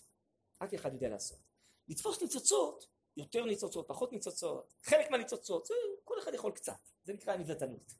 רק 0.61 0.73
אחד 0.73 0.93
יודע 0.93 1.09
לעשות. 1.09 1.39
לתפוס 1.87 2.21
ניצוצות, 2.21 2.87
יותר 3.17 3.45
ניצוצות, 3.45 3.87
פחות 3.87 4.11
ניצוצות, 4.11 4.73
חלק 4.83 5.11
מהניצוצות, 5.11 5.65
זה 5.65 5.73
כל 6.03 6.19
אחד 6.19 6.33
יכול 6.33 6.51
קצת, 6.51 6.89
זה 7.03 7.13
נקרא 7.13 7.35
נבלתנות. 7.35 7.93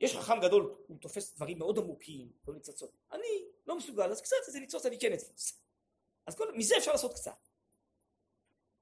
יש 0.00 0.16
חכם 0.16 0.40
גדול, 0.40 0.76
הוא 0.86 0.98
תופס 1.00 1.34
דברים 1.34 1.58
מאוד 1.58 1.78
עמוקים, 1.78 2.32
לא 2.48 2.54
ניצוצות. 2.54 2.90
אני 3.12 3.48
לא 3.66 3.76
מסוגל, 3.76 4.10
אז 4.10 4.20
קצת 4.20 4.36
איזה 4.46 4.60
ניצוץ 4.60 4.86
אני 4.86 4.98
כן 5.00 5.12
אתפוס. 5.12 5.60
אז 6.26 6.34
כל, 6.34 6.52
מזה 6.52 6.76
אפשר 6.78 6.92
לעשות 6.92 7.14
קצת. 7.14 7.48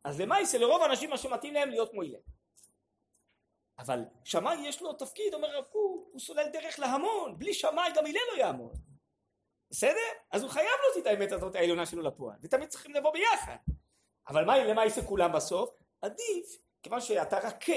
אז 0.04 0.20
למעשה 0.20 0.58
לרוב 0.58 0.82
האנשים 0.82 1.10
מה 1.10 1.18
שמתאים 1.18 1.54
להם 1.54 1.70
להיות 1.70 1.90
הלל. 1.94 2.20
אבל 3.78 4.00
שמאי 4.24 4.68
יש 4.68 4.82
לו 4.82 4.92
תפקיד, 4.92 5.34
אומר 5.34 5.48
הרב 5.48 5.64
קוק, 5.64 6.08
הוא 6.12 6.20
סולל 6.20 6.48
דרך 6.52 6.78
להמון, 6.78 7.38
בלי 7.38 7.54
שמאי 7.54 7.90
גם 7.96 8.06
הלל 8.06 8.18
לא 8.32 8.38
יעמוד. 8.38 8.78
בסדר? 9.70 10.08
אז 10.30 10.42
הוא 10.42 10.50
חייב 10.50 10.68
להוציא 10.84 11.02
את 11.02 11.06
האמת 11.06 11.32
הזאת 11.32 11.54
העליונה 11.54 11.86
שלו 11.86 12.02
לפועל, 12.02 12.38
ותמיד 12.42 12.68
צריכים 12.68 12.94
לבוא 12.94 13.12
ביחד. 13.12 13.56
אבל 14.28 14.44
מה, 14.44 14.64
למה 14.64 14.84
יישא 14.84 15.00
כולם 15.02 15.32
בסוף? 15.32 15.70
עדיף, 16.02 16.58
כיוון 16.82 17.00
שאתה 17.00 17.38
רכה, 17.38 17.72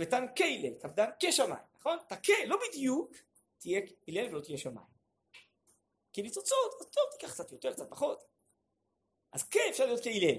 ותן 0.00 0.24
כהלל, 0.36 0.74
קפדן 0.80 1.10
כשמיים, 1.20 1.64
נכון? 1.76 1.98
אתה 2.06 2.16
כ, 2.22 2.30
לא 2.46 2.56
בדיוק, 2.68 3.12
תהיה 3.58 3.80
הלל 4.08 4.28
ולא 4.28 4.40
תהיה 4.40 4.58
שמיים. 4.58 4.86
כי 6.12 6.22
ניצוצות, 6.22 6.74
אז 6.80 6.86
טוב, 6.86 7.04
תיקח 7.10 7.32
קצת 7.32 7.52
יותר, 7.52 7.72
קצת 7.72 7.90
פחות. 7.90 8.24
אז 9.32 9.48
כ 9.50 9.56
אפשר 9.70 9.86
להיות 9.86 10.00
כהלל. 10.02 10.36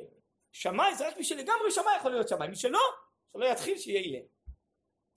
שמאי 0.51 0.95
זה 0.95 1.07
רק 1.07 1.18
מי 1.18 1.24
שלגמרי 1.24 1.72
שמאי 1.72 1.97
יכול 1.97 2.11
להיות 2.11 2.28
שמאי, 2.28 2.47
מי 2.47 2.55
שלא, 2.55 2.80
שלא 3.34 3.45
יתחיל 3.45 3.78
שיהיה 3.78 3.99
הלל. 3.99 4.28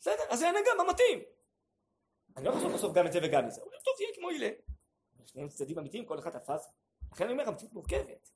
בסדר? 0.01 0.23
אז 0.29 0.39
זה 0.39 0.49
הנהגה, 0.49 0.71
מה 0.77 0.93
מתאים? 0.93 1.23
אני 2.37 2.45
לא 2.45 2.53
חושב 2.53 2.69
בסוף 2.75 2.95
גם 2.95 3.07
את 3.07 3.13
זה 3.13 3.19
וגם 3.23 3.47
את 3.47 3.53
זה. 3.53 3.61
הוא 3.61 3.67
אומר, 3.67 3.81
טוב, 3.85 3.95
תהיה 3.97 4.09
כמו 4.15 4.31
הלל. 4.31 4.55
שניהם 5.27 5.49
צדדים 5.49 5.79
אמיתיים, 5.79 6.07
כל 6.07 6.19
אחד 6.19 6.39
תפס. 6.39 6.73
לכן 7.13 7.25
אני 7.25 7.33
אומר, 7.33 7.49
המציאות 7.49 7.73
מורכבת. 7.73 8.31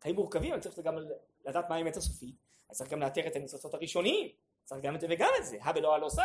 חיים 0.00 0.14
מורכבים, 0.14 0.52
אני 0.52 0.62
צריך 0.62 0.78
גם 0.78 0.94
לדעת 1.44 1.64
מה 1.68 1.76
האמת 1.76 1.96
הסופית. 1.96 2.36
אני 2.68 2.76
צריך 2.76 2.90
גם 2.90 3.00
לאתר 3.00 3.26
את 3.26 3.36
הניצוצות 3.36 3.74
הראשוניים. 3.74 4.30
צריך 4.64 4.84
גם 4.84 4.94
את 4.94 5.00
זה 5.00 5.06
וגם 5.10 5.30
את 5.40 5.46
זה. 5.46 5.58
הא 5.60 5.72
ולא 5.76 5.94
הלא 5.94 6.08
סגי. 6.08 6.24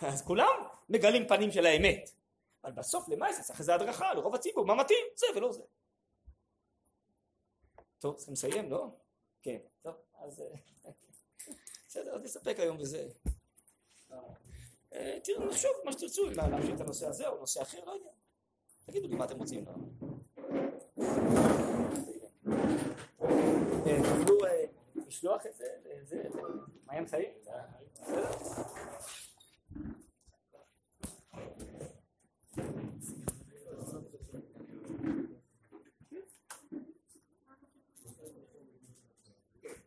אז 0.00 0.22
כולם 0.22 0.56
מגלים 0.88 1.28
פנים 1.28 1.50
של 1.52 1.66
האמת. 1.66 2.10
אבל 2.64 2.72
בסוף 2.72 3.08
למעשה 3.08 3.42
צריך 3.42 3.60
איזה 3.60 3.74
הדרכה 3.74 4.14
לרוב 4.14 4.34
הציבור, 4.34 4.66
מה 4.66 4.74
מתאים? 4.74 5.06
זה 5.16 5.26
ולא 5.36 5.52
זה. 5.52 5.62
טוב, 7.98 8.16
צריכים 8.16 8.32
לסיים, 8.32 8.70
לא? 8.70 8.86
כן. 9.42 9.58
טוב, 9.82 9.94
אז... 10.18 10.42
בסדר, 11.88 12.14
אז 12.14 12.22
נסתפק 12.22 12.56
היום 12.58 12.78
בזה. 12.78 13.08
אה, 14.92 15.18
תראו, 15.24 15.44
נחשוב 15.44 15.70
מה 15.84 15.92
שתרצו, 15.92 16.28
אם 16.28 16.32
להמשיך 16.32 16.74
את 16.74 16.80
הנושא 16.80 17.06
הזה 17.06 17.28
או 17.28 17.38
נושא 17.38 17.62
אחר, 17.62 17.84
לא 17.84 17.92
יודע. 17.92 18.10
תגידו 18.86 19.08
לי 19.08 19.16
מה 19.16 19.24
אתם 19.24 19.38
רוצים. 19.38 19.64
אה, 22.46 23.98
תוכלו 24.18 24.38
לשלוח 25.06 25.46
את 25.46 25.56
זה, 25.56 26.22
מה 26.86 26.92
הם? 26.92 27.04
בסדר? 27.04 27.22